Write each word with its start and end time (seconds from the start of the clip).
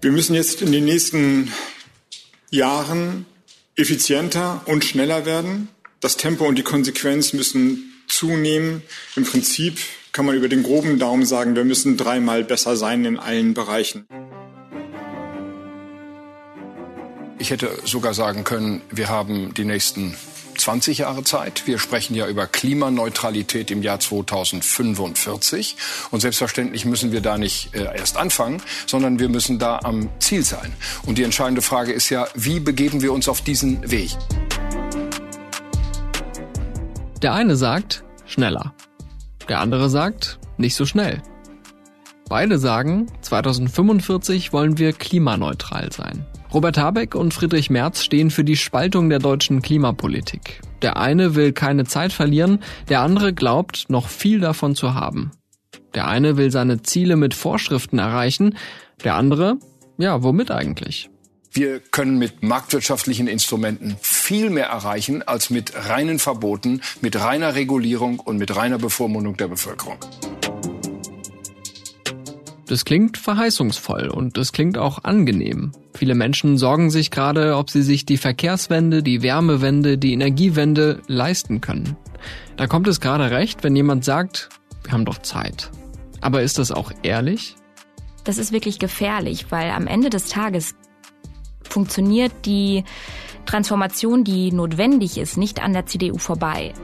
Wir 0.00 0.12
müssen 0.12 0.36
jetzt 0.36 0.62
in 0.62 0.70
den 0.70 0.84
nächsten 0.84 1.52
Jahren 2.50 3.26
effizienter 3.74 4.62
und 4.66 4.84
schneller 4.84 5.26
werden. 5.26 5.68
Das 5.98 6.16
Tempo 6.16 6.46
und 6.46 6.54
die 6.54 6.62
Konsequenz 6.62 7.32
müssen 7.32 7.92
zunehmen. 8.06 8.82
Im 9.16 9.24
Prinzip 9.24 9.80
kann 10.12 10.24
man 10.24 10.36
über 10.36 10.48
den 10.48 10.62
groben 10.62 11.00
Daumen 11.00 11.26
sagen, 11.26 11.56
wir 11.56 11.64
müssen 11.64 11.96
dreimal 11.96 12.44
besser 12.44 12.76
sein 12.76 13.04
in 13.04 13.18
allen 13.18 13.54
Bereichen. 13.54 14.06
Ich 17.40 17.50
hätte 17.50 17.76
sogar 17.84 18.14
sagen 18.14 18.44
können, 18.44 18.82
wir 18.90 19.08
haben 19.08 19.52
die 19.54 19.64
nächsten 19.64 20.14
20 20.58 20.98
Jahre 20.98 21.24
Zeit. 21.24 21.66
Wir 21.66 21.78
sprechen 21.78 22.14
ja 22.14 22.26
über 22.26 22.46
Klimaneutralität 22.46 23.70
im 23.70 23.82
Jahr 23.82 24.00
2045. 24.00 25.76
Und 26.10 26.20
selbstverständlich 26.20 26.84
müssen 26.84 27.12
wir 27.12 27.20
da 27.20 27.38
nicht 27.38 27.74
äh, 27.74 27.84
erst 27.96 28.16
anfangen, 28.16 28.60
sondern 28.86 29.18
wir 29.18 29.28
müssen 29.28 29.58
da 29.58 29.80
am 29.82 30.08
Ziel 30.18 30.44
sein. 30.44 30.72
Und 31.06 31.18
die 31.18 31.22
entscheidende 31.22 31.62
Frage 31.62 31.92
ist 31.92 32.10
ja, 32.10 32.26
wie 32.34 32.60
begeben 32.60 33.02
wir 33.02 33.12
uns 33.12 33.28
auf 33.28 33.40
diesen 33.40 33.90
Weg? 33.90 34.10
Der 37.22 37.32
eine 37.32 37.56
sagt, 37.56 38.04
schneller. 38.26 38.74
Der 39.48 39.60
andere 39.60 39.90
sagt, 39.90 40.38
nicht 40.56 40.74
so 40.74 40.86
schnell. 40.86 41.22
Beide 42.28 42.58
sagen, 42.58 43.06
2045 43.22 44.52
wollen 44.52 44.76
wir 44.76 44.92
klimaneutral 44.92 45.90
sein. 45.92 46.26
Robert 46.52 46.78
Habeck 46.78 47.14
und 47.14 47.34
Friedrich 47.34 47.68
Merz 47.68 48.02
stehen 48.02 48.30
für 48.30 48.44
die 48.44 48.56
Spaltung 48.56 49.10
der 49.10 49.18
deutschen 49.18 49.60
Klimapolitik. 49.60 50.60
Der 50.80 50.96
eine 50.96 51.34
will 51.34 51.52
keine 51.52 51.84
Zeit 51.84 52.12
verlieren, 52.12 52.62
der 52.88 53.00
andere 53.00 53.34
glaubt, 53.34 53.86
noch 53.88 54.08
viel 54.08 54.40
davon 54.40 54.74
zu 54.74 54.94
haben. 54.94 55.32
Der 55.94 56.08
eine 56.08 56.38
will 56.38 56.50
seine 56.50 56.82
Ziele 56.82 57.16
mit 57.16 57.34
Vorschriften 57.34 57.98
erreichen, 57.98 58.56
der 59.04 59.14
andere, 59.16 59.58
ja, 59.98 60.22
womit 60.22 60.50
eigentlich? 60.50 61.10
Wir 61.52 61.80
können 61.80 62.18
mit 62.18 62.42
marktwirtschaftlichen 62.42 63.26
Instrumenten 63.26 63.96
viel 64.00 64.48
mehr 64.48 64.66
erreichen 64.66 65.22
als 65.22 65.50
mit 65.50 65.72
reinen 65.74 66.18
Verboten, 66.18 66.80
mit 67.00 67.18
reiner 67.20 67.56
Regulierung 67.56 68.20
und 68.20 68.38
mit 68.38 68.54
reiner 68.54 68.78
Bevormundung 68.78 69.36
der 69.36 69.48
Bevölkerung. 69.48 69.98
Das 72.68 72.84
klingt 72.84 73.16
verheißungsvoll 73.16 74.08
und 74.08 74.36
das 74.36 74.52
klingt 74.52 74.76
auch 74.76 75.02
angenehm. 75.04 75.72
Viele 75.94 76.14
Menschen 76.14 76.58
sorgen 76.58 76.90
sich 76.90 77.10
gerade, 77.10 77.56
ob 77.56 77.70
sie 77.70 77.82
sich 77.82 78.04
die 78.04 78.18
Verkehrswende, 78.18 79.02
die 79.02 79.22
Wärmewende, 79.22 79.96
die 79.96 80.12
Energiewende 80.12 81.00
leisten 81.06 81.62
können. 81.62 81.96
Da 82.58 82.66
kommt 82.66 82.86
es 82.86 83.00
gerade 83.00 83.30
recht, 83.30 83.64
wenn 83.64 83.74
jemand 83.74 84.04
sagt, 84.04 84.50
wir 84.84 84.92
haben 84.92 85.06
doch 85.06 85.18
Zeit. 85.18 85.70
Aber 86.20 86.42
ist 86.42 86.58
das 86.58 86.70
auch 86.70 86.92
ehrlich? 87.02 87.56
Das 88.24 88.36
ist 88.36 88.52
wirklich 88.52 88.78
gefährlich, 88.78 89.46
weil 89.48 89.70
am 89.70 89.86
Ende 89.86 90.10
des 90.10 90.28
Tages 90.28 90.74
funktioniert 91.62 92.32
die 92.44 92.84
Transformation, 93.46 94.24
die 94.24 94.52
notwendig 94.52 95.16
ist, 95.16 95.38
nicht 95.38 95.62
an 95.62 95.72
der 95.72 95.86
CDU 95.86 96.18
vorbei. 96.18 96.74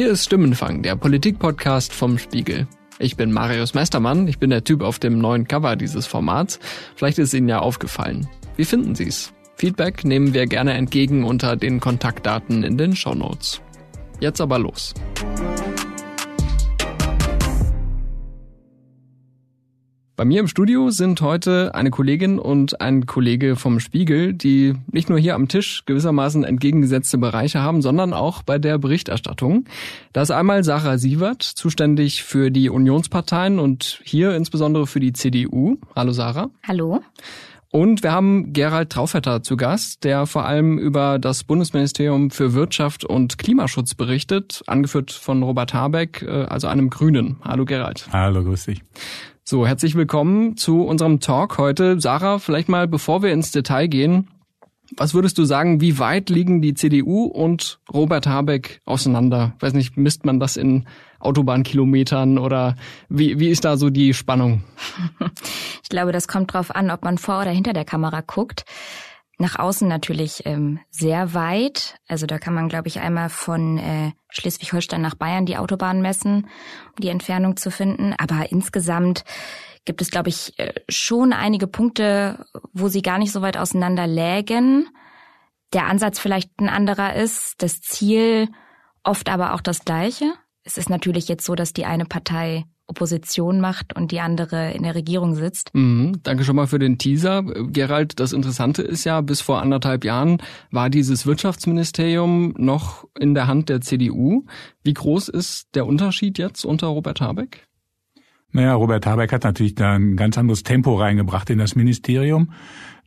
Hier 0.00 0.12
ist 0.12 0.24
Stimmenfang, 0.24 0.80
der 0.80 0.96
Politik-Podcast 0.96 1.92
vom 1.92 2.16
Spiegel. 2.16 2.66
Ich 2.98 3.18
bin 3.18 3.32
Marius 3.32 3.74
Mestermann, 3.74 4.28
ich 4.28 4.38
bin 4.38 4.48
der 4.48 4.64
Typ 4.64 4.80
auf 4.80 4.98
dem 4.98 5.18
neuen 5.18 5.46
Cover 5.46 5.76
dieses 5.76 6.06
Formats. 6.06 6.58
Vielleicht 6.96 7.18
ist 7.18 7.34
Ihnen 7.34 7.50
ja 7.50 7.58
aufgefallen. 7.58 8.26
Wie 8.56 8.64
finden 8.64 8.94
Sie 8.94 9.06
es? 9.06 9.34
Feedback 9.56 10.02
nehmen 10.06 10.32
wir 10.32 10.46
gerne 10.46 10.72
entgegen 10.72 11.22
unter 11.22 11.54
den 11.54 11.80
Kontaktdaten 11.80 12.62
in 12.62 12.78
den 12.78 12.96
Show 12.96 13.14
Notes. 13.14 13.60
Jetzt 14.20 14.40
aber 14.40 14.58
los. 14.58 14.94
Bei 20.20 20.26
mir 20.26 20.40
im 20.40 20.48
Studio 20.48 20.90
sind 20.90 21.22
heute 21.22 21.74
eine 21.74 21.88
Kollegin 21.88 22.38
und 22.38 22.82
ein 22.82 23.06
Kollege 23.06 23.56
vom 23.56 23.80
Spiegel, 23.80 24.34
die 24.34 24.74
nicht 24.92 25.08
nur 25.08 25.18
hier 25.18 25.34
am 25.34 25.48
Tisch 25.48 25.84
gewissermaßen 25.86 26.44
entgegengesetzte 26.44 27.16
Bereiche 27.16 27.62
haben, 27.62 27.80
sondern 27.80 28.12
auch 28.12 28.42
bei 28.42 28.58
der 28.58 28.76
Berichterstattung. 28.76 29.64
Da 30.12 30.20
ist 30.20 30.30
einmal 30.30 30.62
Sarah 30.62 30.98
Sievert, 30.98 31.42
zuständig 31.42 32.22
für 32.22 32.50
die 32.50 32.68
Unionsparteien 32.68 33.58
und 33.58 34.02
hier 34.04 34.36
insbesondere 34.36 34.86
für 34.86 35.00
die 35.00 35.14
CDU. 35.14 35.78
Hallo 35.96 36.12
Sarah. 36.12 36.50
Hallo. 36.68 37.00
Und 37.70 38.02
wir 38.02 38.12
haben 38.12 38.52
Gerald 38.52 38.90
Traufetter 38.90 39.42
zu 39.42 39.56
Gast, 39.56 40.04
der 40.04 40.26
vor 40.26 40.44
allem 40.44 40.76
über 40.76 41.18
das 41.18 41.44
Bundesministerium 41.44 42.30
für 42.30 42.52
Wirtschaft 42.52 43.06
und 43.06 43.38
Klimaschutz 43.38 43.94
berichtet, 43.94 44.62
angeführt 44.66 45.12
von 45.12 45.42
Robert 45.42 45.72
Habeck, 45.72 46.20
äh, 46.20 46.44
also 46.44 46.66
einem 46.66 46.90
Grünen. 46.90 47.36
Hallo 47.42 47.64
Gerald. 47.64 48.06
Hallo, 48.12 48.44
grüß 48.44 48.66
dich. 48.66 48.82
So, 49.50 49.66
herzlich 49.66 49.96
willkommen 49.96 50.56
zu 50.56 50.84
unserem 50.84 51.18
Talk 51.18 51.58
heute. 51.58 52.00
Sarah, 52.00 52.38
vielleicht 52.38 52.68
mal, 52.68 52.86
bevor 52.86 53.24
wir 53.24 53.32
ins 53.32 53.50
Detail 53.50 53.88
gehen, 53.88 54.28
was 54.96 55.12
würdest 55.12 55.38
du 55.38 55.44
sagen, 55.44 55.80
wie 55.80 55.98
weit 55.98 56.30
liegen 56.30 56.62
die 56.62 56.74
CDU 56.74 57.24
und 57.24 57.80
Robert 57.92 58.28
Habeck 58.28 58.80
auseinander? 58.84 59.54
weiß 59.58 59.72
nicht, 59.72 59.96
misst 59.96 60.24
man 60.24 60.38
das 60.38 60.56
in 60.56 60.86
Autobahnkilometern 61.18 62.38
oder 62.38 62.76
wie, 63.08 63.40
wie 63.40 63.48
ist 63.48 63.64
da 63.64 63.76
so 63.76 63.90
die 63.90 64.14
Spannung? 64.14 64.62
Ich 65.82 65.88
glaube, 65.88 66.12
das 66.12 66.28
kommt 66.28 66.54
drauf 66.54 66.72
an, 66.72 66.88
ob 66.92 67.02
man 67.02 67.18
vor 67.18 67.40
oder 67.40 67.50
hinter 67.50 67.72
der 67.72 67.84
Kamera 67.84 68.20
guckt. 68.20 68.64
Nach 69.40 69.58
außen 69.58 69.88
natürlich 69.88 70.44
ähm, 70.44 70.80
sehr 70.90 71.32
weit. 71.32 71.98
Also 72.06 72.26
da 72.26 72.38
kann 72.38 72.52
man, 72.52 72.68
glaube 72.68 72.88
ich, 72.88 73.00
einmal 73.00 73.30
von 73.30 73.78
äh, 73.78 74.12
Schleswig-Holstein 74.28 75.00
nach 75.00 75.14
Bayern 75.14 75.46
die 75.46 75.56
Autobahn 75.56 76.02
messen, 76.02 76.46
um 76.90 76.96
die 77.00 77.08
Entfernung 77.08 77.56
zu 77.56 77.70
finden. 77.70 78.14
Aber 78.18 78.52
insgesamt 78.52 79.24
gibt 79.86 80.02
es, 80.02 80.10
glaube 80.10 80.28
ich, 80.28 80.58
äh, 80.58 80.74
schon 80.90 81.32
einige 81.32 81.66
Punkte, 81.66 82.44
wo 82.74 82.88
sie 82.88 83.00
gar 83.00 83.16
nicht 83.16 83.32
so 83.32 83.40
weit 83.40 83.56
auseinander 83.56 84.06
lägen. 84.06 84.90
Der 85.72 85.86
Ansatz 85.86 86.18
vielleicht 86.18 86.60
ein 86.60 86.68
anderer 86.68 87.14
ist, 87.14 87.62
das 87.62 87.80
Ziel 87.80 88.46
oft 89.04 89.30
aber 89.30 89.54
auch 89.54 89.62
das 89.62 89.86
gleiche. 89.86 90.34
Es 90.64 90.76
ist 90.76 90.90
natürlich 90.90 91.28
jetzt 91.28 91.46
so, 91.46 91.54
dass 91.54 91.72
die 91.72 91.86
eine 91.86 92.04
Partei 92.04 92.66
Opposition 92.90 93.60
macht 93.60 93.96
und 93.96 94.12
die 94.12 94.20
andere 94.20 94.72
in 94.72 94.82
der 94.82 94.94
Regierung 94.94 95.34
sitzt. 95.34 95.70
Mhm, 95.74 96.18
danke 96.22 96.44
schon 96.44 96.56
mal 96.56 96.66
für 96.66 96.78
den 96.78 96.98
Teaser. 96.98 97.42
Gerald, 97.42 98.20
das 98.20 98.32
Interessante 98.32 98.82
ist 98.82 99.04
ja, 99.04 99.20
bis 99.20 99.40
vor 99.40 99.62
anderthalb 99.62 100.04
Jahren 100.04 100.38
war 100.70 100.90
dieses 100.90 101.24
Wirtschaftsministerium 101.24 102.54
noch 102.58 103.06
in 103.18 103.34
der 103.34 103.46
Hand 103.46 103.68
der 103.68 103.80
CDU. 103.80 104.44
Wie 104.82 104.94
groß 104.94 105.28
ist 105.28 105.68
der 105.74 105.86
Unterschied 105.86 106.38
jetzt 106.38 106.64
unter 106.64 106.88
Robert 106.88 107.20
Habeck? 107.20 107.66
Naja, 108.52 108.74
Robert 108.74 109.06
Habeck 109.06 109.32
hat 109.32 109.44
natürlich 109.44 109.76
da 109.76 109.92
ein 109.92 110.16
ganz 110.16 110.36
anderes 110.36 110.64
Tempo 110.64 110.96
reingebracht 110.96 111.48
in 111.50 111.58
das 111.58 111.76
Ministerium. 111.76 112.52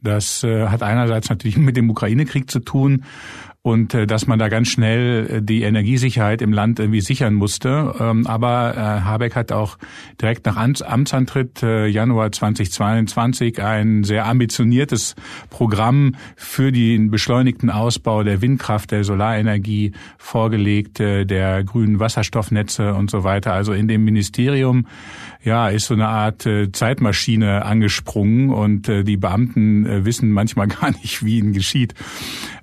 Das 0.01 0.43
äh, 0.43 0.67
hat 0.67 0.83
einerseits 0.83 1.29
natürlich 1.29 1.57
mit 1.57 1.77
dem 1.77 1.89
Ukraine-Krieg 1.89 2.49
zu 2.49 2.59
tun 2.59 3.03
und 3.65 3.93
äh, 3.93 4.05
dass 4.05 4.27
man 4.27 4.39
da 4.39 4.49
ganz 4.49 4.67
schnell 4.67 5.37
äh, 5.37 5.41
die 5.41 5.63
Energiesicherheit 5.63 6.41
im 6.41 6.51
Land 6.51 6.79
irgendwie 6.79 6.99
sichern 6.99 7.33
musste. 7.33 7.95
Ähm, 7.97 8.27
aber 8.27 8.73
äh, 8.75 9.01
Habeck 9.05 9.35
hat 9.35 9.53
auch 9.53 9.77
direkt 10.21 10.45
nach 10.45 10.57
Amts 10.57 10.81
Amtsantritt 10.81 11.63
äh, 11.63 11.87
Januar 11.87 12.33
2022 12.33 13.63
ein 13.63 14.03
sehr 14.03 14.25
ambitioniertes 14.25 15.15
Programm 15.49 16.15
für 16.35 16.73
den 16.73 17.09
beschleunigten 17.09 17.69
Ausbau 17.69 18.23
der 18.23 18.41
Windkraft, 18.41 18.91
der 18.91 19.05
Solarenergie 19.05 19.93
vorgelegt, 20.17 20.99
äh, 20.99 21.23
der 21.25 21.63
grünen 21.63 22.01
Wasserstoffnetze 22.01 22.93
und 22.93 23.09
so 23.09 23.23
weiter. 23.23 23.53
Also 23.53 23.71
in 23.71 23.87
dem 23.87 24.03
Ministerium 24.03 24.87
ja, 25.43 25.69
ist 25.69 25.87
so 25.87 25.93
eine 25.93 26.07
Art 26.07 26.45
äh, 26.45 26.71
Zeitmaschine 26.71 27.63
angesprungen 27.63 28.49
und 28.49 28.87
äh, 28.89 29.03
die 29.03 29.17
Beamten 29.17 29.85
äh, 29.85 30.05
wissen 30.05 30.31
manchmal 30.31 30.67
gar 30.81 30.91
nicht, 30.91 31.23
wie 31.23 31.37
ihnen 31.37 31.53
geschieht. 31.53 31.93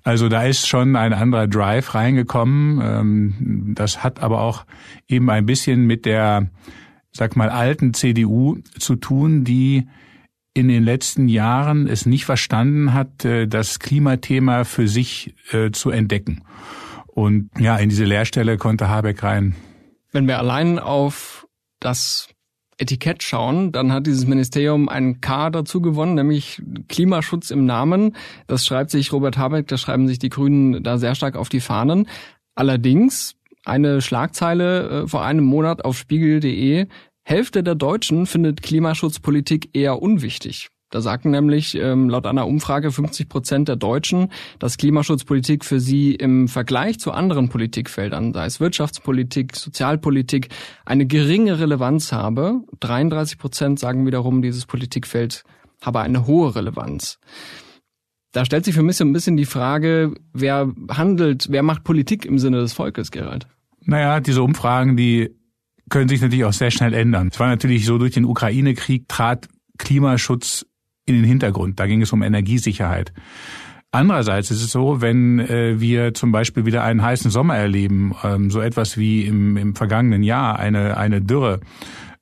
Also 0.02 0.28
da 0.28 0.44
ist 0.44 0.66
schon 0.66 0.96
ein 0.96 1.12
anderer 1.12 1.46
Drive 1.46 1.94
reingekommen. 1.94 2.80
Ähm, 2.82 3.74
das 3.74 4.02
hat 4.02 4.20
aber 4.20 4.40
auch 4.40 4.64
eben 5.08 5.30
ein 5.30 5.46
bisschen 5.46 5.86
mit 5.86 6.06
der, 6.06 6.48
sag 7.12 7.36
mal, 7.36 7.50
alten 7.50 7.94
CDU 7.94 8.58
zu 8.78 8.96
tun, 8.96 9.44
die 9.44 9.86
in 10.54 10.68
den 10.68 10.82
letzten 10.82 11.28
Jahren 11.28 11.86
es 11.86 12.06
nicht 12.06 12.24
verstanden 12.24 12.92
hat, 12.92 13.24
äh, 13.24 13.46
das 13.46 13.78
Klimathema 13.78 14.64
für 14.64 14.88
sich 14.88 15.34
äh, 15.52 15.70
zu 15.70 15.90
entdecken. 15.90 16.42
Und 17.06 17.50
ja, 17.58 17.76
in 17.76 17.88
diese 17.88 18.04
Leerstelle 18.04 18.56
konnte 18.56 18.88
Habeck 18.88 19.22
rein. 19.22 19.54
Wenn 20.12 20.26
wir 20.26 20.38
allein 20.38 20.78
auf 20.78 21.46
das 21.78 22.28
Etikett 22.80 23.22
schauen, 23.22 23.72
dann 23.72 23.92
hat 23.92 24.06
dieses 24.06 24.26
Ministerium 24.26 24.88
ein 24.88 25.20
K 25.20 25.50
dazu 25.50 25.82
gewonnen, 25.82 26.14
nämlich 26.14 26.62
Klimaschutz 26.88 27.50
im 27.50 27.66
Namen. 27.66 28.16
Das 28.46 28.64
schreibt 28.64 28.90
sich 28.90 29.12
Robert 29.12 29.36
Habeck, 29.36 29.68
das 29.68 29.82
schreiben 29.82 30.08
sich 30.08 30.18
die 30.18 30.30
Grünen 30.30 30.82
da 30.82 30.96
sehr 30.96 31.14
stark 31.14 31.36
auf 31.36 31.50
die 31.50 31.60
Fahnen. 31.60 32.08
Allerdings 32.54 33.36
eine 33.64 34.00
Schlagzeile 34.00 35.02
äh, 35.02 35.06
vor 35.06 35.22
einem 35.22 35.44
Monat 35.44 35.84
auf 35.84 35.98
spiegel.de. 35.98 36.86
Hälfte 37.22 37.62
der 37.62 37.74
Deutschen 37.74 38.26
findet 38.26 38.62
Klimaschutzpolitik 38.62 39.70
eher 39.74 40.00
unwichtig. 40.00 40.70
Da 40.90 41.00
sagten 41.00 41.30
nämlich 41.30 41.76
ähm, 41.76 42.08
laut 42.08 42.26
einer 42.26 42.48
Umfrage 42.48 42.90
50 42.90 43.28
Prozent 43.28 43.68
der 43.68 43.76
Deutschen, 43.76 44.28
dass 44.58 44.76
Klimaschutzpolitik 44.76 45.64
für 45.64 45.78
sie 45.78 46.14
im 46.14 46.48
Vergleich 46.48 46.98
zu 46.98 47.12
anderen 47.12 47.48
Politikfeldern, 47.48 48.34
sei 48.34 48.46
es 48.46 48.58
Wirtschaftspolitik, 48.58 49.54
Sozialpolitik, 49.54 50.48
eine 50.84 51.06
geringe 51.06 51.60
Relevanz 51.60 52.12
habe. 52.12 52.62
33 52.80 53.38
Prozent 53.38 53.78
sagen 53.78 54.04
wiederum, 54.04 54.42
dieses 54.42 54.66
Politikfeld 54.66 55.44
habe 55.80 56.00
eine 56.00 56.26
hohe 56.26 56.54
Relevanz. 56.56 57.18
Da 58.32 58.44
stellt 58.44 58.64
sich 58.64 58.74
für 58.74 58.82
mich 58.82 58.96
so 58.96 59.04
ein 59.04 59.12
bisschen 59.12 59.36
die 59.36 59.44
Frage, 59.44 60.14
wer 60.32 60.72
handelt, 60.90 61.48
wer 61.50 61.62
macht 61.62 61.84
Politik 61.84 62.26
im 62.26 62.38
Sinne 62.38 62.60
des 62.60 62.72
Volkes, 62.72 63.10
Gerald? 63.10 63.46
Naja, 63.84 64.20
diese 64.20 64.42
Umfragen, 64.42 64.96
die 64.96 65.34
können 65.88 66.08
sich 66.08 66.20
natürlich 66.20 66.44
auch 66.44 66.52
sehr 66.52 66.70
schnell 66.70 66.94
ändern. 66.94 67.30
Es 67.32 67.40
war 67.40 67.48
natürlich 67.48 67.86
so, 67.86 67.98
durch 67.98 68.12
den 68.12 68.24
Ukraine-Krieg 68.24 69.08
trat 69.08 69.48
Klimaschutz 69.78 70.66
in 71.10 71.16
den 71.16 71.24
Hintergrund. 71.24 71.78
Da 71.78 71.86
ging 71.86 72.02
es 72.02 72.12
um 72.12 72.22
Energiesicherheit. 72.22 73.12
Andererseits 73.92 74.50
ist 74.52 74.62
es 74.62 74.70
so, 74.70 75.00
wenn 75.00 75.40
äh, 75.40 75.80
wir 75.80 76.14
zum 76.14 76.30
Beispiel 76.30 76.64
wieder 76.64 76.84
einen 76.84 77.02
heißen 77.02 77.30
Sommer 77.30 77.56
erleben, 77.56 78.14
ähm, 78.22 78.50
so 78.50 78.60
etwas 78.60 78.96
wie 78.96 79.24
im, 79.24 79.56
im 79.56 79.74
vergangenen 79.74 80.22
Jahr 80.22 80.58
eine, 80.58 80.96
eine 80.96 81.20
Dürre, 81.20 81.60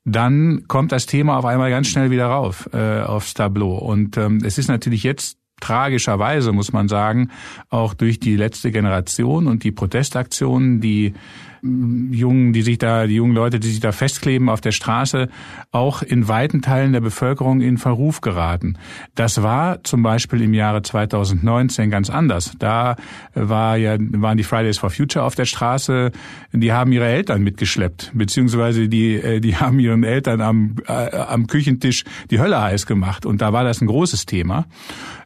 dann 0.03 0.63
kommt 0.67 0.91
das 0.91 1.05
Thema 1.05 1.37
auf 1.37 1.45
einmal 1.45 1.69
ganz 1.69 1.87
schnell 1.87 2.09
wieder 2.09 2.25
rauf 2.25 2.69
äh, 2.73 3.01
aufs 3.01 3.35
Tableau. 3.35 3.77
Und 3.77 4.17
ähm, 4.17 4.39
es 4.43 4.57
ist 4.57 4.67
natürlich 4.67 5.03
jetzt 5.03 5.37
tragischerweise, 5.59 6.53
muss 6.53 6.73
man 6.73 6.87
sagen, 6.87 7.29
auch 7.69 7.93
durch 7.93 8.19
die 8.19 8.35
letzte 8.35 8.71
Generation 8.71 9.45
und 9.45 9.63
die 9.63 9.71
Protestaktionen, 9.71 10.81
die 10.81 11.13
Jungen, 11.61 12.53
die 12.53 12.61
sich 12.61 12.77
da, 12.77 13.07
die 13.07 13.15
jungen 13.15 13.35
Leute, 13.35 13.59
die 13.59 13.69
sich 13.69 13.79
da 13.79 13.91
festkleben 13.91 14.49
auf 14.49 14.61
der 14.61 14.71
Straße, 14.71 15.29
auch 15.71 16.01
in 16.01 16.27
weiten 16.27 16.61
Teilen 16.61 16.93
der 16.93 17.01
Bevölkerung 17.01 17.61
in 17.61 17.77
Verruf 17.77 18.21
geraten. 18.21 18.77
Das 19.15 19.43
war 19.43 19.83
zum 19.83 20.03
Beispiel 20.03 20.41
im 20.41 20.53
Jahre 20.53 20.81
2019 20.81 21.89
ganz 21.89 22.09
anders. 22.09 22.53
Da 22.59 22.95
war 23.33 23.77
ja, 23.77 23.97
waren 23.99 24.37
die 24.37 24.43
Fridays 24.43 24.77
for 24.77 24.89
Future 24.89 25.25
auf 25.25 25.35
der 25.35 25.45
Straße, 25.45 26.11
die 26.51 26.71
haben 26.71 26.91
ihre 26.91 27.07
Eltern 27.07 27.43
mitgeschleppt, 27.43 28.11
beziehungsweise 28.13 28.87
die, 28.87 29.15
äh, 29.15 29.39
die 29.39 29.55
haben 29.55 29.79
ihren 29.79 30.03
Eltern 30.03 30.41
am, 30.41 30.75
äh, 30.87 31.15
am 31.15 31.47
Küchentisch 31.47 32.03
die 32.31 32.39
Hölle 32.39 32.61
heiß 32.61 32.85
gemacht. 32.85 33.25
Und 33.25 33.41
da 33.41 33.53
war 33.53 33.63
das 33.63 33.81
ein 33.81 33.87
großes 33.87 34.25
Thema. 34.25 34.65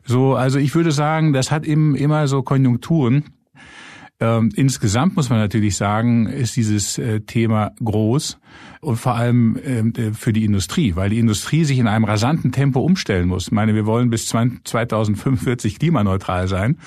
So, 0.05 0.35
also 0.35 0.59
ich 0.59 0.75
würde 0.75 0.91
sagen, 0.91 1.33
das 1.33 1.51
hat 1.51 1.65
eben 1.65 1.95
immer 1.95 2.27
so 2.27 2.41
Konjunkturen. 2.41 3.23
Ähm, 4.19 4.51
insgesamt 4.55 5.15
muss 5.15 5.29
man 5.29 5.39
natürlich 5.39 5.75
sagen, 5.75 6.27
ist 6.27 6.55
dieses 6.55 6.97
äh, 6.97 7.21
Thema 7.21 7.71
groß 7.83 8.39
und 8.79 8.97
vor 8.97 9.15
allem 9.15 9.59
ähm, 9.65 9.93
äh, 9.97 10.13
für 10.13 10.31
die 10.31 10.45
Industrie, 10.45 10.95
weil 10.95 11.09
die 11.09 11.19
Industrie 11.19 11.65
sich 11.65 11.79
in 11.79 11.87
einem 11.87 12.05
rasanten 12.05 12.51
Tempo 12.51 12.79
umstellen 12.81 13.27
muss. 13.27 13.47
Ich 13.47 13.51
meine, 13.51 13.73
wir 13.73 13.85
wollen 13.85 14.09
bis 14.09 14.27
2045 14.27 15.79
klimaneutral 15.79 16.47
sein. 16.47 16.77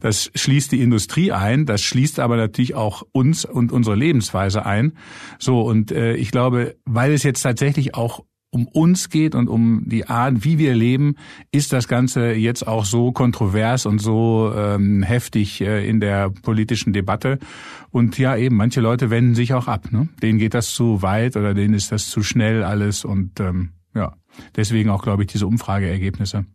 Das 0.00 0.30
schließt 0.34 0.72
die 0.72 0.82
Industrie 0.82 1.32
ein, 1.32 1.66
das 1.66 1.82
schließt 1.82 2.20
aber 2.20 2.36
natürlich 2.36 2.74
auch 2.74 3.02
uns 3.12 3.44
und 3.44 3.72
unsere 3.72 3.96
Lebensweise 3.96 4.66
ein. 4.66 4.92
So 5.38 5.62
und 5.62 5.90
äh, 5.90 6.14
ich 6.14 6.30
glaube, 6.30 6.76
weil 6.84 7.12
es 7.12 7.22
jetzt 7.22 7.42
tatsächlich 7.42 7.94
auch 7.94 8.24
um 8.54 8.68
uns 8.68 9.10
geht 9.10 9.34
und 9.34 9.48
um 9.48 9.82
die 9.84 10.06
Art, 10.06 10.44
wie 10.44 10.58
wir 10.58 10.74
leben, 10.74 11.16
ist 11.50 11.72
das 11.72 11.88
Ganze 11.88 12.32
jetzt 12.34 12.66
auch 12.66 12.84
so 12.84 13.10
kontrovers 13.10 13.84
und 13.84 13.98
so 13.98 14.52
ähm, 14.56 15.02
heftig 15.02 15.60
äh, 15.60 15.86
in 15.88 15.98
der 15.98 16.30
politischen 16.30 16.92
Debatte. 16.92 17.40
Und 17.90 18.16
ja, 18.16 18.36
eben, 18.36 18.56
manche 18.56 18.80
Leute 18.80 19.10
wenden 19.10 19.34
sich 19.34 19.54
auch 19.54 19.66
ab. 19.66 19.90
Ne? 19.90 20.08
Denen 20.22 20.38
geht 20.38 20.54
das 20.54 20.72
zu 20.72 21.02
weit 21.02 21.36
oder 21.36 21.52
denen 21.52 21.74
ist 21.74 21.90
das 21.90 22.08
zu 22.08 22.22
schnell 22.22 22.62
alles. 22.62 23.04
Und 23.04 23.40
ähm, 23.40 23.70
ja, 23.92 24.14
deswegen 24.54 24.88
auch, 24.88 25.02
glaube 25.02 25.24
ich, 25.24 25.32
diese 25.32 25.48
Umfrageergebnisse. 25.48 26.46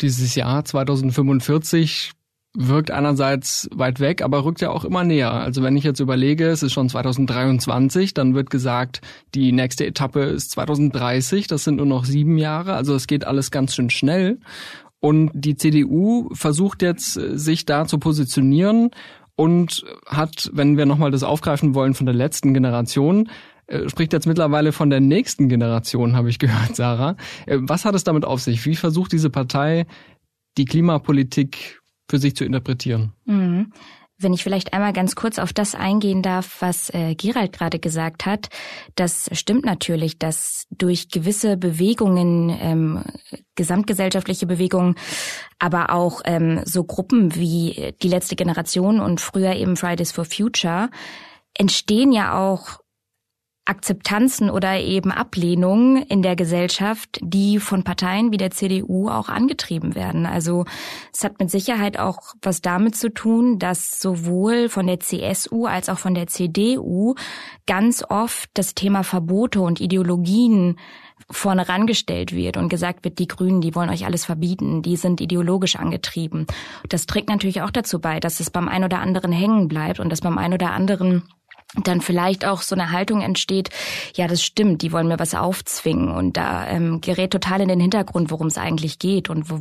Dieses 0.00 0.34
Jahr 0.34 0.64
2045 0.64 2.12
wirkt 2.56 2.90
einerseits 2.90 3.68
weit 3.74 4.00
weg, 4.00 4.22
aber 4.22 4.44
rückt 4.44 4.60
ja 4.60 4.70
auch 4.70 4.84
immer 4.84 5.04
näher. 5.04 5.32
Also 5.32 5.62
wenn 5.62 5.76
ich 5.76 5.84
jetzt 5.84 6.00
überlege, 6.00 6.48
es 6.48 6.62
ist 6.62 6.72
schon 6.72 6.88
2023, 6.88 8.14
dann 8.14 8.34
wird 8.34 8.50
gesagt, 8.50 9.00
die 9.34 9.52
nächste 9.52 9.86
Etappe 9.86 10.20
ist 10.20 10.50
2030, 10.52 11.46
das 11.46 11.64
sind 11.64 11.76
nur 11.76 11.86
noch 11.86 12.04
sieben 12.04 12.38
Jahre, 12.38 12.74
also 12.74 12.94
es 12.94 13.06
geht 13.06 13.26
alles 13.26 13.50
ganz 13.50 13.74
schön 13.74 13.90
schnell. 13.90 14.38
Und 15.00 15.30
die 15.34 15.56
CDU 15.56 16.30
versucht 16.32 16.82
jetzt, 16.82 17.12
sich 17.12 17.66
da 17.66 17.86
zu 17.86 17.98
positionieren 17.98 18.90
und 19.36 19.84
hat, 20.06 20.50
wenn 20.52 20.76
wir 20.78 20.86
nochmal 20.86 21.10
das 21.10 21.22
aufgreifen 21.22 21.74
wollen 21.74 21.94
von 21.94 22.06
der 22.06 22.14
letzten 22.14 22.54
Generation, 22.54 23.28
äh, 23.66 23.88
spricht 23.88 24.12
jetzt 24.12 24.26
mittlerweile 24.26 24.72
von 24.72 24.90
der 24.90 25.00
nächsten 25.00 25.48
Generation, 25.48 26.16
habe 26.16 26.30
ich 26.30 26.38
gehört, 26.40 26.74
Sarah. 26.74 27.16
Äh, 27.46 27.58
was 27.60 27.84
hat 27.84 27.94
es 27.94 28.04
damit 28.04 28.24
auf 28.24 28.40
sich? 28.40 28.64
Wie 28.64 28.76
versucht 28.76 29.12
diese 29.12 29.30
Partei 29.30 29.86
die 30.56 30.64
Klimapolitik 30.64 31.80
für 32.08 32.18
sich 32.18 32.36
zu 32.36 32.44
interpretieren. 32.44 33.12
Mhm. 33.24 33.72
Wenn 34.18 34.32
ich 34.32 34.42
vielleicht 34.42 34.72
einmal 34.72 34.94
ganz 34.94 35.14
kurz 35.14 35.38
auf 35.38 35.52
das 35.52 35.74
eingehen 35.74 36.22
darf, 36.22 36.62
was 36.62 36.88
äh, 36.94 37.14
Gerald 37.14 37.52
gerade 37.52 37.78
gesagt 37.78 38.24
hat, 38.24 38.48
das 38.94 39.28
stimmt 39.32 39.66
natürlich, 39.66 40.18
dass 40.18 40.66
durch 40.70 41.10
gewisse 41.10 41.58
Bewegungen, 41.58 42.48
ähm, 42.58 43.02
gesamtgesellschaftliche 43.56 44.46
Bewegungen, 44.46 44.94
aber 45.58 45.90
auch 45.90 46.22
ähm, 46.24 46.62
so 46.64 46.84
Gruppen 46.84 47.34
wie 47.34 47.92
die 48.02 48.08
letzte 48.08 48.36
Generation 48.36 49.00
und 49.00 49.20
früher 49.20 49.52
eben 49.52 49.76
Fridays 49.76 50.12
for 50.12 50.24
Future, 50.24 50.88
entstehen 51.52 52.10
ja 52.10 52.38
auch 52.38 52.80
Akzeptanzen 53.66 54.48
oder 54.48 54.78
eben 54.78 55.10
Ablehnungen 55.10 56.02
in 56.02 56.22
der 56.22 56.36
Gesellschaft, 56.36 57.18
die 57.20 57.58
von 57.58 57.82
Parteien 57.82 58.32
wie 58.32 58.36
der 58.36 58.52
CDU 58.52 59.08
auch 59.08 59.28
angetrieben 59.28 59.94
werden. 59.94 60.24
Also 60.24 60.64
es 61.12 61.24
hat 61.24 61.38
mit 61.40 61.50
Sicherheit 61.50 61.98
auch 61.98 62.34
was 62.42 62.62
damit 62.62 62.96
zu 62.96 63.12
tun, 63.12 63.58
dass 63.58 64.00
sowohl 64.00 64.68
von 64.68 64.86
der 64.86 65.00
CSU 65.00 65.66
als 65.66 65.88
auch 65.88 65.98
von 65.98 66.14
der 66.14 66.28
CDU 66.28 67.14
ganz 67.66 68.04
oft 68.08 68.50
das 68.54 68.74
Thema 68.74 69.02
Verbote 69.02 69.60
und 69.60 69.80
Ideologien 69.80 70.78
vorne 71.30 71.68
rangestellt 71.68 72.32
wird 72.32 72.56
und 72.56 72.68
gesagt 72.68 73.04
wird, 73.04 73.18
die 73.18 73.26
Grünen, 73.26 73.60
die 73.60 73.74
wollen 73.74 73.90
euch 73.90 74.04
alles 74.06 74.24
verbieten, 74.24 74.82
die 74.82 74.96
sind 74.96 75.20
ideologisch 75.20 75.76
angetrieben. 75.76 76.46
Das 76.88 77.06
trägt 77.06 77.28
natürlich 77.28 77.62
auch 77.62 77.70
dazu 77.70 78.00
bei, 78.00 78.20
dass 78.20 78.38
es 78.38 78.50
beim 78.50 78.68
einen 78.68 78.84
oder 78.84 79.00
anderen 79.00 79.32
hängen 79.32 79.66
bleibt 79.66 79.98
und 79.98 80.10
dass 80.10 80.20
beim 80.20 80.38
einen 80.38 80.54
oder 80.54 80.70
anderen 80.70 81.24
dann 81.84 82.00
vielleicht 82.00 82.44
auch 82.44 82.62
so 82.62 82.74
eine 82.74 82.90
Haltung 82.90 83.20
entsteht, 83.20 83.70
ja, 84.14 84.26
das 84.26 84.42
stimmt, 84.42 84.82
die 84.82 84.92
wollen 84.92 85.08
mir 85.08 85.18
was 85.18 85.34
aufzwingen 85.34 86.10
und 86.10 86.36
da 86.36 86.66
ähm, 86.66 87.00
gerät 87.00 87.30
total 87.30 87.60
in 87.60 87.68
den 87.68 87.80
Hintergrund, 87.80 88.30
worum 88.30 88.46
es 88.46 88.58
eigentlich 88.58 88.98
geht 88.98 89.30
und 89.30 89.50
wo, 89.50 89.60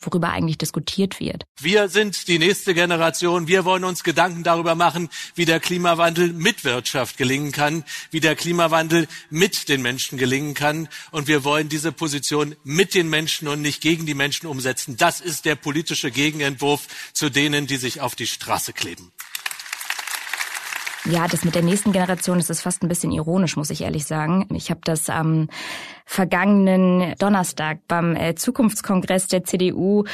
worüber 0.00 0.30
eigentlich 0.30 0.58
diskutiert 0.58 1.20
wird. 1.20 1.44
Wir 1.60 1.88
sind 1.88 2.28
die 2.28 2.38
nächste 2.38 2.74
Generation. 2.74 3.46
Wir 3.46 3.64
wollen 3.64 3.84
uns 3.84 4.02
Gedanken 4.02 4.42
darüber 4.42 4.74
machen, 4.74 5.08
wie 5.34 5.44
der 5.44 5.60
Klimawandel 5.60 6.32
mit 6.32 6.64
Wirtschaft 6.64 7.16
gelingen 7.16 7.52
kann, 7.52 7.84
wie 8.10 8.20
der 8.20 8.34
Klimawandel 8.34 9.06
mit 9.30 9.68
den 9.68 9.82
Menschen 9.82 10.18
gelingen 10.18 10.54
kann. 10.54 10.88
Und 11.10 11.28
wir 11.28 11.44
wollen 11.44 11.68
diese 11.68 11.92
Position 11.92 12.56
mit 12.64 12.94
den 12.94 13.08
Menschen 13.08 13.48
und 13.48 13.62
nicht 13.62 13.80
gegen 13.80 14.06
die 14.06 14.14
Menschen 14.14 14.46
umsetzen. 14.46 14.96
Das 14.96 15.20
ist 15.20 15.44
der 15.44 15.54
politische 15.54 16.10
Gegenentwurf 16.10 16.86
zu 17.12 17.30
denen, 17.30 17.66
die 17.66 17.76
sich 17.76 18.00
auf 18.00 18.14
die 18.14 18.26
Straße 18.26 18.72
kleben. 18.72 19.12
Ja, 21.04 21.26
das 21.26 21.44
mit 21.44 21.54
der 21.54 21.62
nächsten 21.62 21.92
Generation, 21.92 22.38
das 22.38 22.48
ist 22.48 22.62
fast 22.62 22.82
ein 22.82 22.88
bisschen 22.88 23.10
ironisch, 23.10 23.56
muss 23.56 23.70
ich 23.70 23.82
ehrlich 23.82 24.04
sagen. 24.04 24.46
Ich 24.54 24.70
habe 24.70 24.80
das 24.84 25.10
am 25.10 25.48
vergangenen 26.06 27.14
Donnerstag 27.18 27.80
beim 27.88 28.14
äh, 28.14 28.34
Zukunftskongress 28.36 29.26
der 29.26 29.42
CDU 29.42 30.04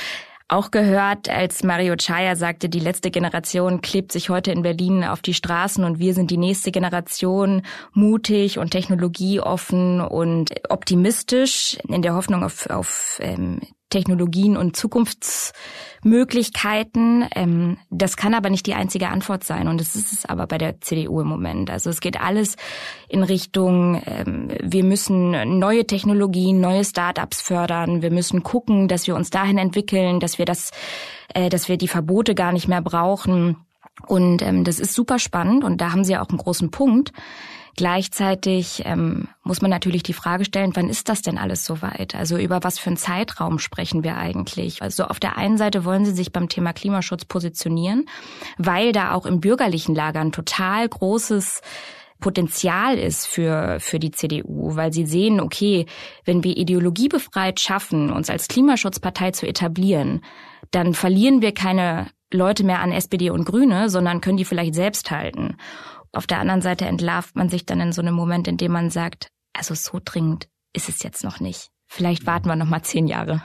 auch 0.51 0.71
gehört, 0.71 1.29
als 1.29 1.63
Mario 1.63 1.95
Chaya 1.97 2.35
sagte, 2.35 2.71
die 2.71 2.81
letzte 2.81 3.11
Generation 3.11 3.83
klebt 3.83 4.13
sich 4.13 4.31
heute 4.31 4.51
in 4.51 4.63
Berlin 4.63 5.05
auf 5.05 5.21
die 5.21 5.35
Straßen 5.35 5.85
und 5.85 5.99
wir 5.99 6.15
sind 6.15 6.31
die 6.31 6.39
nächste 6.39 6.71
Generation, 6.73 7.61
mutig 7.93 8.59
und 8.59 8.71
technologieoffen 8.71 10.01
und 10.01 10.55
optimistisch 10.71 11.77
in 11.87 12.01
der 12.01 12.15
Hoffnung 12.15 12.45
auf, 12.45 12.65
auf 12.71 13.19
ähm, 13.21 13.61
Technologien 13.91 14.57
und 14.57 14.77
Zukunftsmöglichkeiten. 14.77 17.27
Ähm, 17.35 17.79
das 17.91 18.17
kann 18.17 18.35
aber 18.35 18.51
nicht 18.51 18.67
die 18.67 18.75
einzige 18.75 19.09
Antwort 19.09 19.43
sein 19.45 19.69
und 19.69 19.81
das 19.81 19.97
ist 19.97 20.13
es 20.13 20.27
aber 20.27 20.47
bei 20.47 20.59
der 20.59 20.81
CDU 20.81 21.21
im 21.21 21.29
Moment. 21.29 21.71
Also 21.71 21.91
es 21.91 22.01
geht 22.01 22.21
alles 22.21 22.57
in 23.09 23.23
Richtung, 23.23 24.03
ähm, 24.07 24.49
wir 24.63 24.85
müssen 24.85 25.59
neue 25.59 25.87
Technologien, 25.87 26.61
neue 26.61 26.85
Startups 26.85 27.41
fördern. 27.41 28.03
Wir 28.03 28.11
müssen 28.11 28.43
gucken, 28.43 28.89
dass 28.89 29.07
wir 29.07 29.15
uns 29.15 29.31
dahin 29.31 29.57
entwickeln, 29.59 30.21
dass 30.21 30.39
wir 30.39 30.45
das, 30.45 30.73
äh, 31.35 31.49
dass 31.49 31.69
wir 31.69 31.79
die 31.79 31.89
Verbote 31.89 32.35
gar 32.35 32.53
nicht 32.53 32.69
mehr 32.69 32.83
brauchen. 32.83 33.57
Und 34.07 34.43
ähm, 34.43 34.65
das 34.65 34.79
ist 34.79 34.95
super 34.95 35.19
spannend 35.19 35.65
und 35.65 35.81
da 35.81 35.93
haben 35.93 36.05
Sie 36.05 36.17
auch 36.17 36.29
einen 36.29 36.39
großen 36.39 36.71
Punkt. 36.71 37.13
Gleichzeitig 37.77 38.83
ähm, 38.85 39.29
muss 39.43 39.63
man 39.63 39.71
natürlich 39.71 40.03
die 40.03 40.13
Frage 40.13 40.45
stellen, 40.45 40.73
wann 40.75 40.89
ist 40.89 41.09
das 41.09 41.23
denn 41.23 41.39
alles 41.39 41.65
soweit? 41.65 42.15
Also 42.15 42.37
über 42.37 42.63
was 42.63 42.79
für 42.79 42.89
einen 42.89 42.97
Zeitraum 42.97 43.59
sprechen 43.59 44.03
wir 44.05 44.17
eigentlich? 44.17 44.83
Also 44.83 45.05
auf 45.05 45.21
der 45.21 45.37
einen 45.37 45.59
Seite 45.59 45.85
wollen 45.85 46.05
sie 46.05 46.13
sich 46.13 46.33
beim 46.33 46.49
Thema 46.49 46.73
Klimaschutz 46.73 47.25
positionieren, 47.25 48.07
weil 48.57 48.93
da 48.93 49.13
auch 49.13 49.27
im 49.27 49.41
bürgerlichen 49.41 49.95
Lager 49.95 50.21
ein 50.21 50.33
total 50.33 50.89
großes 50.89 51.61
Potenzial 52.21 52.99
ist 52.99 53.27
für, 53.27 53.79
für 53.81 53.99
die 53.99 54.11
CDU, 54.11 54.75
weil 54.75 54.93
sie 54.93 55.07
sehen, 55.07 55.41
okay, 55.41 55.87
wenn 56.25 56.43
wir 56.43 56.57
ideologiebefreit 56.57 57.61
schaffen, 57.61 58.13
uns 58.13 58.29
als 58.29 58.49
Klimaschutzpartei 58.49 59.31
zu 59.31 59.47
etablieren, 59.47 60.23
dann 60.73 60.95
verlieren 60.95 61.43
wir 61.43 61.53
keine 61.53 62.09
Leute 62.33 62.65
mehr 62.65 62.81
an 62.81 62.93
SPD 62.93 63.31
und 63.31 63.45
Grüne, 63.45 63.89
sondern 63.89 64.21
können 64.21 64.37
die 64.37 64.45
vielleicht 64.45 64.75
selbst 64.75 65.11
halten. 65.11 65.57
Auf 66.13 66.27
der 66.27 66.41
anderen 66.41 66.63
Seite 66.63 66.87
entlarvt 66.87 67.37
man 67.37 67.49
sich 67.49 67.67
dann 67.67 67.81
in 67.81 67.93
so 67.93 68.01
einem 68.01 68.15
Moment, 68.15 68.49
in 68.49 68.57
dem 68.57 68.73
man 68.73 68.91
sagt, 68.91 69.29
also 69.53 69.75
so 69.75 70.01
dringend 70.05 70.49
ist 70.73 70.89
es 70.89 71.03
jetzt 71.03 71.25
noch 71.25 71.41
nicht. 71.41 71.69
Vielleicht 71.87 72.27
warten 72.27 72.49
wir 72.49 72.57
noch 72.57 72.67
mal 72.67 72.83
zehn 72.83 73.07
Jahre. 73.07 73.43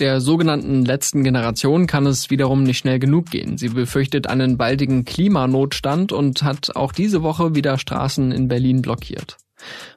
Der 0.00 0.20
sogenannten 0.20 0.84
letzten 0.84 1.22
Generation 1.22 1.86
kann 1.86 2.04
es 2.06 2.28
wiederum 2.28 2.64
nicht 2.64 2.78
schnell 2.78 2.98
genug 2.98 3.30
gehen. 3.30 3.58
Sie 3.58 3.68
befürchtet 3.68 4.26
einen 4.26 4.56
baldigen 4.56 5.04
Klimanotstand 5.04 6.10
und 6.10 6.42
hat 6.42 6.74
auch 6.74 6.92
diese 6.92 7.22
Woche 7.22 7.54
wieder 7.54 7.78
Straßen 7.78 8.32
in 8.32 8.48
Berlin 8.48 8.82
blockiert. 8.82 9.36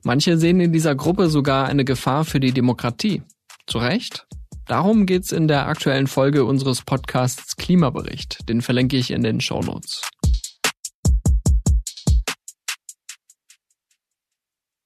Manche 0.03 0.37
sehen 0.37 0.59
in 0.59 0.71
dieser 0.71 0.93
Gruppe 0.93 1.29
sogar 1.29 1.65
eine 1.65 1.83
Gefahr 1.83 2.25
für 2.25 2.39
die 2.39 2.51
Demokratie. 2.51 3.23
Zu 3.65 3.79
Recht? 3.79 4.27
Darum 4.67 5.05
geht's 5.05 5.31
in 5.31 5.47
der 5.47 5.67
aktuellen 5.67 6.07
Folge 6.07 6.43
unseres 6.43 6.81
Podcasts 6.81 7.55
Klimabericht. 7.55 8.49
Den 8.49 8.61
verlinke 8.61 8.97
ich 8.97 9.11
in 9.11 9.23
den 9.23 9.39
Show 9.39 9.61
Notes. 9.61 10.01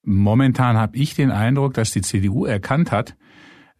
Momentan 0.04 0.76
habe 0.76 0.96
ich 0.96 1.16
den 1.16 1.32
Eindruck, 1.32 1.74
dass 1.74 1.90
die 1.90 2.00
CDU 2.00 2.44
erkannt 2.44 2.92
hat, 2.92 3.16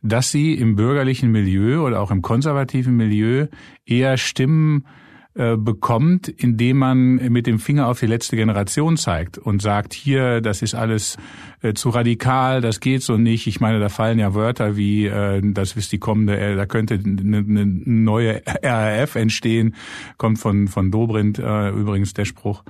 dass 0.00 0.32
sie 0.32 0.54
im 0.54 0.74
bürgerlichen 0.74 1.30
Milieu 1.30 1.86
oder 1.86 2.00
auch 2.00 2.10
im 2.10 2.20
konservativen 2.20 2.96
Milieu 2.96 3.46
eher 3.84 4.16
Stimmen 4.16 4.86
äh, 5.34 5.56
bekommt, 5.56 6.28
indem 6.28 6.76
man 6.76 7.14
mit 7.14 7.46
dem 7.46 7.58
Finger 7.58 7.88
auf 7.88 7.98
die 7.98 8.06
letzte 8.06 8.36
Generation 8.36 8.98
zeigt 8.98 9.38
und 9.38 9.62
sagt, 9.62 9.94
hier, 9.94 10.42
das 10.42 10.60
ist 10.60 10.74
alles 10.74 11.16
äh, 11.62 11.72
zu 11.72 11.88
radikal, 11.88 12.60
das 12.60 12.80
geht 12.80 13.02
so 13.02 13.16
nicht. 13.16 13.46
Ich 13.46 13.58
meine, 13.58 13.80
da 13.80 13.88
fallen 13.88 14.18
ja 14.18 14.34
Wörter 14.34 14.76
wie, 14.76 15.06
äh, 15.06 15.40
das 15.42 15.74
ist 15.74 15.90
die 15.90 15.98
kommende, 15.98 16.54
da 16.54 16.66
könnte 16.66 17.00
eine, 17.02 17.64
neue 17.64 18.42
RAF 18.62 19.14
entstehen, 19.14 19.74
kommt 20.18 20.38
von, 20.38 20.68
von 20.68 20.90
Dobrindt 20.90 21.38
übrigens 21.38 22.12
der 22.12 22.26
Spruch. 22.26 22.62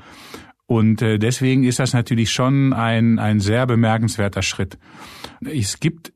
Und 0.66 1.00
deswegen 1.00 1.64
ist 1.64 1.81
das 1.81 1.92
natürlich 1.92 2.31
schon 2.31 2.73
ein, 2.73 3.19
ein 3.19 3.40
sehr 3.40 3.66
bemerkenswerter 3.66 4.42
Schritt. 4.42 4.78
Es 5.45 5.81
gibt 5.81 6.12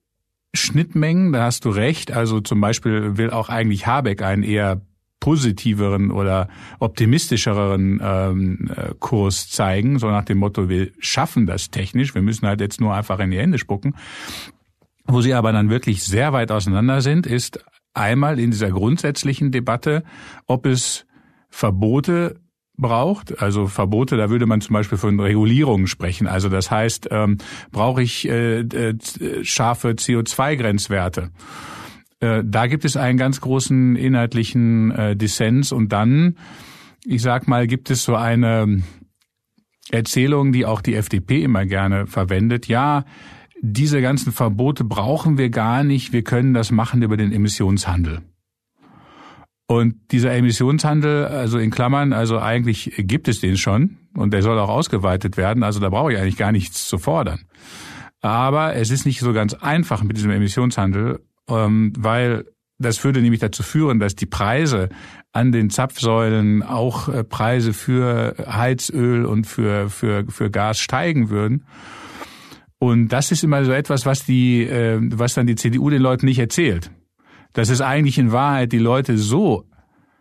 Schnittmengen, 0.55 1.33
da 1.33 1.45
hast 1.45 1.65
du 1.65 1.71
recht. 1.71 2.13
Also 2.13 2.41
zum 2.41 2.61
Beispiel 2.61 3.19
will 3.19 3.31
auch 3.31 3.49
eigentlich 3.49 3.87
Habeck 3.87 4.23
einen 4.23 4.45
eher 4.45 4.81
positiveren 5.21 6.11
oder 6.11 6.49
optimistischeren 6.79 8.01
ähm, 8.03 8.71
äh, 8.77 8.95
Kurs 8.99 9.49
zeigen, 9.49 9.99
so 9.99 10.09
nach 10.09 10.25
dem 10.25 10.39
Motto, 10.39 10.69
wir 10.69 10.91
schaffen 10.99 11.47
das 11.47 11.71
technisch, 11.71 12.15
wir 12.15 12.23
müssen 12.23 12.47
halt 12.47 12.61
jetzt 12.61 12.81
nur 12.81 12.95
einfach 12.95 13.19
in 13.19 13.31
die 13.31 13.39
Hände 13.39 13.59
spucken. 13.59 13.95
Wo 15.07 15.21
sie 15.21 15.35
aber 15.35 15.53
dann 15.53 15.71
wirklich 15.71 16.03
sehr 16.03 16.33
weit 16.33 16.51
auseinander 16.51 17.01
sind, 17.01 17.27
ist 17.27 17.65
einmal 17.95 18.39
in 18.39 18.51
dieser 18.51 18.71
grundsätzlichen 18.71 19.53
Debatte, 19.53 20.03
ob 20.47 20.67
es 20.67 21.07
Verbote 21.49 22.41
braucht. 22.77 23.41
Also 23.41 23.67
Verbote, 23.67 24.17
da 24.17 24.31
würde 24.31 24.47
man 24.47 24.61
zum 24.61 24.75
Beispiel 24.75 24.99
von 24.99 25.19
Regulierungen 25.19 25.87
sprechen. 25.87 26.27
Also 26.27 26.49
das 26.49 26.71
heißt, 26.71 27.09
ähm, 27.11 27.39
brauche 27.73 28.03
ich 28.03 28.29
äh, 28.29 28.61
äh, 28.61 28.95
scharfe 29.43 29.91
CO2-Grenzwerte. 29.91 31.31
Äh, 32.27 32.43
da 32.45 32.67
gibt 32.67 32.85
es 32.85 32.97
einen 32.97 33.19
ganz 33.19 33.41
großen 33.41 33.97
inhaltlichen 33.97 34.91
äh, 34.91 35.17
Dissens 35.17 35.73
und 35.73 35.93
dann, 35.93 36.37
ich 37.05 37.23
sag 37.23 37.47
mal, 37.47 37.67
gibt 37.67 37.91
es 37.91 38.05
so 38.05 38.17
eine 38.17 38.83
Erzählung, 39.91 40.53
die 40.53 40.67
auch 40.67 40.81
die 40.81 40.95
FDP 40.95 41.43
immer 41.43 41.67
gerne 41.67 42.07
verwendet. 42.07 42.67
Ja, 42.67 43.05
diese 43.61 44.01
ganzen 44.01 44.33
Verbote 44.33 44.85
brauchen 44.85 45.39
wir 45.39 45.51
gar 45.51 45.85
nicht. 45.85 46.13
Wir 46.13 46.25
können 46.25 46.53
das 46.53 46.71
machen 46.73 47.03
über 47.03 47.17
den 47.17 47.33
Emissionshandel. 47.33 48.23
Und 49.69 50.13
dieser 50.13 50.33
Emissionshandel, 50.33 51.25
also 51.27 51.59
in 51.59 51.71
Klammern, 51.71 52.13
also 52.13 52.39
eigentlich 52.39 52.93
gibt 52.99 53.27
es 53.27 53.41
den 53.41 53.57
schon 53.57 53.99
und 54.15 54.33
der 54.33 54.43
soll 54.43 54.59
auch 54.59 54.69
ausgeweitet 54.69 55.37
werden. 55.37 55.63
Also 55.65 55.81
da 55.81 55.89
brauche 55.89 56.13
ich 56.13 56.19
eigentlich 56.19 56.37
gar 56.37 56.53
nichts 56.53 56.87
zu 56.89 56.99
fordern. 56.99 57.41
Aber 58.21 58.75
es 58.75 58.91
ist 58.91 59.07
nicht 59.07 59.21
so 59.21 59.33
ganz 59.33 59.55
einfach 59.55 60.03
mit 60.03 60.17
diesem 60.17 60.31
Emissionshandel, 60.31 61.21
weil 61.49 62.47
das 62.79 63.03
würde 63.05 63.23
nämlich 63.23 63.41
dazu 63.41 63.63
führen, 63.63 63.99
dass 63.99 64.15
die 64.15 64.27
Preise 64.27 64.89
an 65.33 65.53
den 65.53 65.71
Zapfsäulen 65.71 66.63
auch 66.63 67.09
äh, 67.09 67.25
Preise 67.25 67.73
für 67.73 68.35
Heizöl 68.47 69.25
und 69.25 69.47
für, 69.47 69.89
für, 69.89 70.27
für 70.29 70.51
Gas 70.51 70.79
steigen 70.79 71.31
würden. 71.31 71.65
Und 72.79 73.09
das 73.09 73.33
ist 73.33 73.45
immer 73.45 73.65
so 73.65 73.73
etwas, 73.73 74.05
was 74.05 74.25
die, 74.25 74.65
äh, 74.65 74.99
was 75.01 75.35
dann 75.35 75.47
die 75.47 75.57
CDU 75.57 75.89
den 75.89 76.03
Leuten 76.03 76.27
nicht 76.27 76.39
erzählt 76.39 76.91
dass 77.57 77.71
es 77.71 77.81
eigentlich 77.81 78.19
in 78.19 78.33
Wahrheit 78.33 78.71
die 78.73 78.79
Leute 78.79 79.17
so 79.17 79.65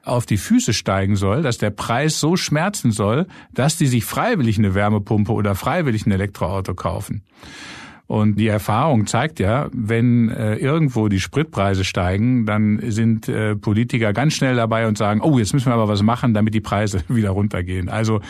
auf 0.04 0.26
die 0.26 0.38
Füße 0.38 0.72
steigen 0.72 1.18
soll, 1.18 1.42
dass 1.42 1.58
der 1.58 1.70
Preis 1.70 2.18
so 2.20 2.38
schmerzen 2.38 2.92
soll, 2.92 3.28
dass 3.54 3.78
die 3.78 3.88
sich 3.88 4.06
freiwillig 4.06 4.58
eine 4.58 4.74
Wärmepumpe 4.74 5.34
oder 5.34 5.54
freiwillig 5.54 6.06
ein 6.06 6.12
Elektroauto 6.12 6.76
kaufen. 6.76 7.24
Und 8.08 8.36
die 8.36 8.48
Erfahrung 8.48 9.08
zeigt 9.08 9.40
ja, 9.40 9.68
wenn 9.74 10.30
äh, 10.30 10.56
irgendwo 10.56 11.08
die 11.08 11.20
Spritpreise 11.20 11.84
steigen, 11.84 12.46
dann 12.46 12.80
sind 12.92 13.28
äh, 13.28 13.56
Politiker 13.56 14.14
ganz 14.14 14.34
schnell 14.34 14.56
dabei 14.56 14.88
und 14.88 14.98
sagen, 14.98 15.22
oh, 15.22 15.40
jetzt 15.40 15.54
müssen 15.54 15.68
wir 15.68 15.74
aber 15.74 15.88
was 15.88 16.04
machen, 16.04 16.34
damit 16.36 16.54
die 16.54 16.62
Preise 16.62 17.02
wieder 17.08 17.32
runtergehen. 17.32 17.90
Also 17.90 18.22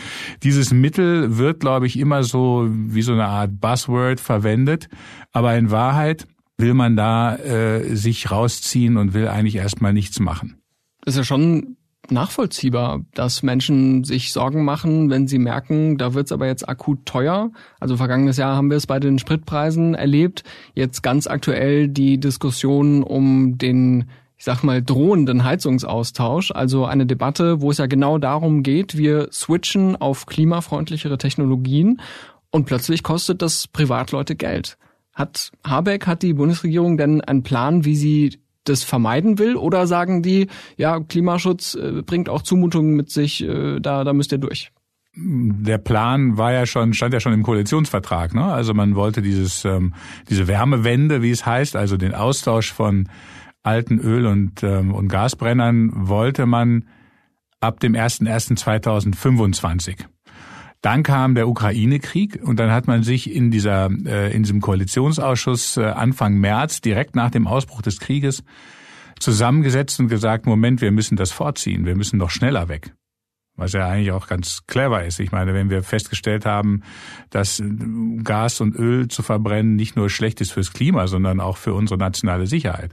dieses 0.42 0.72
Mittel 0.72 1.36
wird, 1.36 1.60
glaube 1.60 1.86
ich, 1.86 1.98
immer 1.98 2.22
so 2.22 2.68
wie 2.70 3.02
so 3.02 3.12
eine 3.12 3.26
Art 3.26 3.60
Buzzword 3.60 4.18
verwendet. 4.18 4.88
Aber 5.32 5.56
in 5.56 5.70
Wahrheit 5.70 6.26
will 6.56 6.72
man 6.72 6.96
da 6.96 7.36
äh, 7.36 7.94
sich 7.94 8.30
rausziehen 8.30 8.96
und 8.96 9.12
will 9.12 9.28
eigentlich 9.28 9.56
erstmal 9.56 9.92
nichts 9.92 10.20
machen. 10.20 10.56
Das 11.04 11.14
ist 11.14 11.18
ja 11.18 11.24
schon 11.24 11.76
nachvollziehbar, 12.10 13.00
dass 13.14 13.42
Menschen 13.42 14.04
sich 14.04 14.32
Sorgen 14.32 14.64
machen, 14.64 15.10
wenn 15.10 15.26
sie 15.26 15.38
merken, 15.38 15.98
da 15.98 16.14
wird's 16.14 16.32
aber 16.32 16.46
jetzt 16.46 16.68
akut 16.68 17.06
teuer. 17.06 17.50
Also 17.80 17.96
vergangenes 17.96 18.36
Jahr 18.36 18.56
haben 18.56 18.70
wir 18.70 18.76
es 18.76 18.86
bei 18.86 19.00
den 19.00 19.18
Spritpreisen 19.18 19.94
erlebt. 19.94 20.44
Jetzt 20.74 21.02
ganz 21.02 21.26
aktuell 21.26 21.88
die 21.88 22.18
Diskussion 22.18 23.02
um 23.02 23.58
den 23.58 24.06
ich 24.38 24.44
sag 24.44 24.62
mal, 24.62 24.82
drohenden 24.82 25.44
Heizungsaustausch, 25.44 26.50
also 26.50 26.84
eine 26.84 27.06
Debatte, 27.06 27.62
wo 27.62 27.70
es 27.70 27.78
ja 27.78 27.86
genau 27.86 28.18
darum 28.18 28.62
geht, 28.62 28.98
wir 28.98 29.28
switchen 29.32 29.96
auf 29.96 30.26
klimafreundlichere 30.26 31.16
Technologien 31.16 32.02
und 32.50 32.66
plötzlich 32.66 33.02
kostet 33.02 33.40
das 33.40 33.66
Privatleute 33.66 34.36
Geld. 34.36 34.76
Hat 35.14 35.52
Habeck, 35.66 36.06
hat 36.06 36.22
die 36.22 36.34
Bundesregierung 36.34 36.98
denn 36.98 37.22
einen 37.22 37.42
Plan, 37.42 37.86
wie 37.86 37.96
sie 37.96 38.38
das 38.68 38.84
vermeiden 38.84 39.38
will? 39.38 39.56
Oder 39.56 39.86
sagen 39.86 40.22
die, 40.22 40.48
ja, 40.76 41.00
Klimaschutz 41.00 41.74
äh, 41.74 42.02
bringt 42.02 42.28
auch 42.28 42.42
Zumutungen 42.42 42.94
mit 42.94 43.10
sich, 43.10 43.42
äh, 43.42 43.80
da, 43.80 44.04
da 44.04 44.12
müsst 44.12 44.32
ihr 44.32 44.38
durch? 44.38 44.70
der 45.18 45.78
Plan 45.78 46.36
war 46.36 46.52
ja 46.52 46.66
schon, 46.66 46.92
stand 46.92 47.14
ja 47.14 47.20
schon 47.20 47.32
im 47.32 47.42
Koalitionsvertrag. 47.42 48.34
Ne? 48.34 48.44
Also 48.44 48.74
man 48.74 48.96
wollte 48.96 49.22
dieses, 49.22 49.64
ähm, 49.64 49.94
diese 50.28 50.46
Wärmewende, 50.46 51.22
wie 51.22 51.30
es 51.30 51.46
heißt, 51.46 51.74
also 51.74 51.96
den 51.96 52.14
Austausch 52.14 52.70
von 52.70 53.08
alten 53.62 53.98
Öl- 53.98 54.26
und, 54.26 54.62
ähm, 54.62 54.94
und 54.94 55.08
Gasbrennern, 55.08 55.90
wollte 55.94 56.44
man 56.44 56.84
ab 57.60 57.80
dem 57.80 57.94
01.01.2025. 57.94 60.04
Dann 60.86 61.02
kam 61.02 61.34
der 61.34 61.48
Ukraine-Krieg 61.48 62.38
und 62.44 62.60
dann 62.60 62.70
hat 62.70 62.86
man 62.86 63.02
sich 63.02 63.34
in 63.34 63.50
dieser 63.50 63.90
äh, 64.06 64.32
in 64.32 64.44
diesem 64.44 64.60
Koalitionsausschuss 64.60 65.78
äh, 65.78 65.82
Anfang 65.82 66.34
März 66.34 66.80
direkt 66.80 67.16
nach 67.16 67.32
dem 67.32 67.48
Ausbruch 67.48 67.82
des 67.82 67.98
Krieges 67.98 68.44
zusammengesetzt 69.18 69.98
und 69.98 70.06
gesagt, 70.06 70.46
Moment, 70.46 70.80
wir 70.80 70.92
müssen 70.92 71.16
das 71.16 71.32
vorziehen, 71.32 71.86
wir 71.86 71.96
müssen 71.96 72.20
doch 72.20 72.30
schneller 72.30 72.68
weg. 72.68 72.94
Was 73.56 73.72
ja 73.72 73.88
eigentlich 73.88 74.12
auch 74.12 74.28
ganz 74.28 74.60
clever 74.68 75.04
ist. 75.04 75.18
Ich 75.18 75.32
meine, 75.32 75.54
wenn 75.54 75.70
wir 75.70 75.82
festgestellt 75.82 76.46
haben, 76.46 76.82
dass 77.30 77.60
Gas 78.22 78.60
und 78.60 78.76
Öl 78.76 79.08
zu 79.08 79.24
verbrennen 79.24 79.74
nicht 79.74 79.96
nur 79.96 80.08
schlecht 80.08 80.40
ist 80.40 80.52
fürs 80.52 80.72
Klima, 80.72 81.08
sondern 81.08 81.40
auch 81.40 81.56
für 81.56 81.74
unsere 81.74 81.98
nationale 81.98 82.46
Sicherheit. 82.46 82.92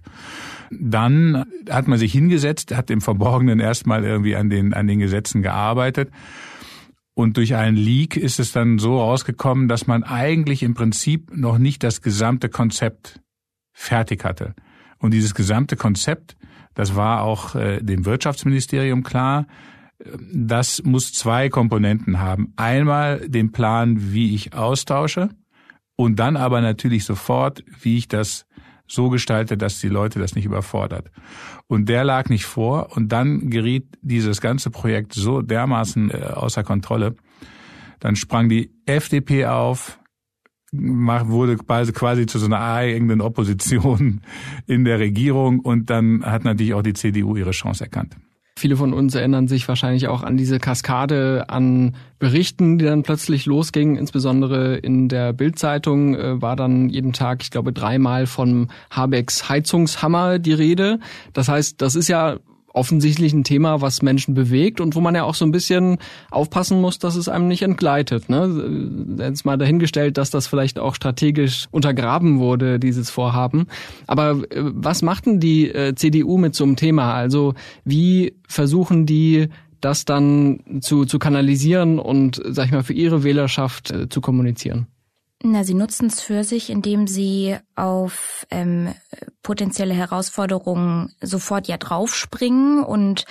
Dann 0.72 1.46
hat 1.70 1.88
man 1.88 2.00
sich 2.00 2.12
hingesetzt, 2.12 2.76
hat 2.76 2.90
im 2.90 3.02
Verborgenen 3.02 3.60
erstmal 3.60 4.04
irgendwie 4.04 4.36
an 4.36 4.50
den, 4.50 4.74
an 4.74 4.88
den 4.88 4.98
Gesetzen 4.98 5.44
gearbeitet 5.44 6.10
und 7.15 7.38
durch 7.38 7.55
einen 7.55 7.77
Leak 7.77 8.17
ist 8.17 8.39
es 8.39 8.51
dann 8.51 8.79
so 8.79 9.00
rausgekommen, 9.00 9.67
dass 9.67 9.88
man 9.88 10.03
eigentlich 10.03 10.63
im 10.63 10.74
Prinzip 10.74 11.36
noch 11.36 11.58
nicht 11.58 11.84
das 11.84 12.01
gesamte 12.01 12.50
Konzept 12.50 13.20
fertig 13.72 14.24
hatte. 14.24 14.55
Und 14.98 15.13
dieses 15.13 15.36
gesamte 15.36 15.75
Konzept, 15.75 16.36
das 16.74 16.96
war 16.96 17.22
auch 17.22 17.55
äh, 17.55 17.82
dem 17.82 18.05
Wirtschaftsministerium 18.05 19.03
klar, 19.03 19.46
das 20.34 20.84
muss 20.84 21.13
zwei 21.13 21.50
Komponenten 21.50 22.20
haben. 22.20 22.53
Einmal 22.55 23.27
den 23.29 23.51
Plan, 23.51 24.13
wie 24.13 24.34
ich 24.36 24.53
austausche 24.53 25.29
und 25.96 26.17
dann 26.17 26.36
aber 26.36 26.62
natürlich 26.62 27.05
sofort, 27.05 27.63
wie 27.82 27.98
ich 27.98 28.08
das 28.08 28.46
so 28.88 29.10
gestalte, 29.10 29.58
dass 29.58 29.80
die 29.80 29.88
Leute 29.88 30.20
das 30.20 30.36
nicht 30.36 30.46
überfordert. 30.46 31.10
Und 31.68 31.90
der 31.90 32.04
lag 32.04 32.30
nicht 32.30 32.46
vor 32.46 32.96
und 32.96 33.12
dann 33.12 33.50
geriet 33.50 33.98
dieses 34.02 34.42
ganze 34.42 34.70
Projekt 34.70 35.13
so 35.13 35.42
dermaßen 35.42 36.12
äh, 36.12 36.18
außer 36.34 36.63
Kontrolle, 36.63 37.16
Dann 38.00 38.18
sprang 38.18 38.50
die 38.50 38.70
FDP 38.86 39.46
auf, 39.46 39.98
wurde 40.74 41.56
quasi 41.58 42.25
zu 42.25 42.40
so 42.40 42.48
einer 42.48 42.60
eigenen 42.60 43.22
Opposition 43.22 44.22
in 44.68 44.84
der 44.84 45.00
Regierung 45.00 45.60
und 45.60 45.90
dann 45.90 46.25
hat 46.25 46.44
natürlich 46.44 46.74
auch 46.74 46.82
die 46.82 46.94
CDU 46.94 47.38
ihre 47.38 47.52
Chance 47.52 47.86
erkannt. 47.86 48.18
Viele 48.56 48.78
von 48.78 48.94
uns 48.94 49.16
erinnern 49.16 49.48
sich 49.48 49.68
wahrscheinlich 49.68 50.08
auch 50.08 50.22
an 50.22 50.38
diese 50.38 50.60
Kaskade 50.60 51.46
an 51.48 51.96
Berichten, 52.20 52.78
die 52.78 52.86
dann 52.86 53.02
plötzlich 53.02 53.48
losgingen. 53.48 53.96
Insbesondere 53.96 54.76
in 54.78 55.10
der 55.10 55.34
Bildzeitung 55.34 56.16
äh, 56.16 56.42
war 56.42 56.56
dann 56.56 56.90
jeden 56.90 57.14
Tag, 57.14 57.42
ich 57.42 57.50
glaube, 57.50 57.74
dreimal 57.74 58.28
von 58.28 58.70
Habecks 58.92 59.50
Heizungshammer 59.50 60.38
die 60.38 60.54
Rede. 60.54 61.00
Das 61.34 61.50
heißt, 61.50 61.82
das 61.82 61.96
ist 61.96 62.08
ja 62.08 62.38
offensichtlich 62.74 63.34
ein 63.34 63.44
Thema, 63.44 63.82
was 63.82 64.01
Menschen 64.01 64.34
bewegt 64.34 64.82
und 64.82 64.96
wo 64.96 65.01
man 65.01 65.15
ja 65.15 65.24
auch 65.24 65.36
so 65.36 65.46
ein 65.46 65.51
bisschen 65.51 66.00
aufpassen 66.32 66.82
muss, 66.82 67.00
dass 67.00 67.15
es 67.15 67.30
einem 67.30 67.48
nicht 67.48 67.62
entgleitet. 67.62 68.30
Ne? 68.30 69.15
Jetzt 69.20 69.46
mal 69.46 69.58
dahingestellt, 69.58 70.18
dass 70.18 70.32
das 70.32 70.48
vielleicht 70.48 70.80
auch 70.80 70.96
strategisch 70.96 71.68
untergraben 71.72 72.39
wurde, 72.39 72.80
dieses 72.80 73.10
Vorhaben. 73.10 73.68
Aber 74.08 74.32
äh, 74.50 74.63
was 74.74 75.01
macht 75.03 75.27
denn 75.27 75.39
die 75.39 75.70
äh, 75.70 75.96
CDU 75.96 76.38
mit 76.38 76.56
so 76.56 76.63
einem 76.63 76.75
Thema? 76.75 77.13
Also 77.13 77.53
wie 77.86 78.34
versuchen 78.48 79.06
die 79.06 79.50
das 79.80 80.06
dann 80.06 80.80
zu, 80.82 81.06
zu 81.06 81.20
kanalisieren 81.20 82.00
und, 82.00 82.42
sag 82.46 82.68
ich 82.68 82.72
mal, 82.72 82.84
für 82.84 82.94
ihre 82.94 83.24
Wählerschaft 83.24 83.92
äh, 83.92 84.10
zu 84.10 84.22
kommunizieren? 84.22 84.88
Na, 85.46 85.66
sie 85.66 85.74
nutzen 85.74 86.08
es 86.08 86.22
für 86.22 86.46
sich, 86.46 86.70
indem 86.70 87.06
sie 87.06 87.58
auf 87.76 88.48
ähm, 88.50 88.96
potenzielle 89.42 89.94
Herausforderungen 89.94 91.14
sofort 91.22 91.68
ja 91.68 91.76
draufspringen 91.76 92.82
und 92.82 93.26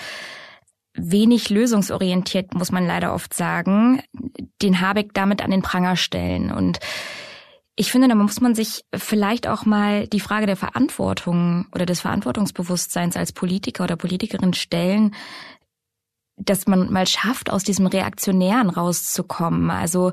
wenig 0.95 1.49
lösungsorientiert, 1.49 2.52
muss 2.52 2.71
man 2.71 2.87
leider 2.87 3.14
oft 3.14 3.33
sagen, 3.33 4.02
den 4.61 4.83
Habeck 4.83 5.14
damit 5.14 5.42
an 5.42 5.50
den 5.50 5.62
Pranger 5.62 5.97
stellen. 5.97 6.52
Und 6.52 6.81
ich 7.76 7.90
finde, 7.90 8.09
da 8.09 8.14
muss 8.14 8.42
man 8.42 8.54
sich 8.54 8.85
vielleicht 8.95 9.49
auch 9.49 9.64
mal 9.64 10.07
die 10.07 10.21
Frage 10.21 10.45
der 10.45 10.57
Verantwortung 10.57 11.66
oder 11.75 11.87
des 11.87 12.02
Verantwortungsbewusstseins 12.02 13.16
als 13.16 13.33
Politiker 13.33 13.85
oder 13.85 13.97
Politikerin 13.97 14.52
stellen, 14.52 15.14
dass 16.37 16.66
man 16.66 16.92
mal 16.92 17.07
schafft, 17.07 17.50
aus 17.50 17.64
diesem 17.64 17.87
Reaktionären 17.87 18.69
rauszukommen. 18.69 19.71
Also 19.71 20.12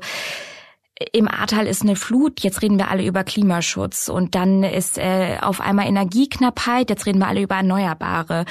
im 1.12 1.28
Ahrtal 1.28 1.66
ist 1.66 1.82
eine 1.82 1.96
Flut, 1.96 2.40
jetzt 2.40 2.60
reden 2.60 2.78
wir 2.78 2.90
alle 2.90 3.04
über 3.04 3.24
Klimaschutz 3.24 4.08
und 4.08 4.34
dann 4.34 4.62
ist 4.62 4.98
äh, 4.98 5.38
auf 5.40 5.60
einmal 5.60 5.86
Energieknappheit, 5.86 6.90
jetzt 6.90 7.06
reden 7.06 7.20
wir 7.20 7.26
alle 7.26 7.40
über 7.40 7.56
Erneuerbare. 7.56 8.44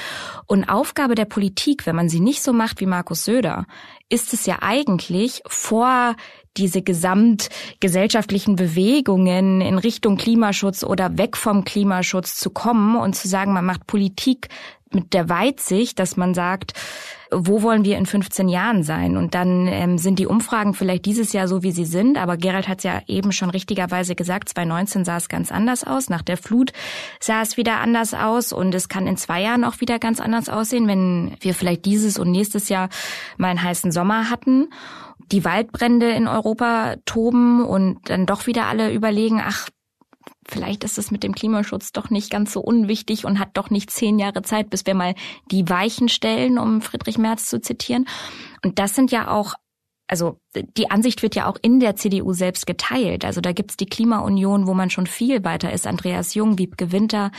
Und 0.46 0.68
Aufgabe 0.68 1.14
der 1.14 1.26
Politik, 1.26 1.86
wenn 1.86 1.94
man 1.94 2.08
sie 2.08 2.18
nicht 2.18 2.42
so 2.42 2.52
macht 2.52 2.80
wie 2.80 2.86
Markus 2.86 3.24
Söder, 3.24 3.66
ist 4.08 4.32
es 4.32 4.46
ja 4.46 4.58
eigentlich 4.62 5.42
vor 5.46 6.16
diese 6.56 6.82
gesamtgesellschaftlichen 6.82 8.56
Bewegungen 8.56 9.60
in 9.60 9.78
Richtung 9.78 10.16
Klimaschutz 10.16 10.82
oder 10.82 11.18
weg 11.18 11.36
vom 11.36 11.64
Klimaschutz 11.64 12.34
zu 12.34 12.50
kommen 12.50 12.96
und 12.96 13.14
zu 13.14 13.28
sagen, 13.28 13.52
man 13.52 13.64
macht 13.64 13.86
Politik 13.86 14.48
mit 14.92 15.14
der 15.14 15.28
Weitsicht, 15.28 16.00
dass 16.00 16.16
man 16.16 16.34
sagt, 16.34 16.72
wo 17.32 17.62
wollen 17.62 17.84
wir 17.84 17.96
in 17.96 18.06
15 18.06 18.48
Jahren 18.48 18.82
sein? 18.82 19.16
Und 19.16 19.34
dann 19.34 19.66
ähm, 19.66 19.98
sind 19.98 20.18
die 20.18 20.26
Umfragen 20.26 20.74
vielleicht 20.74 21.04
dieses 21.04 21.32
Jahr 21.32 21.48
so, 21.48 21.62
wie 21.62 21.70
sie 21.70 21.84
sind. 21.84 22.18
Aber 22.18 22.36
Gerald 22.36 22.68
hat 22.68 22.78
es 22.78 22.84
ja 22.84 23.02
eben 23.06 23.32
schon 23.32 23.50
richtigerweise 23.50 24.14
gesagt, 24.14 24.48
2019 24.48 25.04
sah 25.04 25.16
es 25.16 25.28
ganz 25.28 25.52
anders 25.52 25.84
aus. 25.84 26.08
Nach 26.08 26.22
der 26.22 26.36
Flut 26.36 26.72
sah 27.20 27.42
es 27.42 27.56
wieder 27.56 27.78
anders 27.78 28.14
aus. 28.14 28.52
Und 28.52 28.74
es 28.74 28.88
kann 28.88 29.06
in 29.06 29.16
zwei 29.16 29.42
Jahren 29.42 29.64
auch 29.64 29.80
wieder 29.80 29.98
ganz 29.98 30.20
anders 30.20 30.48
aussehen, 30.48 30.88
wenn 30.88 31.36
wir 31.40 31.54
vielleicht 31.54 31.84
dieses 31.84 32.18
und 32.18 32.30
nächstes 32.30 32.68
Jahr 32.68 32.88
mal 33.36 33.48
einen 33.48 33.62
heißen 33.62 33.92
Sommer 33.92 34.30
hatten 34.30 34.68
die 35.32 35.44
Waldbrände 35.44 36.10
in 36.10 36.26
Europa 36.26 36.96
toben 37.04 37.64
und 37.64 38.10
dann 38.10 38.26
doch 38.26 38.48
wieder 38.48 38.66
alle 38.66 38.92
überlegen, 38.92 39.40
ach, 39.40 39.68
vielleicht 40.48 40.84
ist 40.84 40.98
es 40.98 41.10
mit 41.10 41.22
dem 41.22 41.34
Klimaschutz 41.34 41.92
doch 41.92 42.10
nicht 42.10 42.30
ganz 42.30 42.52
so 42.52 42.60
unwichtig 42.60 43.24
und 43.24 43.38
hat 43.38 43.50
doch 43.54 43.70
nicht 43.70 43.90
zehn 43.90 44.18
Jahre 44.18 44.42
Zeit, 44.42 44.70
bis 44.70 44.86
wir 44.86 44.94
mal 44.94 45.14
die 45.50 45.68
Weichen 45.68 46.08
stellen, 46.08 46.58
um 46.58 46.80
Friedrich 46.82 47.18
Merz 47.18 47.46
zu 47.46 47.60
zitieren. 47.60 48.06
Und 48.64 48.78
das 48.78 48.94
sind 48.94 49.10
ja 49.12 49.30
auch 49.30 49.54
also 50.10 50.40
die 50.76 50.90
Ansicht 50.90 51.22
wird 51.22 51.36
ja 51.36 51.46
auch 51.46 51.56
in 51.62 51.78
der 51.78 51.94
CDU 51.94 52.32
selbst 52.32 52.66
geteilt. 52.66 53.24
Also 53.24 53.40
da 53.40 53.52
gibt's 53.52 53.76
die 53.76 53.86
Klimaunion, 53.86 54.66
wo 54.66 54.74
man 54.74 54.90
schon 54.90 55.06
viel 55.06 55.44
weiter 55.44 55.72
ist. 55.72 55.86
Andreas 55.86 56.34
Jung, 56.34 56.58
Wiebke 56.58 56.90
Winter, 56.90 57.30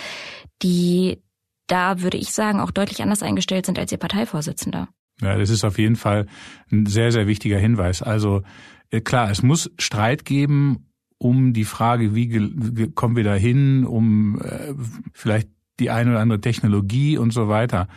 die 0.62 1.22
da 1.68 2.02
würde 2.02 2.18
ich 2.18 2.32
sagen 2.32 2.62
auch 2.62 2.72
deutlich 2.72 3.02
anders 3.02 3.24
eingestellt 3.24 3.66
sind 3.66 3.78
als 3.78 3.92
ihr 3.92 3.98
Parteivorsitzender. 3.98 4.88
Ja, 5.22 5.38
das 5.38 5.50
ist 5.50 5.64
auf 5.64 5.78
jeden 5.78 5.96
Fall 5.98 6.28
ein 6.72 6.86
sehr, 6.86 7.12
sehr 7.12 7.28
wichtiger 7.28 7.58
Hinweis. 7.58 8.02
Also 8.02 8.42
äh, 8.90 9.02
klar, 9.02 9.30
es 9.30 9.44
muss 9.44 9.70
Streit 9.78 10.24
geben 10.26 10.91
um 11.22 11.54
die 11.54 11.66
Frage, 11.66 12.16
wie 12.16 12.92
kommen 12.96 13.16
wir 13.16 13.24
da 13.24 13.36
hin, 13.36 13.86
um 13.86 14.42
äh, 14.42 14.74
vielleicht 15.14 15.50
die 15.80 15.92
eine 15.92 16.10
oder 16.12 16.20
andere 16.20 16.42
Technologie 16.42 17.16
und 17.20 17.32
so 17.32 17.48
weiter. 17.48 17.88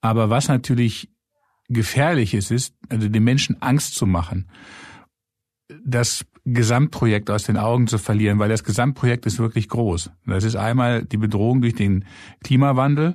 Aber 0.00 0.30
was 0.30 0.48
natürlich 0.48 1.08
gefährlich 1.68 2.34
ist, 2.34 2.50
ist, 2.50 2.74
also 2.88 3.08
den 3.08 3.22
Menschen 3.22 3.62
Angst 3.62 3.94
zu 3.94 4.04
machen, 4.04 4.48
das 5.84 6.26
Gesamtprojekt 6.44 7.30
aus 7.30 7.44
den 7.44 7.56
Augen 7.56 7.86
zu 7.86 7.98
verlieren, 7.98 8.40
weil 8.40 8.48
das 8.48 8.64
Gesamtprojekt 8.64 9.26
ist 9.26 9.38
wirklich 9.38 9.68
groß. 9.68 10.10
Das 10.26 10.42
ist 10.42 10.56
einmal 10.56 11.04
die 11.04 11.18
Bedrohung 11.18 11.60
durch 11.60 11.76
den 11.76 12.04
Klimawandel 12.42 13.14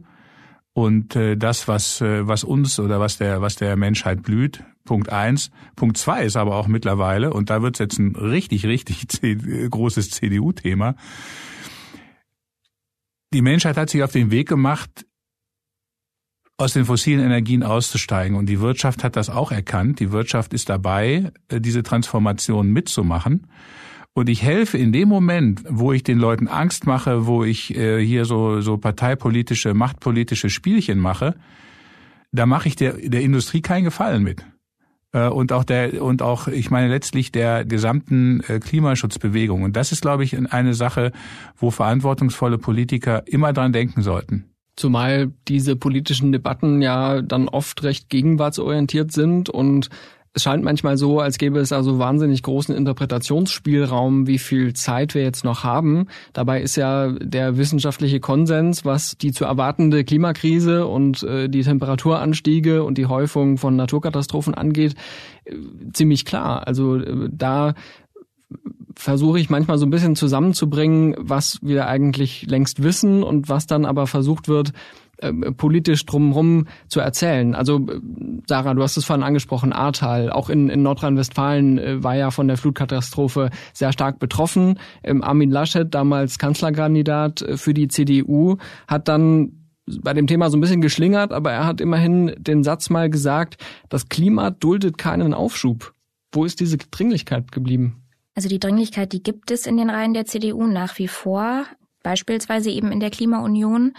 und 0.72 1.14
äh, 1.18 1.36
das, 1.36 1.68
was, 1.68 2.00
äh, 2.00 2.26
was 2.26 2.46
uns 2.46 2.80
oder 2.80 3.02
was 3.02 3.18
der, 3.18 3.42
was 3.42 3.58
der 3.58 3.76
Menschheit 3.76 4.24
blüht, 4.24 4.64
Punkt 4.88 5.10
eins. 5.10 5.52
Punkt 5.76 5.98
zwei 5.98 6.24
ist 6.24 6.36
aber 6.36 6.56
auch 6.56 6.68
mittlerweile, 6.68 7.32
und 7.32 7.52
da 7.52 7.62
wird 7.62 7.76
es 7.76 7.80
jetzt 7.80 8.00
ein 8.00 8.16
richtig, 8.16 8.66
richtig 8.66 9.06
großes 9.70 10.10
CDU-Thema. 10.10 10.96
Die 13.34 13.44
Menschheit 13.44 13.78
hat 13.78 13.92
sich 13.92 14.02
auf 14.02 14.12
den 14.12 14.32
Weg 14.32 14.48
gemacht, 14.48 15.06
aus 16.58 16.74
den 16.74 16.86
fossilen 16.86 17.24
Energien 17.24 17.62
auszusteigen. 17.62 18.36
Und 18.36 18.48
die 18.48 18.60
Wirtschaft 18.60 19.04
hat 19.04 19.16
das 19.16 19.30
auch 19.30 19.52
erkannt. 19.52 20.00
Die 20.00 20.12
Wirtschaft 20.12 20.54
ist 20.54 20.70
dabei, 20.70 21.32
äh, 21.50 21.62
diese 21.62 21.84
Transformation 21.84 22.72
mitzumachen. 22.72 23.48
Und 24.14 24.30
ich 24.30 24.42
helfe 24.42 24.80
in 24.80 24.92
dem 24.92 25.10
Moment, 25.10 25.62
wo 25.70 25.94
ich 25.94 26.02
den 26.02 26.18
Leuten 26.18 26.48
Angst 26.48 26.88
mache, 26.88 27.28
wo 27.28 27.44
ich 27.44 27.76
äh, 27.76 28.04
hier 28.04 28.26
so, 28.26 28.62
so 28.62 28.78
parteipolitische, 28.78 29.76
machtpolitische 29.76 30.50
Spielchen 30.50 30.98
mache, 30.98 31.36
da 32.32 32.48
mache 32.48 32.68
ich 32.68 32.76
der, 32.76 32.94
der 32.94 33.22
Industrie 33.22 33.62
keinen 33.62 33.84
Gefallen 33.84 34.24
mit. 34.24 34.44
Äh, 35.18 35.30
und 35.30 35.52
auch 35.52 35.64
der 35.64 36.02
und 36.02 36.22
auch 36.22 36.48
ich 36.48 36.70
meine 36.70 36.88
letztlich 36.88 37.32
der 37.32 37.66
gesamten 37.66 38.42
äh, 38.48 38.60
Klimaschutzbewegung 38.60 39.64
und 39.64 39.76
das 39.76 39.92
ist 39.92 40.02
glaube 40.02 40.24
ich 40.24 40.38
eine 40.52 40.74
Sache, 40.74 41.12
wo 41.56 41.72
verantwortungsvolle 41.72 42.58
Politiker 42.58 43.24
immer 43.26 43.54
dran 43.54 43.74
denken 43.74 44.02
sollten. 44.02 44.46
Zumal 44.76 45.32
diese 45.48 45.76
politischen 45.76 46.32
Debatten 46.32 46.84
ja 46.84 47.24
dann 47.24 47.50
oft 47.50 47.84
recht 47.84 48.10
gegenwartsorientiert 48.10 49.12
sind 49.12 49.50
und 49.50 49.90
es 50.38 50.44
scheint 50.44 50.64
manchmal 50.64 50.98
so, 50.98 51.20
als 51.20 51.40
gäbe 51.40 51.60
es 51.60 51.72
also 51.72 51.98
wahnsinnig 51.98 52.44
großen 52.44 52.76
Interpretationsspielraum, 52.76 54.28
wie 54.28 54.38
viel 54.38 54.74
Zeit 54.74 55.16
wir 55.16 55.24
jetzt 55.24 55.44
noch 55.44 55.64
haben. 55.64 56.06
Dabei 56.34 56.62
ist 56.62 56.76
ja 56.76 57.12
der 57.12 57.58
wissenschaftliche 57.58 58.20
Konsens, 58.20 58.86
was 58.86 59.18
die 59.18 59.32
zu 59.32 59.46
erwartende 59.46 60.04
Klimakrise 60.04 60.86
und 60.86 61.24
äh, 61.24 61.50
die 61.50 61.64
Temperaturanstiege 61.64 62.84
und 62.84 63.00
die 63.00 63.08
Häufung 63.08 63.58
von 63.58 63.76
Naturkatastrophen 63.76 64.54
angeht, 64.54 64.94
äh, 65.46 65.56
ziemlich 65.94 66.24
klar. 66.24 66.68
Also 66.68 66.98
äh, 66.98 67.30
da 67.32 67.74
versuche 68.96 69.40
ich 69.40 69.50
manchmal 69.50 69.80
so 69.80 69.88
ein 69.88 69.92
bisschen 69.92 70.16
zusammenzubringen, 70.16 71.16
was 71.18 71.58
wir 71.64 71.88
eigentlich 71.88 72.46
längst 72.46 72.84
wissen 72.84 73.24
und 73.24 73.50
was 73.50 73.66
dann 73.66 73.86
aber 73.86 74.06
versucht 74.06 74.48
wird, 74.48 74.72
äh, 75.18 75.32
politisch 75.52 76.06
drumherum 76.06 76.68
zu 76.88 77.00
erzählen. 77.00 77.56
Also 77.56 77.86
Sarah, 78.48 78.74
du 78.74 78.84
hast 78.84 78.98
es 78.98 79.06
vorhin 79.06 79.24
angesprochen, 79.24 79.74
Ahrtal, 79.74 80.32
auch 80.32 80.50
in, 80.50 80.70
in 80.70 80.84
Nordrhein-Westfalen 80.84 81.78
äh, 81.78 82.04
war 82.04 82.16
ja 82.16 82.32
von 82.32 82.48
der 82.48 82.58
Flutkatastrophe 82.58 83.50
sehr 83.74 83.92
stark 83.92 84.20
betroffen. 84.20 84.80
Ähm, 85.04 85.24
Armin 85.24 85.50
Laschet, 85.50 85.94
damals 85.94 86.38
Kanzlerkandidat 86.38 87.42
äh, 87.42 87.58
für 87.58 87.74
die 87.74 87.88
CDU, 87.88 88.58
hat 88.88 89.08
dann 89.08 89.54
bei 89.88 90.14
dem 90.14 90.28
Thema 90.28 90.50
so 90.50 90.58
ein 90.58 90.62
bisschen 90.62 90.82
geschlingert, 90.82 91.32
aber 91.32 91.52
er 91.52 91.66
hat 91.66 91.82
immerhin 91.82 92.36
den 92.38 92.64
Satz 92.64 92.90
mal 92.90 93.10
gesagt, 93.10 93.58
das 93.90 94.10
Klima 94.10 94.52
duldet 94.52 94.98
keinen 94.98 95.34
Aufschub. 95.34 95.94
Wo 96.32 96.46
ist 96.46 96.60
diese 96.60 96.78
Dringlichkeit 96.78 97.52
geblieben? 97.52 98.04
Also 98.36 98.50
die 98.50 98.60
Dringlichkeit, 98.60 99.14
die 99.14 99.24
gibt 99.24 99.50
es 99.50 99.66
in 99.66 99.78
den 99.78 99.90
Reihen 99.90 100.14
der 100.14 100.26
CDU 100.26 100.68
nach 100.68 101.00
wie 101.00 101.08
vor, 101.08 101.66
beispielsweise 102.04 102.70
eben 102.70 102.92
in 102.92 103.00
der 103.00 103.10
Klimaunion. 103.10 103.94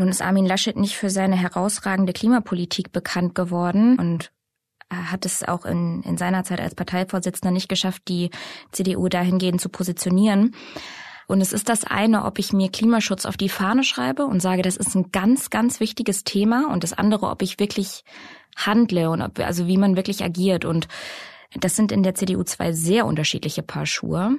Nun 0.00 0.08
ist 0.08 0.22
Armin 0.22 0.46
Laschet 0.46 0.78
nicht 0.78 0.96
für 0.96 1.10
seine 1.10 1.36
herausragende 1.36 2.14
Klimapolitik 2.14 2.90
bekannt 2.90 3.34
geworden 3.34 3.98
und 3.98 4.32
er 4.88 5.12
hat 5.12 5.26
es 5.26 5.46
auch 5.46 5.66
in, 5.66 6.02
in 6.04 6.16
seiner 6.16 6.42
Zeit 6.42 6.58
als 6.58 6.74
Parteivorsitzender 6.74 7.52
nicht 7.52 7.68
geschafft, 7.68 8.04
die 8.08 8.30
CDU 8.72 9.10
dahingehend 9.10 9.60
zu 9.60 9.68
positionieren. 9.68 10.54
Und 11.26 11.42
es 11.42 11.52
ist 11.52 11.68
das 11.68 11.84
eine, 11.84 12.24
ob 12.24 12.38
ich 12.38 12.54
mir 12.54 12.70
Klimaschutz 12.70 13.26
auf 13.26 13.36
die 13.36 13.50
Fahne 13.50 13.84
schreibe 13.84 14.24
und 14.24 14.40
sage, 14.40 14.62
das 14.62 14.78
ist 14.78 14.94
ein 14.94 15.12
ganz, 15.12 15.50
ganz 15.50 15.80
wichtiges 15.80 16.24
Thema. 16.24 16.72
Und 16.72 16.82
das 16.82 16.94
andere, 16.94 17.28
ob 17.28 17.42
ich 17.42 17.60
wirklich 17.60 18.02
handle 18.56 19.10
und 19.10 19.20
ob, 19.20 19.38
also 19.40 19.66
wie 19.66 19.76
man 19.76 19.96
wirklich 19.96 20.24
agiert. 20.24 20.64
Und 20.64 20.88
Das 21.52 21.76
sind 21.76 21.92
in 21.92 22.02
der 22.02 22.14
CDU 22.14 22.42
zwei 22.44 22.72
sehr 22.72 23.04
unterschiedliche 23.04 23.62
Paar 23.62 23.84
Schuhe. 23.84 24.38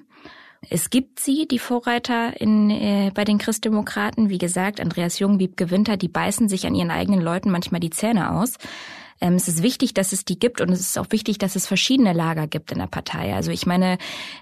Es 0.69 0.89
gibt 0.89 1.19
sie, 1.19 1.47
die 1.47 1.60
Vorreiter 1.60 2.39
in, 2.39 2.69
äh, 2.69 3.12
bei 3.13 3.24
den 3.24 3.39
Christdemokraten. 3.39 4.30
Wie 4.30 4.38
gesagt, 4.38 4.80
Andreas 4.80 5.17
Jung, 5.19 5.39
Wiebke 5.39 5.71
Winter, 5.71 5.97
die 5.97 6.08
beißen 6.08 6.50
sich 6.50 6.67
an 6.67 6.76
ihren 6.76 6.91
eigenen 6.91 7.21
Leuten 7.21 7.50
manchmal 7.50 7.80
die 7.80 7.89
Zähne 7.89 8.32
aus. 8.32 8.58
Ähm, 9.19 9.34
es 9.36 9.47
ist 9.47 9.63
wichtig, 9.63 9.93
dass 9.93 10.13
es 10.13 10.24
die 10.24 10.38
gibt 10.38 10.62
und 10.62 10.69
es 10.69 10.82
ist 10.82 11.00
auch 11.00 11.08
wichtig, 11.10 11.39
dass 11.39 11.56
es 11.56 11.67
verschiedene 11.67 12.13
Lager 12.13 12.47
gibt 12.47 12.71
in 12.71 12.78
der 12.78 12.88
Partei. 12.88 13.34
Also 13.34 13.52
ich 13.52 13.65
meine, 13.65 13.97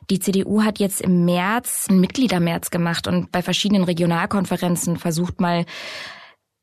die 0.10 0.20
CDU 0.20 0.64
hat 0.64 0.80
jetzt 0.80 1.02
im 1.02 1.26
März 1.26 1.88
einen 1.90 2.02
Mitgliedermärz 2.02 2.70
gemacht 2.70 3.08
und 3.08 3.32
bei 3.32 3.42
verschiedenen 3.42 3.84
Regionalkonferenzen 3.84 4.98
versucht 4.98 5.40
mal 5.40 5.66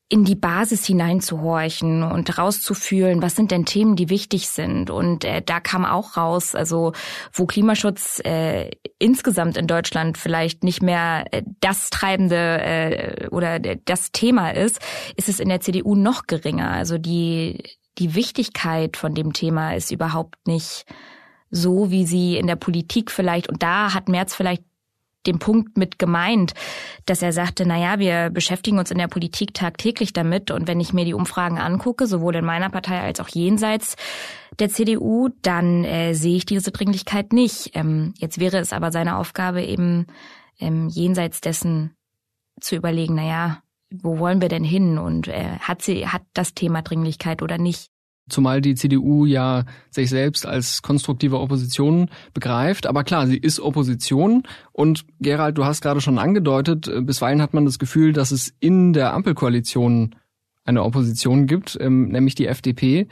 in 0.08 0.24
die 0.24 0.36
Basis 0.36 0.86
hineinzuhorchen 0.86 2.04
und 2.04 2.38
rauszufühlen, 2.38 3.22
was 3.22 3.34
sind 3.34 3.50
denn 3.50 3.64
Themen, 3.64 3.96
die 3.96 4.08
wichtig 4.08 4.48
sind. 4.48 4.88
Und 4.88 5.24
äh, 5.24 5.42
da 5.42 5.58
kam 5.58 5.84
auch 5.84 6.16
raus, 6.16 6.54
also 6.54 6.92
wo 7.32 7.46
Klimaschutz 7.46 8.20
äh, 8.24 8.70
insgesamt 9.00 9.56
in 9.56 9.66
Deutschland 9.66 10.16
vielleicht 10.16 10.62
nicht 10.62 10.80
mehr 10.80 11.24
äh, 11.32 11.42
das 11.58 11.90
treibende 11.90 12.36
äh, 12.36 13.28
oder 13.30 13.58
das 13.58 14.12
Thema 14.12 14.50
ist, 14.50 14.80
ist 15.16 15.28
es 15.28 15.40
in 15.40 15.48
der 15.48 15.60
CDU 15.60 15.96
noch 15.96 16.28
geringer. 16.28 16.70
Also 16.70 16.98
die, 16.98 17.64
die 17.98 18.14
Wichtigkeit 18.14 18.96
von 18.96 19.12
dem 19.12 19.32
Thema 19.32 19.74
ist 19.74 19.90
überhaupt 19.90 20.46
nicht 20.46 20.84
so, 21.50 21.90
wie 21.90 22.06
sie 22.06 22.36
in 22.36 22.46
der 22.46 22.56
Politik 22.56 23.10
vielleicht, 23.10 23.48
und 23.48 23.62
da 23.62 23.92
hat 23.92 24.08
Merz 24.08 24.34
vielleicht 24.34 24.62
den 25.26 25.38
Punkt 25.38 25.76
mit 25.76 25.98
gemeint, 25.98 26.54
dass 27.04 27.22
er 27.22 27.32
sagte, 27.32 27.66
na 27.66 27.78
ja, 27.78 27.98
wir 27.98 28.30
beschäftigen 28.30 28.78
uns 28.78 28.90
in 28.90 28.98
der 28.98 29.08
Politik 29.08 29.54
tagtäglich 29.54 30.12
damit 30.12 30.50
und 30.50 30.66
wenn 30.66 30.80
ich 30.80 30.92
mir 30.92 31.04
die 31.04 31.14
Umfragen 31.14 31.58
angucke, 31.58 32.06
sowohl 32.06 32.36
in 32.36 32.44
meiner 32.44 32.70
Partei 32.70 33.00
als 33.00 33.20
auch 33.20 33.28
jenseits 33.28 33.96
der 34.58 34.68
CDU, 34.68 35.28
dann 35.42 35.84
äh, 35.84 36.14
sehe 36.14 36.36
ich 36.36 36.46
diese 36.46 36.70
Dringlichkeit 36.70 37.32
nicht. 37.32 37.70
Ähm, 37.74 38.14
jetzt 38.18 38.38
wäre 38.38 38.58
es 38.58 38.72
aber 38.72 38.90
seine 38.90 39.16
Aufgabe 39.16 39.62
eben 39.62 40.06
ähm, 40.58 40.88
jenseits 40.88 41.40
dessen 41.40 41.94
zu 42.60 42.76
überlegen, 42.76 43.14
na 43.16 43.26
ja, 43.26 43.62
wo 43.90 44.18
wollen 44.18 44.40
wir 44.40 44.48
denn 44.48 44.64
hin 44.64 44.98
und 44.98 45.28
äh, 45.28 45.58
hat 45.60 45.82
sie 45.82 46.08
hat 46.08 46.22
das 46.34 46.54
Thema 46.54 46.82
Dringlichkeit 46.82 47.42
oder 47.42 47.58
nicht? 47.58 47.90
Zumal 48.28 48.60
die 48.60 48.74
CDU 48.74 49.24
ja 49.24 49.64
sich 49.90 50.10
selbst 50.10 50.46
als 50.46 50.82
konstruktive 50.82 51.38
Opposition 51.38 52.10
begreift. 52.34 52.86
Aber 52.86 53.04
klar, 53.04 53.26
sie 53.26 53.36
ist 53.36 53.60
Opposition. 53.60 54.42
Und 54.72 55.04
Gerald, 55.20 55.56
du 55.58 55.64
hast 55.64 55.80
gerade 55.80 56.00
schon 56.00 56.18
angedeutet, 56.18 56.88
äh, 56.88 57.00
bisweilen 57.00 57.40
hat 57.40 57.54
man 57.54 57.64
das 57.64 57.78
Gefühl, 57.78 58.12
dass 58.12 58.32
es 58.32 58.52
in 58.58 58.92
der 58.92 59.14
Ampelkoalition 59.14 60.16
eine 60.64 60.82
Opposition 60.82 61.46
gibt, 61.46 61.78
ähm, 61.80 62.08
nämlich 62.08 62.34
die 62.34 62.46
FDP 62.46 63.06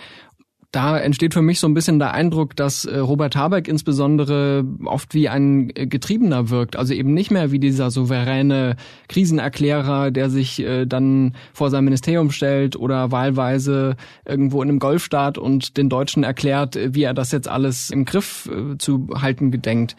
da 0.74 0.98
entsteht 0.98 1.34
für 1.34 1.42
mich 1.42 1.60
so 1.60 1.68
ein 1.68 1.74
bisschen 1.74 1.98
der 2.00 2.14
Eindruck, 2.14 2.56
dass 2.56 2.84
äh, 2.84 2.98
Robert 2.98 3.37
Habeck 3.37 3.68
insbesondere 3.68 4.64
oft 4.84 5.14
wie 5.14 5.28
ein 5.28 5.70
äh, 5.74 5.87
Getriebener 5.87 6.50
wirkt. 6.50 6.74
Also 6.74 6.94
eben 6.94 7.14
nicht 7.14 7.30
mehr 7.30 7.52
wie 7.52 7.60
dieser 7.60 7.90
souveräne 7.90 8.76
Krisenerklärer, 9.08 10.10
der 10.10 10.30
sich 10.30 10.60
äh, 10.60 10.87
dann 10.87 11.37
vor 11.52 11.70
sein 11.70 11.84
Ministerium 11.84 12.30
stellt 12.30 12.74
oder 12.74 13.12
wahlweise 13.12 13.96
irgendwo 14.26 14.62
in 14.62 14.68
einem 14.68 14.78
Golfstaat 14.80 15.38
und 15.38 15.76
den 15.76 15.88
Deutschen 15.88 16.24
erklärt, 16.24 16.76
wie 16.76 17.04
er 17.04 17.14
das 17.14 17.30
jetzt 17.30 17.48
alles 17.48 17.90
im 17.90 18.04
Griff 18.04 18.50
zu 18.78 19.08
halten 19.14 19.50
gedenkt. 19.50 19.96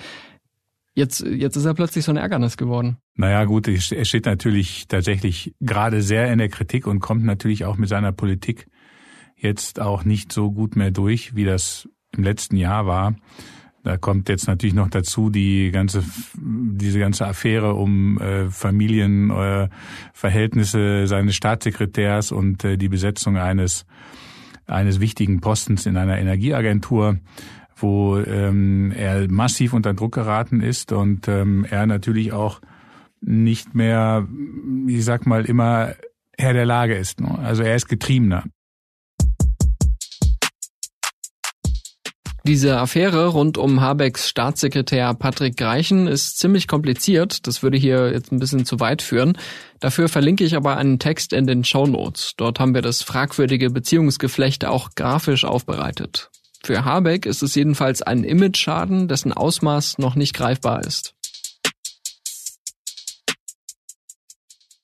Jetzt, 0.94 1.26
jetzt 1.26 1.56
ist 1.56 1.66
er 1.66 1.74
plötzlich 1.74 2.06
so 2.06 2.12
ein 2.12 2.18
Ärgernis 2.18 2.56
geworden. 2.58 2.98
Naja, 3.16 3.44
gut, 3.44 3.68
er 3.68 4.06
steht 4.06 4.26
natürlich 4.26 4.88
tatsächlich 4.88 5.54
gerade 5.60 6.02
sehr 6.02 6.32
in 6.32 6.40
der 6.40 6.50
Kritik 6.50 6.88
und 6.88 7.00
kommt 7.00 7.26
natürlich 7.26 7.66
auch 7.66 7.78
mit 7.78 7.90
seiner 7.90 8.14
Politik 8.14 8.68
jetzt 9.36 9.80
auch 9.80 10.06
nicht 10.06 10.32
so 10.32 10.52
gut 10.52 10.76
mehr 10.76 10.92
durch, 10.92 11.36
wie 11.36 11.46
das 11.46 11.90
im 12.12 12.22
letzten 12.24 12.58
Jahr 12.58 12.86
war. 12.86 13.16
Da 13.84 13.98
kommt 13.98 14.30
jetzt 14.30 14.48
natürlich 14.48 14.74
noch 14.74 14.90
dazu 14.90 15.30
die 15.30 15.72
ganze 15.72 16.04
diese 16.34 16.98
ganze 16.98 17.28
Affäre 17.28 17.76
um 17.76 18.20
äh, 18.20 18.50
Familienverhältnisse 18.50 20.80
äh, 20.80 21.06
seines 21.06 21.36
Staatssekretärs 21.36 22.32
und 22.32 22.64
äh, 22.64 22.78
die 22.78 22.90
Besetzung 22.90 23.38
eines 23.38 23.86
eines 24.66 25.00
wichtigen 25.00 25.40
Postens 25.40 25.86
in 25.86 25.98
einer 25.98 26.18
Energieagentur, 26.18 27.20
wo 27.76 28.18
ähm, 28.18 28.92
er 28.92 29.30
massiv 29.30 29.74
unter 29.74 29.94
Druck 29.94 30.16
geraten 30.16 30.62
ist 30.62 30.92
und 30.92 31.28
ähm, 31.28 31.64
er 31.70 31.86
natürlich 31.86 32.34
auch 32.34 32.62
nicht 33.22 33.76
mehr, 33.76 34.28
ich 34.88 35.06
sag 35.06 35.28
mal, 35.28 35.46
immer 35.46 35.94
Herr 36.38 36.54
der 36.54 36.66
Lage 36.66 36.96
ist. 36.96 37.22
Ne? 37.22 37.38
Also 37.40 37.64
er 37.64 37.76
ist 37.76 37.88
getriebener. 37.88 38.44
Diese 42.48 42.78
Affäre 42.78 43.30
rund 43.30 43.58
um 43.58 43.82
Habecks 43.82 44.30
Staatssekretär 44.30 45.16
Patrick 45.16 45.58
Greichen 45.58 46.06
ist 46.06 46.38
ziemlich 46.38 46.68
kompliziert. 46.68 47.48
Das 47.48 47.64
würde 47.64 47.76
hier 47.76 48.12
jetzt 48.12 48.32
ein 48.32 48.38
bisschen 48.38 48.66
zu 48.66 48.80
weit 48.80 49.02
führen. 49.02 49.36
Dafür 49.80 50.10
verlinke 50.10 50.44
ich 50.44 50.56
aber 50.56 50.78
einen 50.78 51.00
Text 51.00 51.34
in 51.34 51.48
den 51.48 51.64
Show 51.64 51.88
Notes. 51.88 52.34
Dort 52.38 52.60
haben 52.60 52.76
wir 52.76 52.84
das 52.84 53.02
fragwürdige 53.02 53.72
Beziehungsgeflecht 53.72 54.64
auch 54.64 54.92
grafisch 54.94 55.44
aufbereitet. 55.44 56.30
Für 56.64 56.86
Habeck 56.86 57.26
ist 57.26 57.42
es 57.42 57.56
jedenfalls 57.56 58.04
ein 58.04 58.24
Image-Schaden, 58.24 59.08
dessen 59.08 59.34
Ausmaß 59.34 59.98
noch 59.98 60.14
nicht 60.14 60.36
greifbar 60.36 60.86
ist. 60.86 61.16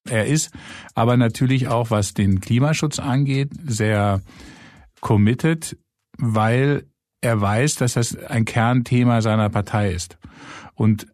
Er 0.10 0.26
ist 0.26 0.50
aber 0.96 1.16
natürlich 1.16 1.68
auch, 1.68 1.92
was 1.92 2.16
den 2.16 2.42
Klimaschutz 2.42 2.98
angeht, 2.98 3.52
sehr 3.68 4.24
committed, 5.00 5.78
weil 6.18 6.88
er 7.22 7.40
weiß, 7.40 7.76
dass 7.76 7.94
das 7.94 8.16
ein 8.18 8.46
Kernthema 8.46 9.22
seiner 9.22 9.50
Partei 9.50 9.92
ist. 9.92 10.18
Und 10.74 11.08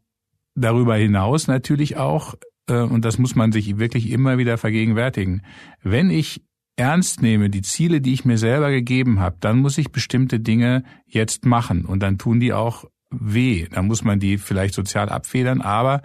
darüber 0.56 0.96
hinaus 0.96 1.48
natürlich 1.48 1.98
auch, 1.98 2.36
äh, 2.70 2.80
und 2.80 3.06
das 3.06 3.18
muss 3.18 3.36
man 3.36 3.52
sich 3.52 3.78
wirklich 3.78 4.10
immer 4.10 4.38
wieder 4.38 4.58
vergegenwärtigen, 4.58 5.44
wenn 5.84 6.10
ich 6.10 6.42
ernst 6.78 7.22
nehme, 7.22 7.50
die 7.50 7.62
Ziele, 7.62 8.02
die 8.02 8.14
ich 8.14 8.24
mir 8.24 8.38
selber 8.38 8.72
gegeben 8.72 9.20
habe, 9.20 9.38
dann 9.40 9.60
muss 9.60 9.78
ich 9.78 9.92
bestimmte 9.92 10.40
Dinge 10.40 10.84
jetzt 11.06 11.46
machen 11.46 11.86
und 11.86 12.02
dann 12.02 12.18
tun 12.18 12.40
die 12.40 12.54
auch 12.54 12.86
weh. 13.10 13.68
Dann 13.72 13.88
muss 13.88 14.04
man 14.04 14.20
die 14.20 14.38
vielleicht 14.38 14.76
sozial 14.76 15.10
abfedern, 15.10 15.62
aber 15.62 16.02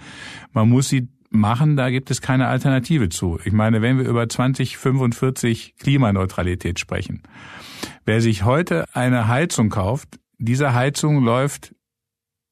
man 0.52 0.68
muss 0.68 0.88
sie 0.88 1.08
machen, 1.30 1.76
da 1.76 1.90
gibt 1.90 2.10
es 2.10 2.20
keine 2.20 2.46
Alternative 2.46 3.08
zu. 3.08 3.38
Ich 3.44 3.52
meine, 3.52 3.82
wenn 3.82 3.98
wir 3.98 4.08
über 4.08 4.28
2045 4.28 5.74
Klimaneutralität 5.78 6.78
sprechen, 6.78 7.22
Wer 8.04 8.20
sich 8.20 8.44
heute 8.44 8.84
eine 8.94 9.28
Heizung 9.28 9.68
kauft, 9.68 10.18
diese 10.38 10.74
Heizung 10.74 11.22
läuft 11.22 11.74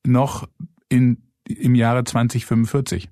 noch 0.06 0.48
in, 0.88 1.30
im 1.48 1.74
Jahre 1.74 2.04
2045. 2.04 3.08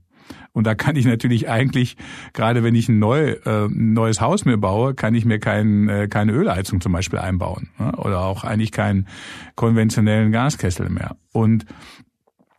Und 0.53 0.66
da 0.66 0.74
kann 0.74 0.96
ich 0.96 1.05
natürlich 1.05 1.48
eigentlich, 1.48 1.96
gerade 2.33 2.62
wenn 2.62 2.74
ich 2.74 2.88
ein, 2.88 2.98
neu, 2.98 3.31
äh, 3.44 3.68
neues 3.68 4.20
Haus 4.20 4.44
mir 4.44 4.57
baue, 4.57 4.94
kann 4.94 5.14
ich 5.14 5.24
mir 5.24 5.38
kein, 5.38 5.88
äh, 5.88 6.09
keine 6.09 6.33
Ölheizung 6.33 6.81
zum 6.81 6.92
Beispiel 6.92 7.18
einbauen. 7.18 7.70
Ne? 7.79 7.92
Oder 7.96 8.20
auch 8.20 8.44
eigentlich 8.44 8.72
keinen 8.72 9.09
konventionellen 9.55 10.33
Gaskessel 10.33 10.88
mehr. 10.88 11.16
Und 11.33 11.66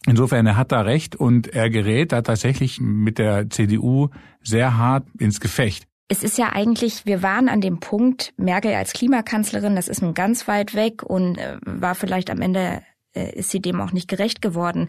Insofern, 0.06 0.48
er 0.48 0.56
hat 0.56 0.72
da 0.72 0.82
recht 0.82 1.18
und 1.18 1.48
er 1.48 1.70
gerät 1.70 2.14
da 2.14 2.22
tatsächlich 2.22 2.80
mit 2.80 3.20
der 3.20 3.50
CDU 3.50 4.08
sehr 4.42 4.78
hart 4.78 5.06
ins 5.20 5.42
Gefecht 5.42 5.89
es 6.10 6.24
ist 6.24 6.38
ja 6.38 6.52
eigentlich, 6.52 7.06
wir 7.06 7.22
waren 7.22 7.48
an 7.48 7.62
dem 7.62 7.80
Punkt, 7.80 8.34
Merkel 8.36 8.74
als 8.74 8.94
Klimakanzlerin, 8.94 9.76
das 9.76 9.88
ist 9.88 10.02
nun 10.02 10.16
ganz 10.16 10.48
weit 10.48 10.74
weg 10.74 11.04
und 11.04 11.38
äh, 11.38 11.58
war 11.64 11.96
vielleicht 11.96 12.32
am 12.32 12.42
Ende 12.42 12.82
äh, 13.14 13.32
ist 13.36 13.52
sie 13.52 13.60
dem 13.60 13.80
auch 13.80 13.92
nicht 13.92 14.08
gerecht 14.08 14.42
geworden. 14.42 14.88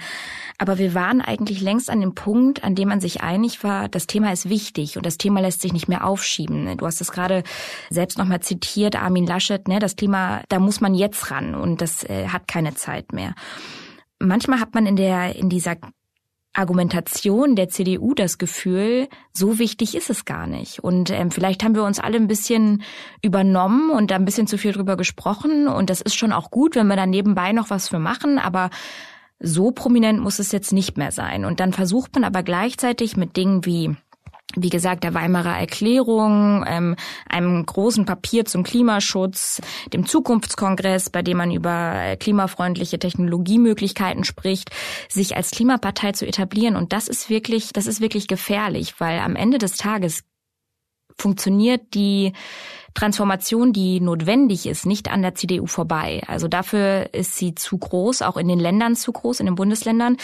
Aber 0.58 0.78
wir 0.78 0.94
waren 0.94 1.20
eigentlich 1.20 1.60
längst 1.60 1.90
an 1.90 2.00
dem 2.00 2.14
Punkt, 2.14 2.64
an 2.64 2.74
dem 2.74 2.88
man 2.88 3.00
sich 3.00 3.22
einig 3.22 3.62
war, 3.62 3.88
das 3.88 4.06
Thema 4.06 4.32
ist 4.32 4.48
wichtig 4.48 4.96
und 4.96 5.04
das 5.04 5.18
Thema 5.18 5.40
lässt 5.40 5.60
sich 5.60 5.74
nicht 5.74 5.88
mehr 5.88 6.06
aufschieben. 6.06 6.76
Du 6.78 6.86
hast 6.86 7.00
es 7.02 7.12
gerade 7.12 7.42
selbst 7.90 8.18
nochmal 8.18 8.40
zitiert, 8.40 8.96
Armin 8.96 9.26
Laschet, 9.26 9.68
ne, 9.68 9.78
das 9.78 9.96
Thema, 9.96 10.42
da 10.48 10.58
muss 10.58 10.80
man 10.80 10.94
jetzt 10.94 11.30
ran 11.30 11.54
und 11.54 11.82
das 11.82 12.02
äh, 12.04 12.28
hat 12.28 12.48
keine 12.48 12.74
Zeit 12.74 13.12
mehr. 13.12 13.34
Manchmal 14.18 14.60
hat 14.60 14.74
man 14.74 14.86
in 14.86 14.96
der, 14.96 15.36
in 15.36 15.48
dieser 15.48 15.76
Argumentation 16.52 17.54
der 17.54 17.68
CDU 17.68 18.12
das 18.14 18.38
Gefühl, 18.38 19.08
so 19.32 19.58
wichtig 19.58 19.94
ist 19.94 20.10
es 20.10 20.24
gar 20.24 20.46
nicht. 20.46 20.82
Und 20.82 21.10
ähm, 21.10 21.30
vielleicht 21.30 21.62
haben 21.62 21.76
wir 21.76 21.84
uns 21.84 22.00
alle 22.00 22.16
ein 22.16 22.26
bisschen 22.26 22.82
übernommen 23.22 23.90
und 23.90 24.10
da 24.10 24.16
ein 24.16 24.24
bisschen 24.24 24.48
zu 24.48 24.58
viel 24.58 24.72
drüber 24.72 24.96
gesprochen. 24.96 25.68
Und 25.68 25.90
das 25.90 26.00
ist 26.00 26.16
schon 26.16 26.32
auch 26.32 26.50
gut, 26.50 26.74
wenn 26.74 26.88
wir 26.88 26.96
da 26.96 27.06
nebenbei 27.06 27.52
noch 27.52 27.70
was 27.70 27.88
für 27.88 28.00
machen. 28.00 28.38
Aber 28.38 28.70
so 29.38 29.70
prominent 29.70 30.20
muss 30.20 30.38
es 30.38 30.50
jetzt 30.50 30.72
nicht 30.72 30.98
mehr 30.98 31.12
sein. 31.12 31.44
Und 31.44 31.60
dann 31.60 31.72
versucht 31.72 32.14
man 32.14 32.24
aber 32.24 32.42
gleichzeitig 32.42 33.16
mit 33.16 33.36
Dingen 33.36 33.64
wie 33.64 33.96
wie 34.56 34.70
gesagt, 34.70 35.04
der 35.04 35.14
Weimarer 35.14 35.58
Erklärung, 35.58 36.64
ähm, 36.66 36.96
einem 37.28 37.64
großen 37.64 38.04
Papier 38.04 38.44
zum 38.44 38.62
Klimaschutz, 38.62 39.60
dem 39.92 40.06
Zukunftskongress, 40.06 41.10
bei 41.10 41.22
dem 41.22 41.36
man 41.36 41.50
über 41.50 41.94
äh, 41.94 42.16
klimafreundliche 42.16 42.98
Technologiemöglichkeiten 42.98 44.24
spricht, 44.24 44.70
sich 45.08 45.36
als 45.36 45.50
Klimapartei 45.50 46.12
zu 46.12 46.26
etablieren. 46.26 46.76
Und 46.76 46.92
das 46.92 47.08
ist 47.08 47.30
wirklich, 47.30 47.72
das 47.72 47.86
ist 47.86 48.00
wirklich 48.00 48.26
gefährlich, 48.26 48.94
weil 48.98 49.20
am 49.20 49.36
Ende 49.36 49.58
des 49.58 49.76
Tages 49.76 50.24
funktioniert 51.16 51.94
die 51.94 52.32
Transformation, 52.94 53.72
die 53.72 54.00
notwendig 54.00 54.66
ist, 54.66 54.86
nicht 54.86 55.10
an 55.10 55.22
der 55.22 55.34
CDU 55.34 55.66
vorbei. 55.66 56.22
Also 56.26 56.48
dafür 56.48 57.10
ist 57.12 57.36
sie 57.36 57.54
zu 57.54 57.78
groß, 57.78 58.22
auch 58.22 58.36
in 58.36 58.48
den 58.48 58.58
Ländern 58.58 58.96
zu 58.96 59.12
groß, 59.12 59.40
in 59.40 59.46
den 59.46 59.54
Bundesländern. 59.54 60.16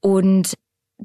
Und 0.00 0.54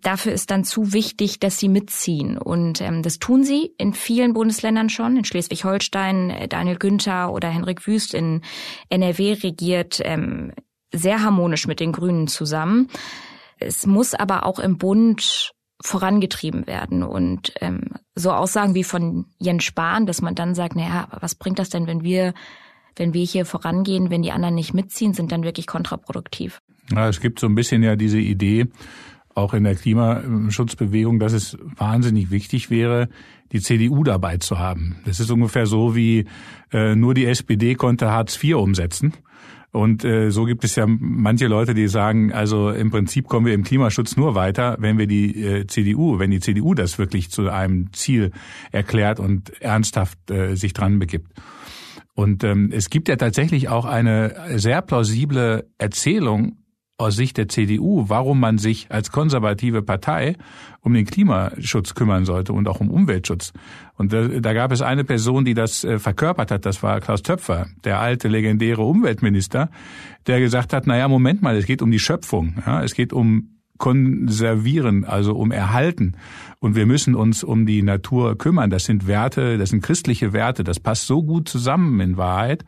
dafür 0.01 0.33
ist 0.33 0.51
dann 0.51 0.63
zu 0.63 0.93
wichtig, 0.93 1.39
dass 1.39 1.57
sie 1.57 1.69
mitziehen. 1.69 2.37
Und 2.37 2.81
ähm, 2.81 3.03
das 3.03 3.19
tun 3.19 3.43
sie 3.43 3.73
in 3.77 3.93
vielen 3.93 4.33
Bundesländern 4.33 4.89
schon. 4.89 5.17
In 5.17 5.25
Schleswig-Holstein, 5.25 6.29
äh, 6.29 6.47
Daniel 6.47 6.77
Günther 6.77 7.31
oder 7.31 7.49
Henrik 7.49 7.87
Wüst 7.87 8.13
in 8.13 8.41
NRW 8.89 9.33
regiert 9.43 10.01
ähm, 10.03 10.51
sehr 10.93 11.23
harmonisch 11.23 11.67
mit 11.67 11.79
den 11.79 11.91
Grünen 11.91 12.27
zusammen. 12.27 12.89
Es 13.59 13.85
muss 13.85 14.13
aber 14.13 14.45
auch 14.45 14.59
im 14.59 14.77
Bund 14.77 15.53
vorangetrieben 15.81 16.67
werden. 16.67 17.03
Und 17.03 17.53
ähm, 17.61 17.91
so 18.15 18.31
Aussagen 18.31 18.73
wie 18.73 18.83
von 18.83 19.25
Jens 19.37 19.63
Spahn, 19.63 20.05
dass 20.05 20.21
man 20.21 20.35
dann 20.35 20.55
sagt, 20.55 20.75
naja, 20.75 21.07
was 21.19 21.35
bringt 21.35 21.59
das 21.59 21.69
denn, 21.69 21.87
wenn 21.87 22.03
wir, 22.03 22.33
wenn 22.95 23.13
wir 23.13 23.23
hier 23.23 23.45
vorangehen, 23.45 24.09
wenn 24.09 24.23
die 24.23 24.31
anderen 24.31 24.55
nicht 24.55 24.73
mitziehen, 24.73 25.13
sind 25.13 25.31
dann 25.31 25.43
wirklich 25.43 25.67
kontraproduktiv. 25.67 26.61
Ja, 26.91 27.09
es 27.09 27.19
gibt 27.19 27.39
so 27.39 27.47
ein 27.47 27.55
bisschen 27.55 27.83
ja 27.83 27.95
diese 27.95 28.17
Idee, 28.17 28.67
auch 29.37 29.53
in 29.53 29.63
der 29.63 29.75
Klimaschutzbewegung, 29.75 31.19
dass 31.19 31.33
es 31.33 31.57
wahnsinnig 31.77 32.31
wichtig 32.31 32.69
wäre, 32.69 33.07
die 33.51 33.61
CDU 33.61 34.03
dabei 34.03 34.37
zu 34.37 34.59
haben. 34.59 34.97
Das 35.05 35.19
ist 35.19 35.29
ungefähr 35.29 35.67
so 35.67 35.95
wie 35.95 36.25
äh, 36.73 36.95
nur 36.95 37.13
die 37.13 37.25
SPD 37.25 37.75
konnte 37.75 38.11
Hartz 38.11 38.43
IV 38.43 38.55
umsetzen. 38.55 39.13
Und 39.71 40.03
äh, 40.03 40.31
so 40.31 40.45
gibt 40.45 40.63
es 40.63 40.75
ja 40.75 40.85
manche 40.87 41.47
Leute, 41.47 41.73
die 41.75 41.87
sagen, 41.87 42.33
also 42.33 42.71
im 42.71 42.89
Prinzip 42.89 43.27
kommen 43.27 43.45
wir 43.45 43.53
im 43.53 43.63
Klimaschutz 43.63 44.17
nur 44.17 44.33
weiter, 44.33 44.77
wenn 44.79 44.97
wir 44.97 45.07
die 45.07 45.43
äh, 45.43 45.67
CDU, 45.67 46.17
wenn 46.17 46.31
die 46.31 46.39
CDU 46.39 46.73
das 46.73 46.97
wirklich 46.97 47.29
zu 47.29 47.49
einem 47.49 47.93
Ziel 47.93 48.31
erklärt 48.71 49.19
und 49.19 49.61
ernsthaft 49.61 50.31
äh, 50.31 50.55
sich 50.55 50.73
dran 50.73 50.97
begibt. 50.97 51.31
Und 52.15 52.43
ähm, 52.43 52.71
es 52.73 52.89
gibt 52.89 53.07
ja 53.07 53.17
tatsächlich 53.17 53.69
auch 53.69 53.85
eine 53.85 54.33
sehr 54.55 54.81
plausible 54.81 55.67
Erzählung 55.77 56.57
aus 56.97 57.15
Sicht 57.15 57.37
der 57.37 57.47
CDU, 57.47 58.05
warum 58.07 58.39
man 58.39 58.57
sich 58.57 58.87
als 58.89 59.11
konservative 59.11 59.83
Partei 59.83 60.35
um 60.81 60.93
den 60.93 61.05
Klimaschutz 61.05 61.93
kümmern 61.93 62.25
sollte 62.25 62.53
und 62.53 62.67
auch 62.67 62.79
um 62.79 62.89
Umweltschutz. 62.89 63.53
Und 63.95 64.13
da, 64.13 64.27
da 64.27 64.53
gab 64.53 64.71
es 64.71 64.81
eine 64.81 65.03
Person, 65.03 65.45
die 65.45 65.53
das 65.53 65.83
äh, 65.83 65.99
verkörpert 65.99 66.49
hat, 66.49 66.65
das 66.65 66.81
war 66.81 66.99
Klaus 66.99 67.21
Töpfer, 67.21 67.67
der 67.83 67.99
alte 67.99 68.27
legendäre 68.27 68.81
Umweltminister, 68.81 69.69
der 70.25 70.39
gesagt 70.39 70.73
hat, 70.73 70.87
naja, 70.87 71.07
Moment 71.07 71.41
mal, 71.41 71.55
es 71.55 71.65
geht 71.65 71.81
um 71.83 71.91
die 71.91 71.99
Schöpfung, 71.99 72.55
ja, 72.65 72.83
es 72.83 72.95
geht 72.95 73.13
um 73.13 73.57
konservieren, 73.77 75.05
also 75.05 75.35
um 75.35 75.51
erhalten. 75.51 76.15
Und 76.59 76.75
wir 76.75 76.85
müssen 76.85 77.15
uns 77.15 77.43
um 77.43 77.65
die 77.65 77.83
Natur 77.83 78.37
kümmern. 78.37 78.71
Das 78.71 78.85
sind 78.85 79.05
Werte, 79.07 79.59
das 79.59 79.69
sind 79.69 79.83
christliche 79.83 80.33
Werte. 80.33 80.63
Das 80.63 80.79
passt 80.79 81.05
so 81.05 81.23
gut 81.23 81.47
zusammen 81.47 81.99
in 81.99 82.17
Wahrheit. 82.17 82.65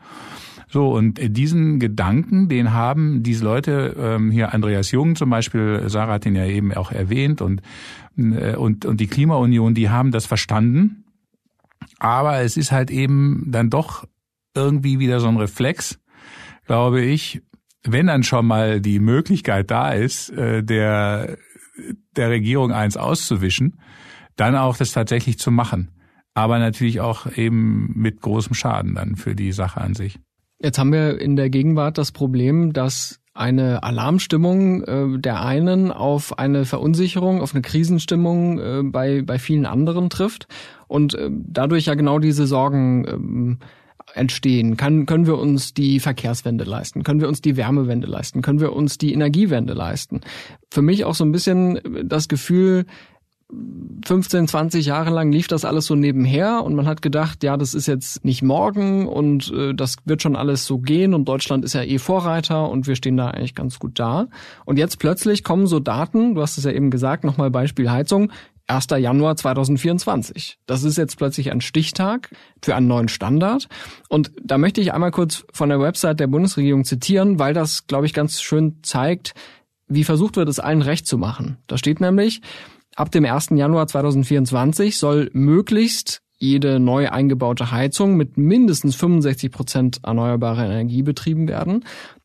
So, 0.72 0.92
und 0.92 1.18
diesen 1.20 1.80
Gedanken, 1.80 2.48
den 2.48 2.72
haben 2.72 3.24
diese 3.24 3.44
Leute, 3.44 3.96
ähm, 3.98 4.30
hier 4.30 4.54
Andreas 4.54 4.92
Jung 4.92 5.16
zum 5.16 5.28
Beispiel, 5.28 5.82
Sarah 5.88 6.12
hat 6.12 6.26
ihn 6.26 6.36
ja 6.36 6.46
eben 6.46 6.72
auch 6.72 6.92
erwähnt, 6.92 7.42
und, 7.42 7.60
äh, 8.16 8.54
und, 8.54 8.84
und 8.84 9.00
die 9.00 9.08
Klimaunion, 9.08 9.74
die 9.74 9.90
haben 9.90 10.12
das 10.12 10.26
verstanden. 10.26 11.04
Aber 11.98 12.38
es 12.42 12.56
ist 12.56 12.70
halt 12.70 12.92
eben 12.92 13.48
dann 13.48 13.68
doch 13.68 14.06
irgendwie 14.54 15.00
wieder 15.00 15.18
so 15.18 15.26
ein 15.26 15.38
Reflex, 15.38 15.98
glaube 16.66 17.02
ich, 17.02 17.42
wenn 17.82 18.06
dann 18.06 18.22
schon 18.22 18.46
mal 18.46 18.80
die 18.80 19.00
Möglichkeit 19.00 19.72
da 19.72 19.90
ist, 19.90 20.30
äh, 20.30 20.62
der, 20.62 21.36
der 22.14 22.30
Regierung 22.30 22.70
eins 22.70 22.96
auszuwischen, 22.96 23.80
dann 24.36 24.54
auch 24.54 24.76
das 24.76 24.92
tatsächlich 24.92 25.36
zu 25.36 25.50
machen. 25.50 25.90
Aber 26.32 26.60
natürlich 26.60 27.00
auch 27.00 27.26
eben 27.36 27.92
mit 27.96 28.20
großem 28.20 28.54
Schaden 28.54 28.94
dann 28.94 29.16
für 29.16 29.34
die 29.34 29.50
Sache 29.50 29.80
an 29.80 29.94
sich. 29.94 30.20
Jetzt 30.62 30.78
haben 30.78 30.92
wir 30.92 31.18
in 31.18 31.36
der 31.36 31.48
Gegenwart 31.48 31.96
das 31.96 32.12
Problem, 32.12 32.74
dass 32.74 33.18
eine 33.32 33.82
Alarmstimmung 33.82 34.82
äh, 34.82 35.18
der 35.18 35.42
einen 35.42 35.90
auf 35.90 36.38
eine 36.38 36.66
Verunsicherung, 36.66 37.40
auf 37.40 37.54
eine 37.54 37.62
Krisenstimmung 37.62 38.58
äh, 38.58 38.82
bei, 38.82 39.22
bei 39.22 39.38
vielen 39.38 39.64
anderen 39.64 40.10
trifft 40.10 40.48
und 40.88 41.14
äh, 41.14 41.30
dadurch 41.30 41.86
ja 41.86 41.94
genau 41.94 42.18
diese 42.18 42.46
Sorgen 42.46 43.06
ähm, 43.08 43.58
entstehen. 44.14 44.76
Kann, 44.76 45.06
können 45.06 45.26
wir 45.26 45.38
uns 45.38 45.72
die 45.72 46.00
Verkehrswende 46.00 46.64
leisten? 46.64 47.04
Können 47.04 47.20
wir 47.20 47.28
uns 47.28 47.40
die 47.40 47.56
Wärmewende 47.56 48.06
leisten? 48.06 48.42
Können 48.42 48.60
wir 48.60 48.74
uns 48.74 48.98
die 48.98 49.14
Energiewende 49.14 49.72
leisten? 49.72 50.20
Für 50.70 50.82
mich 50.82 51.04
auch 51.06 51.14
so 51.14 51.24
ein 51.24 51.32
bisschen 51.32 51.80
das 52.04 52.28
Gefühl, 52.28 52.84
15, 54.04 54.48
20 54.48 54.86
Jahre 54.86 55.10
lang 55.10 55.32
lief 55.32 55.48
das 55.48 55.64
alles 55.64 55.86
so 55.86 55.94
nebenher 55.94 56.62
und 56.64 56.74
man 56.74 56.86
hat 56.86 57.02
gedacht, 57.02 57.42
ja, 57.42 57.56
das 57.56 57.74
ist 57.74 57.86
jetzt 57.86 58.24
nicht 58.24 58.42
morgen 58.42 59.06
und 59.06 59.52
äh, 59.52 59.74
das 59.74 59.96
wird 60.04 60.22
schon 60.22 60.36
alles 60.36 60.66
so 60.66 60.78
gehen 60.78 61.14
und 61.14 61.26
Deutschland 61.26 61.64
ist 61.64 61.74
ja 61.74 61.82
eh 61.82 61.98
Vorreiter 61.98 62.68
und 62.68 62.86
wir 62.86 62.96
stehen 62.96 63.16
da 63.16 63.28
eigentlich 63.28 63.54
ganz 63.54 63.78
gut 63.78 63.98
da. 63.98 64.28
Und 64.64 64.78
jetzt 64.78 64.98
plötzlich 64.98 65.44
kommen 65.44 65.66
so 65.66 65.80
Daten, 65.80 66.34
du 66.34 66.42
hast 66.42 66.58
es 66.58 66.64
ja 66.64 66.70
eben 66.70 66.90
gesagt, 66.90 67.24
nochmal 67.24 67.50
Beispiel 67.50 67.90
Heizung, 67.90 68.32
1. 68.68 68.86
Januar 68.98 69.36
2024. 69.36 70.58
Das 70.66 70.84
ist 70.84 70.96
jetzt 70.96 71.16
plötzlich 71.16 71.50
ein 71.50 71.60
Stichtag 71.60 72.30
für 72.62 72.76
einen 72.76 72.86
neuen 72.86 73.08
Standard. 73.08 73.68
Und 74.08 74.30
da 74.42 74.58
möchte 74.58 74.80
ich 74.80 74.94
einmal 74.94 75.10
kurz 75.10 75.44
von 75.52 75.68
der 75.68 75.80
Website 75.80 76.20
der 76.20 76.28
Bundesregierung 76.28 76.84
zitieren, 76.84 77.38
weil 77.40 77.52
das, 77.52 77.88
glaube 77.88 78.06
ich, 78.06 78.14
ganz 78.14 78.40
schön 78.40 78.78
zeigt, 78.82 79.34
wie 79.88 80.04
versucht 80.04 80.36
wird, 80.36 80.48
es 80.48 80.60
allen 80.60 80.82
recht 80.82 81.06
zu 81.06 81.18
machen. 81.18 81.56
Da 81.66 81.76
steht 81.76 82.00
nämlich, 82.00 82.42
Ab 82.96 83.10
dem 83.10 83.24
1. 83.24 83.50
Januar 83.50 83.86
2024 83.86 84.98
soll 84.98 85.30
möglichst 85.32 86.22
jede 86.36 86.80
neu 86.80 87.10
eingebaute 87.10 87.70
Heizung 87.70 88.16
mit 88.16 88.38
mindestens 88.38 88.96
65 88.96 89.50
Prozent 89.50 90.00
erneuerbarer 90.02 90.64
Energie 90.64 91.02
betrieben 91.02 91.48
werden. 91.48 91.84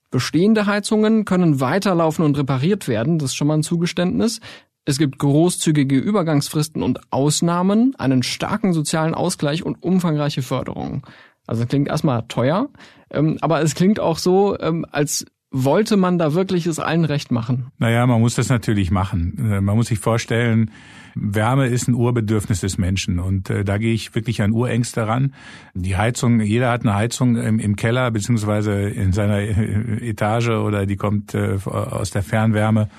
Bestehende 0.09 0.65
Heizungen 0.65 1.25
können 1.25 1.59
weiterlaufen 1.59 2.23
und 2.23 2.37
repariert 2.37 2.87
werden, 2.87 3.19
das 3.19 3.31
ist 3.31 3.35
schon 3.35 3.47
mal 3.47 3.55
ein 3.55 3.63
Zugeständnis. 3.63 4.39
Es 4.85 4.97
gibt 4.97 5.19
großzügige 5.19 5.97
Übergangsfristen 5.97 6.83
und 6.83 7.11
Ausnahmen, 7.11 7.95
einen 7.97 8.23
starken 8.23 8.71
sozialen 8.71 9.15
Ausgleich 9.15 9.63
und 9.63 9.83
umfangreiche 9.83 10.43
Förderung. 10.43 11.05
Also 11.47 11.65
klingt 11.65 11.89
erstmal 11.89 12.23
teuer, 12.27 12.69
ähm, 13.11 13.37
aber 13.41 13.61
es 13.61 13.75
klingt 13.75 13.99
auch 13.99 14.17
so, 14.17 14.57
ähm, 14.59 14.85
als 14.91 15.25
wollte 15.51 15.97
man 15.97 16.17
da 16.17 16.33
wirklich 16.33 16.67
es 16.67 16.79
allen 16.79 17.05
recht 17.05 17.31
machen? 17.31 17.67
Naja, 17.77 18.05
man 18.05 18.19
muss 18.19 18.35
das 18.35 18.49
natürlich 18.49 18.91
machen. 18.91 19.37
Äh, 19.37 19.61
man 19.61 19.75
muss 19.75 19.87
sich 19.87 19.99
vorstellen, 19.99 20.71
Wärme 21.15 21.67
ist 21.67 21.87
ein 21.87 21.95
Urbedürfnis 21.95 22.59
des 22.59 22.77
Menschen 22.77 23.19
und 23.19 23.49
äh, 23.49 23.63
da 23.63 23.77
gehe 23.77 23.93
ich 23.93 24.13
wirklich 24.15 24.41
an 24.41 24.51
Urängste 24.51 25.07
ran. 25.07 25.33
Die 25.73 25.95
Heizung, 25.95 26.41
jeder 26.41 26.71
hat 26.71 26.81
eine 26.81 26.95
Heizung 26.95 27.37
im, 27.37 27.59
im 27.59 27.75
Keller 27.75 28.11
beziehungsweise 28.11 28.89
in 28.89 29.13
seiner 29.13 29.39
äh, 29.39 30.09
Etage 30.09 30.49
oder 30.49 30.85
die 30.85 30.97
kommt 30.97 31.35
aus 31.35 32.11
der 32.11 32.23
Fernwärme. 32.23 32.89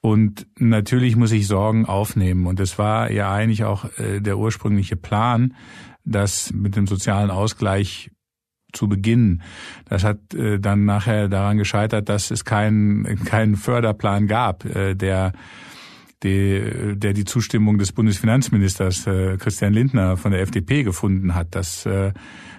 Und 0.00 0.46
natürlich 0.58 1.16
muss 1.16 1.32
ich 1.32 1.46
Sorgen 1.46 1.84
aufnehmen. 1.84 2.46
Und 2.46 2.58
es 2.58 2.78
war 2.78 3.10
ja 3.10 3.30
eigentlich 3.30 3.64
auch 3.64 3.84
der 3.98 4.38
ursprüngliche 4.38 4.96
Plan, 4.96 5.54
dass 6.04 6.52
mit 6.54 6.74
dem 6.76 6.86
sozialen 6.86 7.30
Ausgleich 7.30 8.10
zu 8.72 8.88
Beginn. 8.88 9.42
Das 9.88 10.04
hat 10.04 10.34
äh, 10.34 10.58
dann 10.58 10.84
nachher 10.84 11.28
daran 11.28 11.58
gescheitert, 11.58 12.08
dass 12.08 12.30
es 12.30 12.44
keinen 12.44 13.24
keinen 13.24 13.56
Förderplan 13.56 14.26
gab, 14.26 14.64
äh, 14.64 14.94
der 14.94 15.32
die, 16.22 16.96
der 16.96 17.12
die 17.12 17.24
Zustimmung 17.24 17.78
des 17.78 17.92
Bundesfinanzministers 17.92 19.06
äh, 19.06 19.36
Christian 19.38 19.72
Lindner 19.72 20.16
von 20.16 20.32
der 20.32 20.42
FDP 20.42 20.82
gefunden 20.82 21.34
hat. 21.34 21.48
Das, 21.52 21.86
äh, 21.86 22.12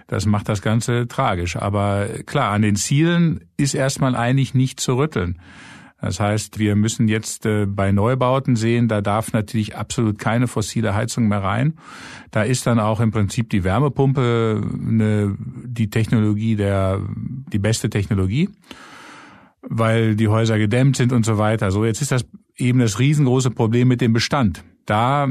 das 0.08 0.26
macht 0.26 0.50
das 0.50 0.62
Ganze 0.62 1.08
tragisch. 1.08 1.58
Aber 1.58 2.08
klar, 2.26 2.52
an 2.52 2.64
den 2.64 2.76
Zielen 2.76 3.42
ist 3.58 3.76
erstmal 3.76 4.16
eigentlich 4.16 4.54
nicht 4.54 4.80
zu 4.80 4.98
rütteln. 4.98 5.40
Das 6.02 6.20
heißt, 6.20 6.58
wir 6.58 6.76
müssen 6.76 7.08
jetzt 7.08 7.46
äh, 7.46 7.66
bei 7.68 7.92
Neubauten 7.92 8.56
sehen, 8.56 8.88
da 8.88 9.02
darf 9.02 9.34
natürlich 9.34 9.76
absolut 9.76 10.18
keine 10.18 10.48
fossile 10.48 10.96
Heizung 10.96 11.28
mehr 11.28 11.44
rein. 11.44 11.76
Da 12.32 12.42
ist 12.42 12.66
dann 12.66 12.80
auch 12.80 13.00
im 13.00 13.12
Prinzip 13.12 13.50
die 13.50 13.64
Wärmepumpe 13.64 14.62
eine, 14.74 15.38
die 15.64 15.90
Technologie 15.90 16.56
der, 16.56 17.02
die 17.54 17.60
beste 17.60 17.90
Technologie, 17.90 18.50
weil 19.62 20.16
die 20.16 20.28
Häuser 20.28 20.58
gedämmt 20.58 20.96
sind 20.96 21.14
und 21.14 21.26
so 21.26 21.38
weiter. 21.38 21.70
So, 21.70 21.86
jetzt 21.86 22.02
ist 22.02 22.12
das 22.12 22.26
eben 22.58 22.80
das 22.80 22.98
riesengroße 22.98 23.52
Problem 23.52 23.88
mit 23.88 24.02
dem 24.02 24.14
Bestand 24.14 24.64
da 24.86 25.28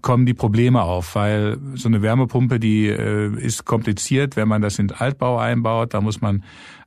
kommen 0.00 0.26
die 0.26 0.34
Probleme 0.34 0.82
auf, 0.82 1.14
weil 1.14 1.58
so 1.74 1.88
eine 1.88 2.02
Wärmepumpe, 2.02 2.58
die 2.58 2.88
äh, 2.88 3.32
ist 3.38 3.64
kompliziert, 3.64 4.36
wenn 4.36 4.48
man 4.48 4.62
das 4.62 4.78
in 4.78 4.90
Altbau 4.90 5.38
einbaut. 5.38 5.94
Da 5.94 6.00
muss 6.00 6.20
man 6.20 6.42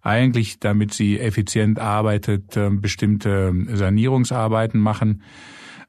eigentlich, 0.07 0.59
damit 0.59 0.93
sie 0.93 1.19
effizient 1.19 1.79
arbeitet, 1.79 2.55
äh, 2.55 2.69
bestimmte 2.71 3.53
Sanierungsarbeiten 3.73 4.79
machen. 4.79 5.21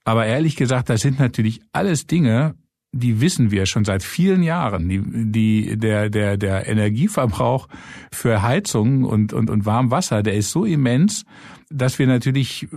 Aber 0.04 0.26
ehrlich 0.26 0.57
gesagt, 0.57 0.90
das 0.90 1.02
sind 1.02 1.18
natürlich 1.18 1.61
alles 1.72 2.07
Dinge, 2.07 2.54
die 2.92 3.20
wissen 3.20 3.50
wir 3.50 3.66
schon 3.66 3.85
seit 3.85 4.02
vielen 4.02 4.42
Jahren. 4.42 4.88
Die, 4.88 5.02
die, 5.04 5.76
der, 5.78 6.11
der, 6.11 6.37
der 6.37 6.66
Energieverbrauch 6.66 7.68
für 8.11 8.42
Heizung 8.42 9.04
und, 9.04 9.33
und, 9.33 9.50
und 9.50 9.66
Warmwasser, 9.66 10.22
der 10.22 10.35
ist 10.35 10.50
so 10.50 10.64
immens, 10.64 11.24
dass 11.70 11.98
wir 11.98 12.07
natürlich 12.07 12.68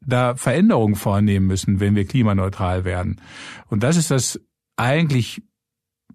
da 0.00 0.36
Veränderungen 0.36 0.94
vornehmen 0.94 1.46
müssen, 1.46 1.80
wenn 1.80 1.96
wir 1.96 2.04
klimaneutral 2.04 2.84
werden. 2.84 3.20
Und 3.68 3.82
das 3.82 3.96
ist 3.96 4.10
das 4.10 4.40
eigentlich 4.76 5.42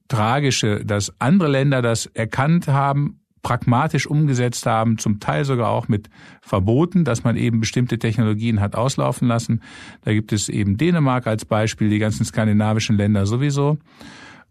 Tragische, 0.07 0.85
dass 0.85 1.19
andere 1.19 1.49
Länder 1.49 1.81
das 1.81 2.05
erkannt 2.05 2.67
haben, 2.67 3.22
pragmatisch 3.43 4.07
umgesetzt 4.07 4.65
haben, 4.65 4.97
zum 4.97 5.19
Teil 5.19 5.45
sogar 5.45 5.69
auch 5.69 5.87
mit 5.87 6.09
Verboten, 6.41 7.03
dass 7.03 7.23
man 7.23 7.35
eben 7.35 7.59
bestimmte 7.59 7.99
Technologien 7.99 8.61
hat 8.61 8.75
auslaufen 8.75 9.27
lassen. 9.27 9.61
Da 10.01 10.13
gibt 10.13 10.31
es 10.33 10.49
eben 10.49 10.77
Dänemark 10.77 11.27
als 11.27 11.45
Beispiel, 11.45 11.89
die 11.89 11.99
ganzen 11.99 12.25
skandinavischen 12.25 12.97
Länder 12.97 13.25
sowieso. 13.25 13.77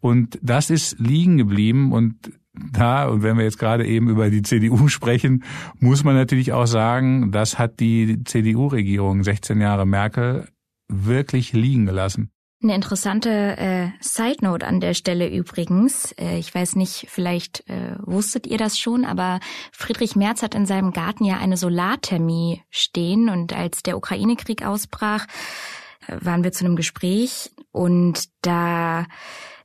Und 0.01 0.39
das 0.43 0.71
ist 0.71 0.99
liegen 0.99 1.39
geblieben 1.39 1.93
und 1.93 2.33
da, 2.55 3.07
und 3.07 3.23
wenn 3.23 3.39
wir 3.39 3.45
jetzt 3.45 3.59
gerade 3.59 3.87
eben 3.87 4.09
über 4.09 4.29
die 4.29 4.43
CDU 4.43 4.89
sprechen, 4.89 5.43
muss 5.79 6.05
man 6.05 6.15
natürlich 6.15 6.53
auch 6.53 6.67
sagen, 6.67 7.33
das 7.33 7.59
hat 7.59 7.81
die 7.81 8.23
CDU-Regierung 8.25 9.25
16 9.25 9.61
Jahre 9.61 9.87
Merkel 9.87 10.49
wirklich 10.89 11.55
liegen 11.55 11.87
gelassen. 11.87 12.32
Eine 12.63 12.77
interessante 12.77 13.57
äh, 13.59 13.89
Side 14.01 14.39
Note 14.43 14.65
an 14.65 14.79
der 14.79 14.95
Stelle 14.95 15.29
übrigens. 15.29 16.13
Äh, 16.13 16.39
ich 16.39 16.55
weiß 16.55 16.77
nicht, 16.77 17.07
vielleicht 17.09 17.69
äh, 17.69 17.97
wusstet 17.99 18.47
ihr 18.47 18.57
das 18.57 18.79
schon, 18.79 19.05
aber 19.05 19.41
Friedrich 19.73 20.15
Merz 20.15 20.43
hat 20.43 20.55
in 20.55 20.65
seinem 20.65 20.93
Garten 20.93 21.25
ja 21.25 21.39
eine 21.39 21.57
Solarthermie 21.57 22.63
stehen 22.71 23.29
und 23.29 23.53
als 23.53 23.83
der 23.83 23.97
Ukraine-Krieg 23.97 24.65
ausbrach, 24.65 25.27
äh, 26.07 26.17
waren 26.21 26.45
wir 26.45 26.53
zu 26.53 26.65
einem 26.65 26.77
Gespräch 26.77 27.51
und 27.73 28.29
da 28.43 29.07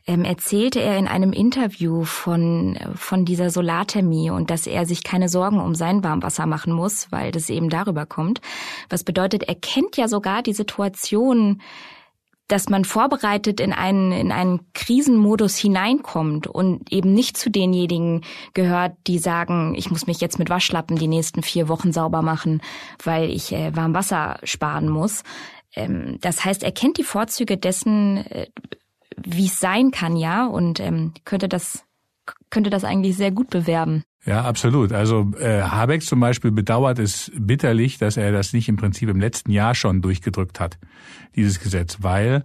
ähm, 0.07 0.23
erzählte 0.23 0.79
er 0.79 0.97
in 0.97 1.07
einem 1.07 1.33
Interview 1.33 2.03
von, 2.03 2.79
von 2.95 3.25
dieser 3.25 3.51
Solarthermie 3.51 4.31
und 4.31 4.49
dass 4.49 4.65
er 4.65 4.87
sich 4.87 5.03
keine 5.03 5.29
Sorgen 5.29 5.59
um 5.59 5.75
sein 5.75 6.03
Warmwasser 6.03 6.47
machen 6.47 6.73
muss, 6.73 7.11
weil 7.11 7.31
das 7.31 7.51
eben 7.51 7.69
darüber 7.69 8.07
kommt. 8.07 8.41
Was 8.89 9.03
bedeutet, 9.03 9.43
er 9.43 9.55
kennt 9.55 9.97
ja 9.97 10.07
sogar 10.07 10.41
die 10.41 10.53
Situation, 10.53 11.61
dass 12.47 12.69
man 12.69 12.85
vorbereitet 12.85 13.59
in 13.59 13.73
einen, 13.73 14.11
in 14.11 14.31
einen 14.31 14.71
Krisenmodus 14.73 15.57
hineinkommt 15.57 16.47
und 16.47 16.91
eben 16.91 17.13
nicht 17.13 17.37
zu 17.37 17.49
denjenigen 17.49 18.21
gehört, 18.53 18.95
die 19.05 19.19
sagen, 19.19 19.75
ich 19.75 19.91
muss 19.91 20.07
mich 20.07 20.21
jetzt 20.21 20.39
mit 20.39 20.49
Waschlappen 20.49 20.97
die 20.97 21.07
nächsten 21.07 21.43
vier 21.43 21.67
Wochen 21.67 21.91
sauber 21.91 22.21
machen, 22.21 22.61
weil 23.03 23.29
ich 23.29 23.51
äh, 23.51 23.75
warm 23.75 23.93
Wasser 23.93 24.39
sparen 24.43 24.87
muss. 24.89 25.23
Ähm, 25.75 26.17
das 26.21 26.45
heißt, 26.45 26.63
er 26.63 26.71
kennt 26.71 26.97
die 26.97 27.03
Vorzüge 27.03 27.57
dessen, 27.57 28.17
äh, 28.17 28.47
wie 29.17 29.47
es 29.47 29.59
sein 29.59 29.91
kann, 29.91 30.15
ja, 30.15 30.45
und 30.45 30.79
ähm, 30.79 31.13
könnte 31.25 31.49
das 31.49 31.83
könnte 32.49 32.69
das 32.69 32.83
eigentlich 32.83 33.15
sehr 33.15 33.31
gut 33.31 33.49
bewerben. 33.49 34.03
Ja, 34.27 34.43
absolut. 34.43 34.91
Also 34.91 35.31
äh, 35.39 35.61
Habeck 35.61 36.03
zum 36.03 36.19
Beispiel 36.19 36.51
bedauert 36.51 36.99
es 36.99 37.31
bitterlich, 37.33 37.97
dass 37.97 38.17
er 38.17 38.33
das 38.33 38.51
nicht 38.51 38.67
im 38.67 38.75
Prinzip 38.75 39.07
im 39.07 39.21
letzten 39.21 39.51
Jahr 39.51 39.73
schon 39.73 40.01
durchgedrückt 40.01 40.59
hat, 40.59 40.77
dieses 41.37 41.61
Gesetz, 41.61 41.99
weil 42.01 42.43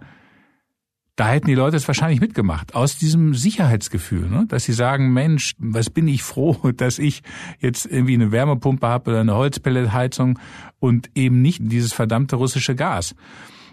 da 1.17 1.27
hätten 1.27 1.47
die 1.47 1.55
Leute 1.55 1.75
es 1.75 1.85
wahrscheinlich 1.85 2.21
mitgemacht, 2.21 2.73
aus 2.73 2.97
diesem 2.97 3.35
Sicherheitsgefühl, 3.35 4.29
ne? 4.29 4.45
dass 4.47 4.63
sie 4.63 4.71
sagen, 4.71 5.11
Mensch, 5.11 5.55
was 5.59 5.89
bin 5.89 6.07
ich 6.07 6.23
froh, 6.23 6.71
dass 6.77 6.99
ich 6.99 7.21
jetzt 7.59 7.85
irgendwie 7.85 8.13
eine 8.13 8.31
Wärmepumpe 8.31 8.87
habe 8.87 9.11
oder 9.11 9.19
eine 9.19 9.35
Holzpelletheizung 9.35 10.39
und 10.79 11.09
eben 11.15 11.41
nicht 11.41 11.59
dieses 11.63 11.91
verdammte 11.91 12.37
russische 12.37 12.75
Gas. 12.75 13.13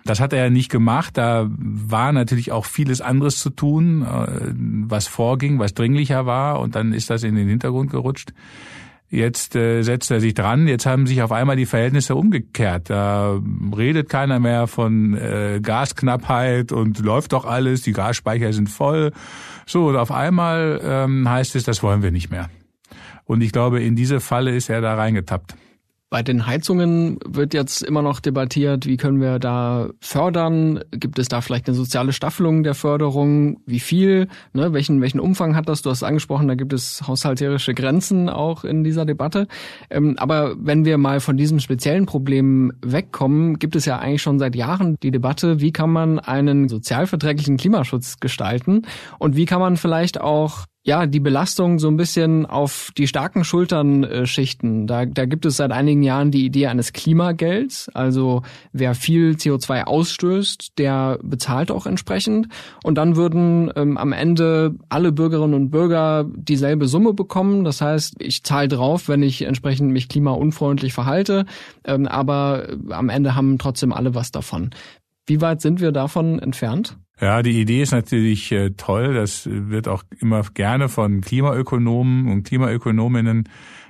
Das 0.05 0.21
hat 0.21 0.33
er 0.33 0.45
ja 0.45 0.51
nicht 0.51 0.71
gemacht. 0.71 1.17
Da 1.17 1.49
war 1.51 2.13
natürlich 2.13 2.53
auch 2.53 2.65
vieles 2.65 3.01
anderes 3.01 3.39
zu 3.39 3.51
tun, 3.51 4.03
äh, 4.03 4.53
was 4.89 5.07
vorging, 5.07 5.59
was 5.59 5.75
dringlicher 5.75 6.27
war. 6.27 6.61
Und 6.61 6.75
dann 6.75 6.93
ist 6.93 7.11
das 7.11 7.23
in 7.23 7.35
den 7.35 7.49
Hintergrund 7.49 7.91
gerutscht. 7.91 8.33
Jetzt 9.13 9.57
äh, 9.57 9.83
setzt 9.83 10.11
er 10.13 10.21
sich 10.21 10.35
dran. 10.35 10.69
Jetzt 10.69 10.87
haben 10.87 11.09
sich 11.09 11.21
auf 11.23 11.33
einmal 11.33 11.57
die 11.57 11.67
Verhältnisse 11.67 12.15
umgekehrt. 12.15 12.91
Da 12.91 13.41
redet 13.77 14.09
keiner 14.09 14.39
mehr 14.39 14.69
von 14.69 15.17
äh, 15.17 15.59
Gasknappheit 15.61 16.71
und 16.71 17.01
läuft 17.01 17.33
doch 17.33 17.45
alles. 17.45 17.83
Die 17.83 17.93
Gasspeicher 17.93 18.53
sind 18.53 18.71
voll. 18.71 19.11
So, 19.67 19.89
und 19.89 19.97
auf 19.97 20.13
einmal 20.13 20.81
ähm, 20.83 21.29
heißt 21.29 21.57
es, 21.57 21.65
das 21.65 21.83
wollen 21.83 22.03
wir 22.03 22.13
nicht 22.13 22.31
mehr. 22.31 22.49
Und 23.25 23.43
ich 23.43 23.51
glaube, 23.51 23.83
in 23.83 23.97
diese 23.97 24.21
Falle 24.21 24.55
ist 24.55 24.71
er 24.71 24.81
da 24.81 24.95
reingetappt. 24.95 25.57
Bei 26.11 26.25
den 26.25 26.45
Heizungen 26.45 27.21
wird 27.25 27.55
jetzt 27.55 27.83
immer 27.83 28.03
noch 28.03 28.19
debattiert, 28.19 28.85
wie 28.85 28.97
können 28.97 29.21
wir 29.21 29.39
da 29.39 29.91
fördern? 30.01 30.81
Gibt 30.91 31.21
es 31.21 31.29
da 31.29 31.41
vielleicht 31.41 31.69
eine 31.69 31.77
soziale 31.77 32.13
Staffelung 32.13 32.65
der 32.65 32.75
Förderung? 32.75 33.61
Wie 33.65 33.79
viel? 33.79 34.27
Ne? 34.53 34.73
Welchen, 34.73 35.01
welchen 35.01 35.21
Umfang 35.21 35.55
hat 35.55 35.69
das? 35.69 35.83
Du 35.83 35.91
hast 35.91 36.03
angesprochen, 36.03 36.49
da 36.49 36.57
gibt 36.57 36.73
es 36.73 37.07
haushalterische 37.07 37.75
Grenzen 37.75 38.29
auch 38.29 38.65
in 38.65 38.83
dieser 38.83 39.05
Debatte. 39.05 39.47
Ähm, 39.89 40.17
aber 40.19 40.57
wenn 40.59 40.85
wir 40.85 40.99
mal 40.99 41.21
von 41.21 41.37
diesem 41.37 41.61
speziellen 41.61 42.07
Problem 42.07 42.73
wegkommen, 42.85 43.61
gibt 43.61 43.77
es 43.77 43.85
ja 43.85 44.01
eigentlich 44.01 44.23
schon 44.23 44.41
seit 44.41 44.57
Jahren 44.57 44.97
die 45.05 45.13
Debatte, 45.13 45.61
wie 45.61 45.71
kann 45.71 45.91
man 45.91 46.19
einen 46.19 46.69
sozialverträglichen 46.69 47.57
Klimaschutz 47.57 48.19
gestalten? 48.19 48.83
Und 49.21 49.37
wie 49.37 49.45
kann 49.45 49.61
man 49.61 49.77
vielleicht 49.77 50.21
auch 50.21 50.67
ja, 50.83 51.07
die 51.07 51.21
Belastung 51.21 51.79
so 51.79 51.89
ein 51.89 51.99
bisschen 51.99 52.47
auf 52.47 52.91
die 52.97 53.07
starken 53.07 53.45
Schultern 53.45 54.03
äh, 54.03 54.27
schichten. 54.27 54.87
Da, 54.87 55.05
da 55.05 55.27
gibt 55.27 55.45
es 55.45 55.59
seit 55.59 55.73
einigen 55.73 56.03
Jahren 56.03 56.31
die 56.31 56.47
Idee 56.47 56.69
eines 56.69 56.95
Klimagelds. 56.95 57.91
Also 57.93 58.43
wer 58.73 58.95
viel 58.95 59.33
CO2 59.33 59.85
ausstößt, 59.85 60.79
der 60.79 61.19
bezahlt 61.23 61.71
auch 61.71 61.85
entsprechend. 61.85 62.49
Und 62.83 62.95
dann 62.95 63.17
würden 63.17 63.71
ähm, 63.77 63.99
am 63.99 64.13
Ende 64.13 64.75
alle 64.89 65.13
Bürgerinnen 65.13 65.53
und 65.53 65.71
Bürger 65.71 66.25
dieselbe 66.35 66.89
Summe 66.89 67.13
bekommen. 67.13 67.65
Das 67.65 67.83
heißt, 67.83 68.15
ich 68.19 68.43
zahle 68.43 68.69
drauf, 68.69 69.09
wenn 69.09 69.23
ich 69.23 69.43
entsprechend 69.43 69.93
mich 69.93 70.09
klimaunfreundlich 70.09 70.95
verhalte. 70.95 71.45
Ähm, 71.85 72.09
aber 72.09 72.69
am 72.89 73.11
Ende 73.11 73.35
haben 73.35 73.59
trotzdem 73.59 73.93
alle 73.93 74.15
was 74.15 74.33
davon. 74.33 74.71
Wie 75.27 75.41
weit 75.41 75.61
sind 75.61 75.81
wir 75.81 75.93
davon 75.93 76.39
entfernt? 76.39 76.99
Ja, 77.21 77.43
die 77.43 77.61
Idee 77.61 77.83
ist 77.83 77.93
natürlich 77.93 78.51
äh, 78.51 78.71
toll. 78.71 79.15
Das 79.15 79.47
wird 79.47 79.89
auch 79.89 80.03
immer 80.21 80.43
gerne 80.55 80.89
von 80.89 81.21
Klimaökonomen 81.21 82.29
und 82.29 82.45
Klimaökonominnen 82.45 83.49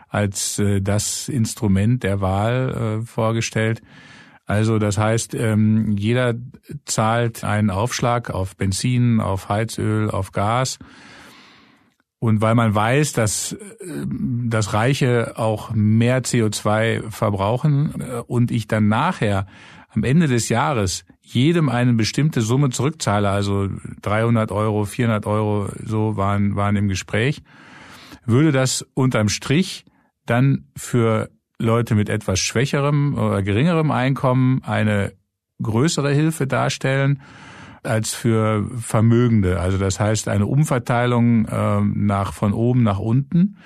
als 0.09 0.59
äh, 0.59 0.81
das 0.83 1.29
Instrument 1.29 2.03
der 2.03 2.21
Wahl 2.21 3.01
äh, 3.03 3.07
vorgestellt. 3.07 3.83
Also 4.47 4.81
das 4.81 4.99
heißt, 4.99 5.35
ähm, 5.35 5.93
jeder 5.97 6.35
zahlt 6.85 7.45
einen 7.45 7.71
Aufschlag 7.71 8.31
auf 8.31 8.57
Benzin, 8.57 9.21
auf 9.21 9.49
Heizöl, 9.49 10.11
auf 10.11 10.33
Gas. 10.33 10.81
Und 12.19 12.41
weil 12.41 12.57
man 12.57 12.75
weiß, 12.75 13.13
dass 13.13 13.57
das 14.45 14.75
Reiche 14.75 15.35
auch 15.37 15.71
mehr 15.73 16.23
CO2 16.23 17.11
verbrauchen 17.11 17.95
und 18.27 18.51
ich 18.51 18.67
dann 18.67 18.89
nachher 18.89 19.47
am 19.91 20.05
Ende 20.05 20.27
des 20.27 20.49
Jahres 20.49 21.05
jedem 21.21 21.69
eine 21.69 21.93
bestimmte 21.93 22.41
Summe 22.41 22.71
zurückzahle, 22.71 23.29
also 23.29 23.69
300 24.03 24.51
Euro, 24.53 24.85
400 24.85 25.27
Euro, 25.27 25.69
so 25.85 26.17
waren, 26.17 26.57
waren 26.57 26.77
im 26.77 26.89
Gespräch, 26.89 27.43
würde 28.25 28.53
das 28.53 28.87
unterm 28.95 29.29
Strich 29.29 29.85
dann 30.27 30.67
für 30.77 31.31
Leute 31.59 31.95
mit 31.95 32.09
etwas 32.09 32.41
schwächerem 32.41 33.15
oder 33.15 33.43
geringerem 33.43 33.91
Einkommen 33.91 34.63
eine 34.65 35.13
größere 35.63 36.13
Hilfe 36.13 36.47
darstellen 36.47 37.21
als 37.83 38.13
für 38.13 38.69
Vermögende. 38.79 39.61
Also 39.61 39.79
das 39.79 40.01
heißt 40.01 40.29
eine 40.29 40.47
Umverteilung 40.47 41.47
äh, 41.47 41.81
nach 41.81 42.33
von 42.33 42.53
oben 42.53 42.83
nach 42.83 42.99
unten. 42.99 43.57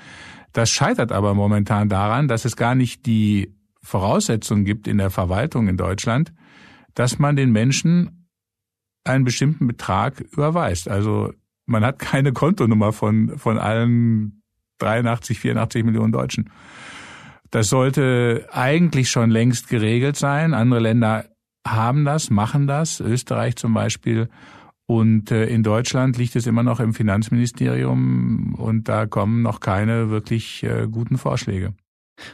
Das 0.52 0.70
scheitert 0.70 1.12
aber 1.12 1.34
momentan 1.34 1.88
daran, 1.88 2.28
dass 2.28 2.44
es 2.44 2.56
gar 2.56 2.74
nicht 2.74 3.06
die 3.06 3.52
Voraussetzungen 3.84 4.64
gibt 4.64 4.88
in 4.88 4.98
der 4.98 5.10
Verwaltung 5.10 5.68
in 5.68 5.76
Deutschland, 5.76 6.32
dass 6.94 7.18
man 7.18 7.36
den 7.36 7.52
Menschen 7.52 8.28
einen 9.04 9.24
bestimmten 9.24 9.66
Betrag 9.66 10.20
überweist. 10.20 10.88
Also 10.88 11.32
man 11.66 11.84
hat 11.84 11.98
keine 11.98 12.32
Kontonummer 12.32 12.92
von, 12.92 13.38
von 13.38 13.58
allen 13.58 14.42
83, 14.78 15.38
84 15.38 15.84
Millionen 15.84 16.12
Deutschen. 16.12 16.50
Das 17.50 17.68
sollte 17.68 18.48
eigentlich 18.50 19.10
schon 19.10 19.30
längst 19.30 19.68
geregelt 19.68 20.16
sein. 20.16 20.54
Andere 20.54 20.80
Länder 20.80 21.26
haben 21.66 22.04
das, 22.04 22.30
machen 22.30 22.66
das, 22.66 23.00
Österreich 23.00 23.56
zum 23.56 23.74
Beispiel. 23.74 24.28
Und 24.86 25.30
äh, 25.30 25.46
in 25.46 25.62
Deutschland 25.62 26.18
liegt 26.18 26.36
es 26.36 26.46
immer 26.46 26.62
noch 26.62 26.80
im 26.80 26.92
Finanzministerium 26.92 28.54
und 28.54 28.88
da 28.88 29.06
kommen 29.06 29.42
noch 29.42 29.60
keine 29.60 30.10
wirklich 30.10 30.62
äh, 30.62 30.86
guten 30.90 31.16
Vorschläge. 31.16 31.74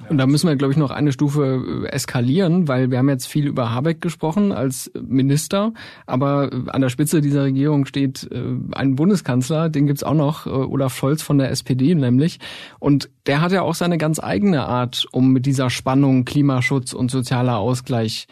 Und 0.09 0.19
da 0.19 0.27
müssen 0.27 0.49
wir, 0.49 0.57
glaube 0.57 0.73
ich, 0.73 0.79
noch 0.79 0.91
eine 0.91 1.13
Stufe 1.13 1.85
äh, 1.85 1.89
eskalieren, 1.89 2.69
weil 2.69 2.91
wir 2.91 2.99
haben 2.99 3.09
jetzt 3.09 3.27
viel 3.27 3.47
über 3.47 3.73
Habeck 3.73 4.01
gesprochen 4.01 4.53
als 4.53 4.91
Minister, 5.01 5.73
aber 6.07 6.51
an 6.69 6.81
der 6.81 6.91
Spitze 6.91 7.21
dieser 7.21 7.45
Regierung 7.45 7.87
steht 7.87 8.29
äh, 8.31 8.43
ein 8.73 8.97
Bundeskanzler, 8.97 9.69
den 9.69 9.87
gibt's 9.87 10.03
auch 10.03 10.15
noch, 10.15 10.47
äh, 10.47 10.51
Olaf 10.51 10.95
Scholz 10.97 11.23
von 11.23 11.39
der 11.39 11.51
SPD 11.51 11.95
nämlich. 11.95 12.41
Und 12.79 13.11
der 13.27 13.41
hat 13.41 13.53
ja 13.53 13.63
auch 13.63 13.75
seine 13.75 13.99
ganz 13.99 14.21
eigene 14.21 14.67
Art, 14.67 15.07
um 15.13 15.33
mit 15.33 15.47
dieser 15.47 15.71
Spannung 15.71 16.25
Klimaschutz 16.25 16.93
und 16.93 17.11
sozialer 17.11 17.59
Ausgleich 17.59 18.27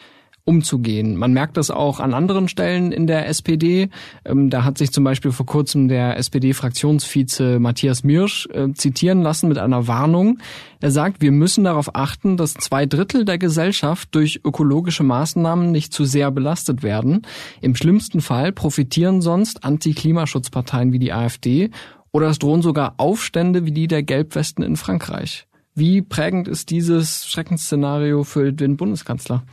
umzugehen. 0.49 1.16
Man 1.16 1.34
merkt 1.34 1.59
das 1.59 1.70
auch 1.70 2.01
an 2.01 2.14
anderen 2.14 2.49
Stellen 2.49 2.90
in 2.90 3.07
der 3.07 3.28
SPD. 3.28 3.90
Ähm, 4.24 4.49
da 4.49 4.64
hat 4.64 4.78
sich 4.78 4.90
zum 4.90 5.05
Beispiel 5.05 5.30
vor 5.30 5.44
kurzem 5.44 5.88
der 5.88 6.16
SPD-Fraktionsvize 6.16 7.61
Matthias 7.61 8.03
Mirsch 8.03 8.49
äh, 8.55 8.72
zitieren 8.72 9.20
lassen 9.20 9.49
mit 9.49 9.59
einer 9.59 9.86
Warnung. 9.86 10.38
Er 10.80 10.90
sagt, 10.90 11.20
wir 11.20 11.32
müssen 11.32 11.64
darauf 11.64 11.94
achten, 11.94 12.38
dass 12.38 12.55
zwei 12.55 12.86
Drittel 12.86 13.26
der 13.26 13.36
Gesellschaft 13.36 14.09
durch 14.12 14.40
ökologische 14.42 15.03
Maßnahmen 15.03 15.70
nicht 15.70 15.92
zu 15.92 16.07
sehr 16.07 16.30
belastet 16.30 16.82
werden. 16.82 17.26
Im 17.61 17.76
schlimmsten 17.76 18.22
Fall 18.22 18.51
profitieren 18.51 19.20
sonst 19.20 19.64
Anti-Klimaschutzparteien 19.64 20.92
wie 20.92 20.99
die 20.99 21.12
AfD 21.12 21.68
oder 22.11 22.28
es 22.28 22.38
drohen 22.38 22.62
sogar 22.62 22.94
Aufstände 22.96 23.66
wie 23.66 23.72
die 23.72 23.86
der 23.86 24.03
Gelbwesten 24.03 24.64
in 24.64 24.76
Frankreich. 24.76 25.46
Wie 25.74 26.01
prägend 26.01 26.49
ist 26.49 26.70
dieses 26.70 27.26
Schreckensszenario 27.26 28.24
für 28.24 28.53
den 28.53 28.78
Bundeskanzler? 28.78 29.44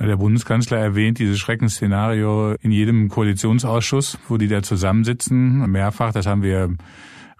Der 0.00 0.16
Bundeskanzler 0.16 0.78
erwähnt 0.78 1.18
dieses 1.18 1.38
Schreckensszenario 1.38 2.54
in 2.62 2.70
jedem 2.70 3.10
Koalitionsausschuss, 3.10 4.18
wo 4.28 4.38
die 4.38 4.48
da 4.48 4.62
zusammensitzen, 4.62 5.70
mehrfach. 5.70 6.12
Das 6.12 6.26
haben 6.26 6.42
wir 6.42 6.74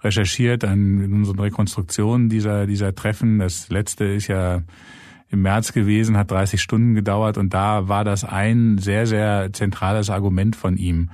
recherchiert 0.01 0.63
an, 0.63 1.01
in 1.01 1.13
unseren 1.13 1.39
Rekonstruktionen 1.39 2.29
dieser, 2.29 2.67
dieser 2.67 2.93
Treffen. 2.93 3.39
Das 3.39 3.69
letzte 3.69 4.05
ist 4.05 4.27
ja 4.27 4.61
im 5.29 5.41
März 5.41 5.73
gewesen, 5.73 6.17
hat 6.17 6.29
30 6.29 6.61
Stunden 6.61 6.93
gedauert 6.93 7.37
und 7.37 7.53
da 7.53 7.87
war 7.87 8.03
das 8.03 8.23
ein 8.23 8.77
sehr, 8.77 9.07
sehr 9.07 9.51
zentrales 9.53 10.11
Argument 10.11 10.55
von 10.55 10.77
ihm. 10.77 11.09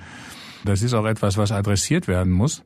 Das 0.65 0.81
ist 0.81 0.93
auch 0.93 1.05
etwas, 1.05 1.37
was 1.37 1.53
adressiert 1.53 2.09
werden 2.09 2.33
muss. 2.33 2.65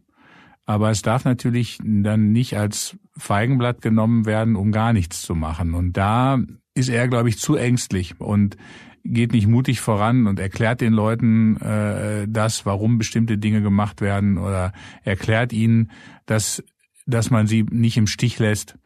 Aber 0.65 0.89
es 0.89 1.01
darf 1.01 1.25
natürlich 1.25 1.79
dann 1.83 2.31
nicht 2.31 2.57
als 2.57 2.97
Feigenblatt 3.17 3.81
genommen 3.81 4.25
werden, 4.25 4.55
um 4.55 4.71
gar 4.71 4.93
nichts 4.93 5.21
zu 5.21 5.35
machen. 5.35 5.73
Und 5.73 5.97
da 5.97 6.39
ist 6.73 6.89
er, 6.89 7.07
glaube 7.07 7.29
ich, 7.29 7.37
zu 7.37 7.55
ängstlich 7.55 8.19
und 8.19 8.57
geht 9.03 9.33
nicht 9.33 9.47
mutig 9.47 9.81
voran 9.81 10.27
und 10.27 10.39
erklärt 10.39 10.81
den 10.81 10.93
Leuten 10.93 11.57
äh, 11.57 12.27
das, 12.29 12.65
warum 12.65 12.97
bestimmte 12.97 13.37
Dinge 13.37 13.61
gemacht 13.61 14.01
werden 14.01 14.37
oder 14.37 14.73
erklärt 15.03 15.53
ihnen, 15.53 15.91
dass, 16.25 16.63
dass 17.05 17.29
man 17.29 17.47
sie 17.47 17.63
nicht 17.63 17.97
im 17.97 18.07
Stich 18.07 18.37
lässt. 18.39 18.77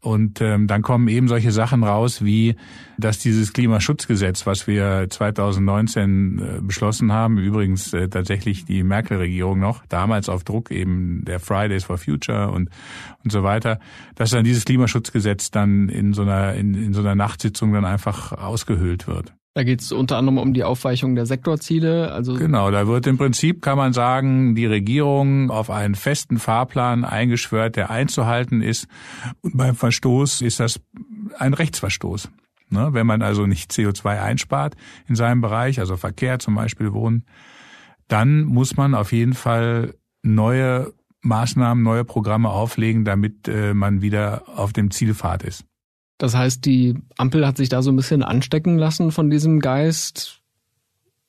Und 0.00 0.40
ähm, 0.40 0.68
dann 0.68 0.82
kommen 0.82 1.08
eben 1.08 1.26
solche 1.26 1.50
Sachen 1.50 1.82
raus, 1.82 2.24
wie 2.24 2.54
dass 2.98 3.18
dieses 3.18 3.52
Klimaschutzgesetz, 3.52 4.46
was 4.46 4.66
wir 4.68 5.06
2019 5.10 6.38
äh, 6.38 6.60
beschlossen 6.60 7.12
haben, 7.12 7.38
übrigens 7.38 7.92
äh, 7.92 8.08
tatsächlich 8.08 8.64
die 8.64 8.84
Merkel-Regierung 8.84 9.58
noch, 9.58 9.84
damals 9.86 10.28
auf 10.28 10.44
Druck 10.44 10.70
eben 10.70 11.24
der 11.24 11.40
Fridays 11.40 11.84
for 11.84 11.98
Future 11.98 12.50
und 12.50 12.70
und 13.24 13.32
so 13.32 13.42
weiter, 13.42 13.80
dass 14.14 14.30
dann 14.30 14.44
dieses 14.44 14.64
Klimaschutzgesetz 14.64 15.50
dann 15.50 15.88
in 15.88 16.12
so 16.12 16.22
einer 16.22 16.54
in, 16.54 16.74
in 16.74 16.92
so 16.94 17.00
einer 17.00 17.16
Nachtsitzung 17.16 17.72
dann 17.72 17.84
einfach 17.84 18.32
ausgehöhlt 18.32 19.08
wird. 19.08 19.34
Da 19.58 19.64
geht 19.64 19.80
es 19.80 19.90
unter 19.90 20.18
anderem 20.18 20.38
um 20.38 20.54
die 20.54 20.62
Aufweichung 20.62 21.16
der 21.16 21.26
Sektorziele. 21.26 22.12
Also 22.12 22.34
genau, 22.34 22.70
da 22.70 22.86
wird 22.86 23.08
im 23.08 23.18
Prinzip, 23.18 23.60
kann 23.60 23.76
man 23.76 23.92
sagen, 23.92 24.54
die 24.54 24.66
Regierung 24.66 25.50
auf 25.50 25.68
einen 25.68 25.96
festen 25.96 26.38
Fahrplan 26.38 27.04
eingeschwört, 27.04 27.74
der 27.74 27.90
einzuhalten 27.90 28.62
ist. 28.62 28.86
Und 29.40 29.56
beim 29.56 29.74
Verstoß 29.74 30.42
ist 30.42 30.60
das 30.60 30.80
ein 31.38 31.54
Rechtsverstoß. 31.54 32.28
Ne? 32.70 32.90
Wenn 32.92 33.04
man 33.04 33.20
also 33.20 33.46
nicht 33.46 33.72
CO2 33.72 34.22
einspart 34.22 34.76
in 35.08 35.16
seinem 35.16 35.40
Bereich, 35.40 35.80
also 35.80 35.96
Verkehr 35.96 36.38
zum 36.38 36.54
Beispiel, 36.54 36.92
Wohnen, 36.92 37.24
dann 38.06 38.44
muss 38.44 38.76
man 38.76 38.94
auf 38.94 39.10
jeden 39.10 39.34
Fall 39.34 39.96
neue 40.22 40.92
Maßnahmen, 41.22 41.82
neue 41.82 42.04
Programme 42.04 42.50
auflegen, 42.50 43.04
damit 43.04 43.48
äh, 43.48 43.74
man 43.74 44.02
wieder 44.02 44.44
auf 44.56 44.72
dem 44.72 44.92
Zielpfad 44.92 45.42
ist. 45.42 45.64
Das 46.18 46.34
heißt, 46.34 46.64
die 46.66 46.96
Ampel 47.16 47.46
hat 47.46 47.56
sich 47.56 47.68
da 47.68 47.80
so 47.80 47.90
ein 47.90 47.96
bisschen 47.96 48.22
anstecken 48.22 48.76
lassen 48.76 49.12
von 49.12 49.30
diesem 49.30 49.60
Geist. 49.60 50.42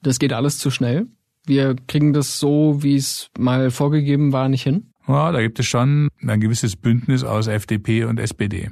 Das 0.01 0.19
geht 0.19 0.33
alles 0.33 0.57
zu 0.57 0.71
schnell. 0.71 1.07
Wir 1.45 1.75
kriegen 1.87 2.13
das 2.13 2.39
so, 2.39 2.83
wie 2.83 2.95
es 2.95 3.29
mal 3.37 3.71
vorgegeben 3.71 4.33
war, 4.33 4.49
nicht 4.49 4.63
hin. 4.63 4.91
Ja, 5.07 5.31
da 5.31 5.41
gibt 5.41 5.59
es 5.59 5.65
schon 5.65 6.09
ein 6.21 6.39
gewisses 6.39 6.75
Bündnis 6.75 7.23
aus 7.23 7.47
FDP 7.47 8.03
und 8.03 8.19
SPD. 8.19 8.69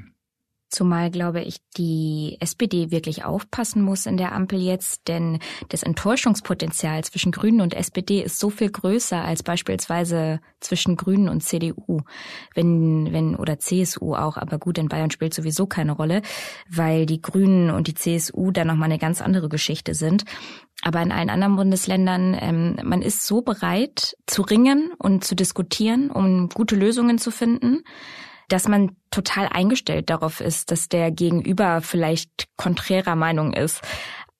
Zumal, 0.69 1.11
glaube 1.11 1.41
ich, 1.41 1.59
die 1.77 2.37
SPD 2.41 2.91
wirklich 2.91 3.23
aufpassen 3.23 3.81
muss 3.81 4.05
in 4.05 4.17
der 4.17 4.33
Ampel 4.33 4.59
jetzt, 4.59 5.07
denn 5.07 5.39
das 5.69 5.81
Enttäuschungspotenzial 5.81 7.05
zwischen 7.05 7.31
Grünen 7.31 7.61
und 7.61 7.73
SPD 7.73 8.21
ist 8.21 8.37
so 8.37 8.49
viel 8.49 8.69
größer 8.69 9.23
als 9.23 9.43
beispielsweise 9.43 10.41
zwischen 10.59 10.97
Grünen 10.97 11.29
und 11.29 11.41
CDU, 11.41 12.01
wenn, 12.53 13.13
wenn, 13.13 13.37
oder 13.37 13.59
CSU 13.59 14.13
auch, 14.13 14.35
aber 14.35 14.57
gut, 14.57 14.77
in 14.77 14.89
Bayern 14.89 15.09
spielt 15.09 15.33
sowieso 15.33 15.67
keine 15.67 15.93
Rolle, 15.93 16.21
weil 16.69 17.05
die 17.05 17.21
Grünen 17.21 17.69
und 17.69 17.87
die 17.87 17.95
CSU 17.95 18.51
da 18.51 18.65
nochmal 18.65 18.89
eine 18.89 18.99
ganz 18.99 19.21
andere 19.21 19.47
Geschichte 19.47 19.93
sind. 19.93 20.25
Aber 20.83 21.01
in 21.01 21.13
allen 21.13 21.29
anderen 21.29 21.55
Bundesländern, 21.55 22.37
ähm, 22.39 22.77
man 22.83 23.01
ist 23.01 23.25
so 23.25 23.41
bereit 23.41 24.17
zu 24.25 24.41
ringen 24.41 24.91
und 24.99 25.23
zu 25.23 25.33
diskutieren, 25.33 26.11
um 26.11 26.49
gute 26.49 26.75
Lösungen 26.75 27.17
zu 27.17 27.31
finden 27.31 27.83
dass 28.47 28.67
man 28.67 28.95
total 29.11 29.47
eingestellt 29.47 30.09
darauf 30.09 30.39
ist, 30.39 30.71
dass 30.71 30.89
der 30.89 31.11
Gegenüber 31.11 31.81
vielleicht 31.81 32.47
konträrer 32.55 33.15
Meinung 33.15 33.53
ist, 33.53 33.81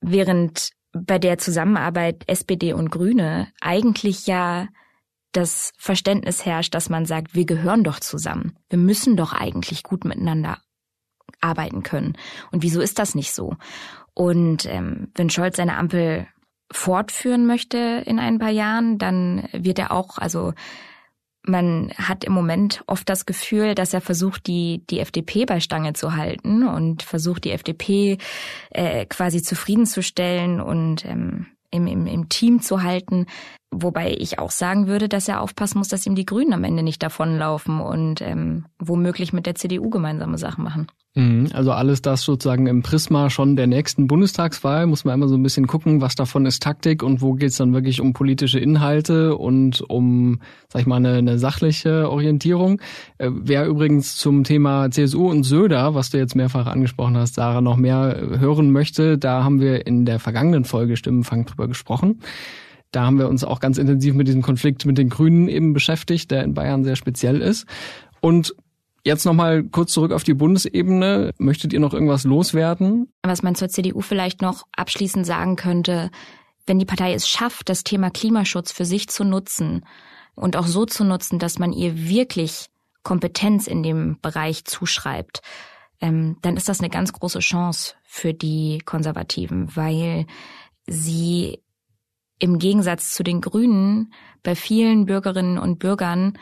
während 0.02 0.72
bei 0.94 1.20
der 1.20 1.38
Zusammenarbeit 1.38 2.24
SPD 2.28 2.74
und 2.74 2.90
Grüne 2.90 3.50
eigentlich 3.62 4.28
ja 4.28 4.68
das 5.32 5.74
Verständnis 5.78 6.46
herrscht, 6.46 6.74
dass 6.74 6.90
man 6.90 7.06
sagt, 7.06 7.36
wir 7.36 7.46
gehören 7.46 7.84
doch 7.84 8.00
zusammen. 8.00 8.58
Wir 8.70 8.80
müssen 8.80 9.18
doch 9.18 9.34
eigentlich 9.34 9.84
gut 9.84 10.06
miteinander 10.06 10.60
arbeiten 11.42 11.84
können. 11.84 12.18
Und 12.52 12.64
wieso 12.64 12.82
ist 12.82 12.98
das 12.98 13.14
nicht 13.14 13.34
so? 13.34 13.56
Und 14.14 14.66
ähm, 14.66 15.12
wenn 15.14 15.30
Scholz 15.30 15.58
seine 15.58 15.78
Ampel 15.78 16.28
fortführen 16.72 17.46
möchte 17.46 18.04
in 18.06 18.20
ein 18.20 18.40
paar 18.40 18.50
Jahren, 18.50 18.98
dann 18.98 19.48
wird 19.54 19.80
er 19.80 19.92
auch, 19.92 20.18
also 20.18 20.54
man 21.48 21.92
hat 21.98 22.24
im 22.24 22.34
Moment 22.34 22.84
oft 22.88 23.08
das 23.10 23.26
Gefühl, 23.26 23.76
dass 23.76 23.94
er 23.94 24.02
versucht, 24.02 24.48
die, 24.48 24.84
die 24.90 25.00
FDP 25.00 25.46
bei 25.46 25.60
Stange 25.60 25.94
zu 25.94 26.16
halten 26.16 26.68
und 26.68 27.04
versucht, 27.04 27.46
die 27.46 27.52
FDP 27.52 28.18
äh, 28.72 29.06
quasi 29.06 29.42
zufriedenzustellen 29.42 30.62
und 30.62 31.06
ähm, 31.06 31.48
im, 31.72 31.88
im, 31.88 32.08
im 32.08 32.30
Team 32.30 32.62
zu 32.62 32.84
halten. 32.84 33.26
Wobei 33.72 34.16
ich 34.18 34.40
auch 34.40 34.52
sagen 34.52 34.88
würde, 34.88 35.10
dass 35.10 35.28
er 35.28 35.42
aufpassen 35.42 35.78
muss, 35.78 35.90
dass 35.90 36.06
ihm 36.06 36.16
die 36.16 36.26
Grünen 36.26 36.54
am 36.54 36.64
Ende 36.64 36.84
nicht 36.84 37.04
davonlaufen 37.04 37.82
und 37.82 38.22
ähm, 38.22 38.66
womöglich 38.80 39.34
mit 39.34 39.46
der 39.46 39.56
CDU 39.56 39.90
gemeinsame 39.90 40.38
Sachen 40.38 40.64
machen. 40.64 40.88
Mhm. 41.18 41.50
Also 41.52 41.72
alles 41.72 42.04
das 42.04 42.22
sozusagen 42.22 42.68
im 42.68 42.84
Prisma 42.84 43.30
schon 43.32 43.56
der 43.56 43.66
nächsten 43.66 44.08
Bundestagswahl 44.08 44.86
muss 44.86 45.04
man 45.04 45.16
immer 45.16 45.28
so 45.28 45.36
ein 45.36 45.42
bisschen 45.42 45.66
gucken, 45.66 46.00
was 46.00 46.16
davon 46.16 46.46
ist 46.46 46.62
Taktik 46.62 47.02
und 47.02 47.22
wo 47.22 47.34
geht's 47.34 47.58
dann 47.58 47.74
wirklich 47.74 48.00
um 48.00 48.14
politische 48.14 48.60
Inhalte 48.60 49.36
und 49.36 49.82
um, 49.82 50.40
sag 50.72 50.82
ich 50.82 50.88
mal, 50.88 50.98
eine, 50.98 51.16
eine 51.16 51.40
sachliche 51.40 52.10
Orientierung. 52.10 52.80
Äh, 53.18 53.32
wer 53.34 53.66
übrigens 53.66 54.16
zum 54.16 54.44
Thema 54.44 54.92
CSU 54.92 55.28
und 55.30 55.44
Söder, 55.44 55.96
was 55.96 56.12
du 56.12 56.20
jetzt 56.20 56.36
mehrfach 56.36 56.68
angesprochen 56.68 57.18
hast, 57.18 57.36
Sarah, 57.36 57.62
noch 57.62 57.78
mehr 57.78 58.16
hören 58.40 58.72
möchte, 58.72 59.18
da 59.18 59.44
haben 59.44 59.60
wir 59.60 59.88
in 59.88 60.06
der 60.06 60.20
vergangenen 60.20 60.66
Folge 60.66 60.98
Stimmenfang 60.98 61.46
drüber 61.46 61.68
gesprochen. 61.68 62.22
Da 62.92 63.06
haben 63.06 63.20
wir 63.20 63.28
uns 63.28 63.44
auch 63.44 63.60
ganz 63.60 63.78
intensiv 63.78 64.14
mit 64.14 64.28
diesem 64.28 64.42
Konflikt 64.42 64.86
mit 64.86 64.98
den 64.98 65.10
Grünen 65.10 65.48
eben 65.48 65.74
beschäftigt, 65.74 66.32
der 66.32 66.44
in 66.44 66.54
Bayern 66.54 66.84
sehr 66.84 66.96
speziell 66.96 67.42
ist. 67.42 67.66
Und 68.22 68.56
Jetzt 69.08 69.24
nochmal 69.24 69.64
kurz 69.64 69.94
zurück 69.94 70.12
auf 70.12 70.26
die 70.26 70.34
Bundesebene. 70.34 71.32
Möchtet 71.38 71.72
ihr 71.72 71.80
noch 71.80 71.94
irgendwas 71.94 72.26
loswerden? 72.26 73.08
Was 73.24 73.42
man 73.42 73.56
zur 73.56 73.70
CDU 73.70 74.02
vielleicht 74.02 74.42
noch 74.42 74.64
abschließend 74.76 75.26
sagen 75.26 75.56
könnte, 75.56 76.12
wenn 76.66 76.78
die 76.78 76.86
Partei 76.86 77.14
es 77.14 77.26
schafft, 77.26 77.70
das 77.70 77.86
Thema 77.86 78.10
Klimaschutz 78.10 78.74
für 78.74 78.84
sich 78.84 79.08
zu 79.08 79.24
nutzen 79.24 79.86
und 80.36 80.58
auch 80.58 80.68
so 80.68 80.86
zu 80.86 81.06
nutzen, 81.06 81.40
dass 81.40 81.58
man 81.58 81.72
ihr 81.72 82.10
wirklich 82.10 82.66
Kompetenz 83.04 83.68
in 83.68 83.82
dem 83.82 84.18
Bereich 84.22 84.66
zuschreibt, 84.66 85.42
ähm, 86.02 86.36
dann 86.42 86.58
ist 86.58 86.68
das 86.68 86.82
eine 86.82 86.90
ganz 86.90 87.14
große 87.14 87.40
Chance 87.40 87.94
für 88.04 88.34
die 88.34 88.80
Konservativen, 88.84 89.74
weil 89.74 90.26
sie 90.86 91.60
im 92.40 92.60
Gegensatz 92.60 93.14
zu 93.14 93.24
den 93.24 93.42
Grünen 93.42 94.14
bei 94.44 94.56
vielen 94.56 95.06
Bürgerinnen 95.06 95.58
und 95.58 95.80
Bürgern 95.80 96.38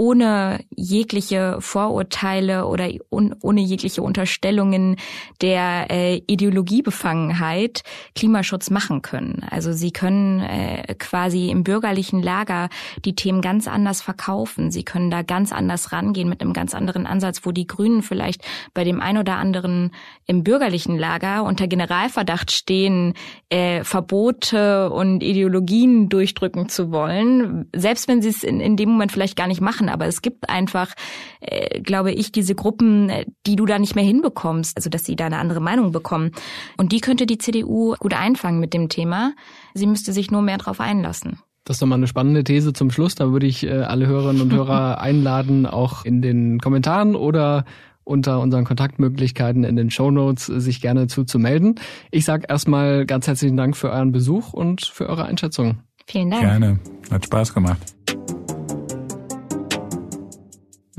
ohne 0.00 0.60
jegliche 0.74 1.58
Vorurteile 1.60 2.66
oder 2.66 2.88
ohne 3.10 3.60
jegliche 3.60 4.00
Unterstellungen 4.00 4.96
der 5.42 5.90
äh, 5.90 6.22
Ideologiebefangenheit 6.26 7.82
Klimaschutz 8.14 8.70
machen 8.70 9.02
können. 9.02 9.44
Also 9.50 9.74
sie 9.74 9.90
können 9.90 10.40
äh, 10.40 10.94
quasi 10.98 11.50
im 11.50 11.64
bürgerlichen 11.64 12.22
Lager 12.22 12.70
die 13.04 13.14
Themen 13.14 13.42
ganz 13.42 13.68
anders 13.68 14.00
verkaufen. 14.00 14.70
Sie 14.70 14.84
können 14.84 15.10
da 15.10 15.20
ganz 15.20 15.52
anders 15.52 15.92
rangehen 15.92 16.30
mit 16.30 16.40
einem 16.40 16.54
ganz 16.54 16.74
anderen 16.74 17.04
Ansatz, 17.06 17.42
wo 17.44 17.52
die 17.52 17.66
Grünen 17.66 18.00
vielleicht 18.00 18.42
bei 18.72 18.84
dem 18.84 19.02
ein 19.02 19.18
oder 19.18 19.36
anderen 19.36 19.90
im 20.24 20.44
bürgerlichen 20.44 20.96
Lager 20.96 21.44
unter 21.44 21.68
Generalverdacht 21.68 22.50
stehen, 22.52 23.12
äh, 23.50 23.84
Verbote 23.84 24.88
und 24.88 25.22
Ideologien 25.22 26.08
durchdrücken 26.08 26.70
zu 26.70 26.90
wollen, 26.90 27.68
selbst 27.76 28.08
wenn 28.08 28.22
sie 28.22 28.30
es 28.30 28.42
in, 28.42 28.60
in 28.60 28.78
dem 28.78 28.88
Moment 28.88 29.12
vielleicht 29.12 29.36
gar 29.36 29.46
nicht 29.46 29.60
machen 29.60 29.89
aber 29.90 30.06
es 30.06 30.22
gibt 30.22 30.48
einfach, 30.48 30.94
äh, 31.40 31.80
glaube 31.80 32.12
ich, 32.12 32.32
diese 32.32 32.54
Gruppen, 32.54 33.12
die 33.46 33.56
du 33.56 33.66
da 33.66 33.78
nicht 33.78 33.94
mehr 33.94 34.04
hinbekommst, 34.04 34.76
also 34.76 34.90
dass 34.90 35.04
sie 35.04 35.16
da 35.16 35.26
eine 35.26 35.38
andere 35.38 35.60
Meinung 35.60 35.92
bekommen. 35.92 36.32
Und 36.76 36.92
die 36.92 37.00
könnte 37.00 37.26
die 37.26 37.38
CDU 37.38 37.94
gut 37.98 38.14
einfangen 38.14 38.60
mit 38.60 38.74
dem 38.74 38.88
Thema. 38.88 39.32
Sie 39.74 39.86
müsste 39.86 40.12
sich 40.12 40.30
nur 40.30 40.42
mehr 40.42 40.58
darauf 40.58 40.80
einlassen. 40.80 41.38
Das 41.64 41.76
ist 41.76 41.80
nochmal 41.82 41.98
eine 41.98 42.06
spannende 42.06 42.42
These 42.42 42.72
zum 42.72 42.90
Schluss. 42.90 43.14
Da 43.14 43.32
würde 43.32 43.46
ich 43.46 43.64
äh, 43.64 43.70
alle 43.70 44.06
Hörerinnen 44.06 44.42
und 44.42 44.52
Hörer 44.52 45.00
einladen, 45.00 45.66
auch 45.66 46.04
in 46.04 46.22
den 46.22 46.58
Kommentaren 46.58 47.14
oder 47.14 47.64
unter 48.02 48.40
unseren 48.40 48.64
Kontaktmöglichkeiten 48.64 49.64
in 49.64 49.76
den 49.76 49.90
Show 49.90 50.10
Notes 50.10 50.46
sich 50.46 50.80
gerne 50.80 51.06
zuzumelden. 51.06 51.76
Ich 52.10 52.24
sage 52.24 52.46
erstmal 52.48 53.06
ganz 53.06 53.26
herzlichen 53.26 53.56
Dank 53.56 53.76
für 53.76 53.90
euren 53.90 54.10
Besuch 54.10 54.52
und 54.52 54.84
für 54.84 55.08
eure 55.08 55.26
Einschätzung. 55.26 55.80
Vielen 56.06 56.30
Dank. 56.30 56.42
Gerne. 56.42 56.80
Hat 57.10 57.24
Spaß 57.24 57.54
gemacht. 57.54 57.94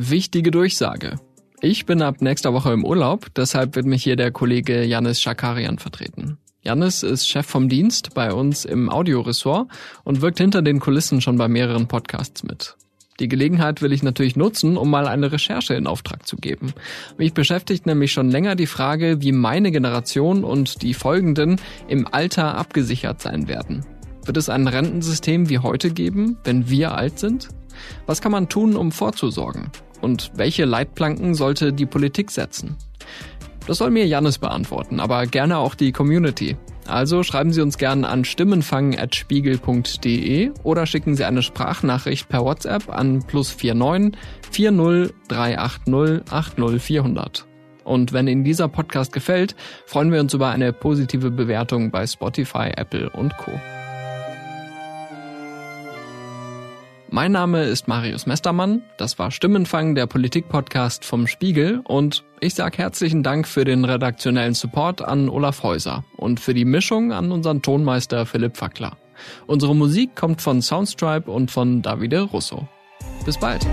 Wichtige 0.04 0.50
Durchsage. 0.50 1.20
Ich 1.62 1.86
bin 1.86 2.02
ab 2.02 2.22
nächster 2.22 2.54
Woche 2.54 2.74
im 2.74 2.84
Urlaub, 2.84 3.28
deshalb 3.36 3.76
wird 3.76 3.86
mich 3.86 4.04
hier 4.04 4.16
der 4.16 4.32
Kollege 4.32 4.84
Janis 4.84 5.22
Schakarian 5.22 5.78
vertreten. 5.78 6.40
Janis 6.64 7.04
ist 7.04 7.30
Chef 7.30 7.46
vom 7.46 7.70
Dienst 7.70 8.16
bei 8.16 8.34
uns 8.34 8.66
im 8.66 8.90
Audioressort 8.90 9.68
und 10.04 10.22
wirkt 10.22 10.40
hinter 10.40 10.64
den 10.64 10.80
Kulissen 10.80 11.22
schon 11.22 11.38
bei 11.38 11.48
mehreren 11.48 11.88
Podcasts 11.88 12.42
mit. 12.42 12.78
Die 13.20 13.28
Gelegenheit 13.28 13.84
will 13.84 13.94
ich 13.94 14.02
natürlich 14.02 14.36
nutzen, 14.36 14.76
um 14.76 14.90
mal 14.90 15.08
eine 15.08 15.32
Recherche 15.32 15.76
in 15.76 15.86
Auftrag 15.86 16.26
zu 16.26 16.36
geben. 16.36 16.74
Mich 17.20 17.36
beschäftigt 17.36 17.86
nämlich 17.86 18.12
schon 18.12 18.32
länger 18.32 18.56
die 18.56 18.66
Frage, 18.66 19.22
wie 19.22 19.32
meine 19.32 19.72
Generation 19.72 20.44
und 20.44 20.82
die 20.82 20.96
folgenden 20.96 21.62
im 21.88 22.08
Alter 22.12 22.58
abgesichert 22.58 23.22
sein 23.22 23.48
werden. 23.48 23.86
Wird 24.26 24.38
es 24.38 24.50
ein 24.50 24.68
Rentensystem 24.68 25.48
wie 25.50 25.60
heute 25.60 25.92
geben, 25.92 26.38
wenn 26.44 26.72
wir 26.72 26.96
alt 26.96 27.20
sind? 27.20 27.50
Was 28.08 28.22
kann 28.22 28.32
man 28.32 28.50
tun, 28.50 28.76
um 28.76 28.92
vorzusorgen? 28.92 29.72
Und 30.02 30.32
welche 30.36 30.66
Leitplanken 30.66 31.36
sollte 31.36 31.74
die 31.74 31.86
Politik 31.86 32.32
setzen? 32.32 32.76
Das 33.68 33.78
soll 33.78 33.92
mir 33.92 34.08
Jannis 34.08 34.40
beantworten, 34.40 35.00
aber 35.00 35.28
gerne 35.28 35.60
auch 35.60 35.76
die 35.76 35.92
Community. 35.92 36.58
Also 36.88 37.22
schreiben 37.24 37.54
Sie 37.54 37.62
uns 37.62 37.78
gerne 37.78 38.10
an 38.10 38.26
stimmenfang.spiegel.de 38.26 40.52
oder 40.64 40.88
schicken 40.88 41.16
Sie 41.16 41.24
eine 41.24 41.44
Sprachnachricht 41.44 42.28
per 42.28 42.44
WhatsApp 42.44 42.90
an 42.90 43.24
plus 43.26 43.56
49 43.56 44.20
40 44.52 45.14
380 45.28 46.24
80 46.32 46.82
400. 46.82 47.46
Und 47.84 48.14
wenn 48.14 48.28
Ihnen 48.28 48.44
dieser 48.44 48.68
Podcast 48.68 49.12
gefällt, 49.14 49.56
freuen 49.86 50.12
wir 50.12 50.20
uns 50.20 50.34
über 50.34 50.50
eine 50.50 50.74
positive 50.74 51.30
Bewertung 51.32 51.92
bei 51.92 52.08
Spotify, 52.08 52.72
Apple 52.76 53.10
und 53.12 53.38
Co. 53.38 53.52
Mein 57.14 57.34
Name 57.34 57.66
ist 57.66 57.90
Marius 57.90 58.26
Mestermann, 58.26 58.84
das 58.96 59.20
war 59.20 59.32
Stimmenfang, 59.32 59.96
der 59.96 60.08
Politik-Podcast 60.08 61.04
vom 61.04 61.28
Spiegel 61.28 61.82
und 61.84 62.24
ich 62.40 62.56
sage 62.56 62.78
herzlichen 62.78 63.22
Dank 63.22 63.50
für 63.50 63.66
den 63.66 63.84
redaktionellen 63.84 64.54
Support 64.54 65.02
an 65.02 65.28
Olaf 65.28 65.62
Häuser 65.62 66.06
und 66.16 66.40
für 66.40 66.54
die 66.54 66.64
Mischung 66.64 67.12
an 67.12 67.34
unseren 67.34 67.62
Tonmeister 67.62 68.26
Philipp 68.26 68.56
Fackler. 68.56 68.96
Unsere 69.46 69.76
Musik 69.76 70.16
kommt 70.16 70.42
von 70.42 70.62
Soundstripe 70.62 71.30
und 71.30 71.52
von 71.52 71.82
Davide 71.82 72.22
Russo. 72.22 72.66
Bis 73.26 73.38
bald. 73.38 73.68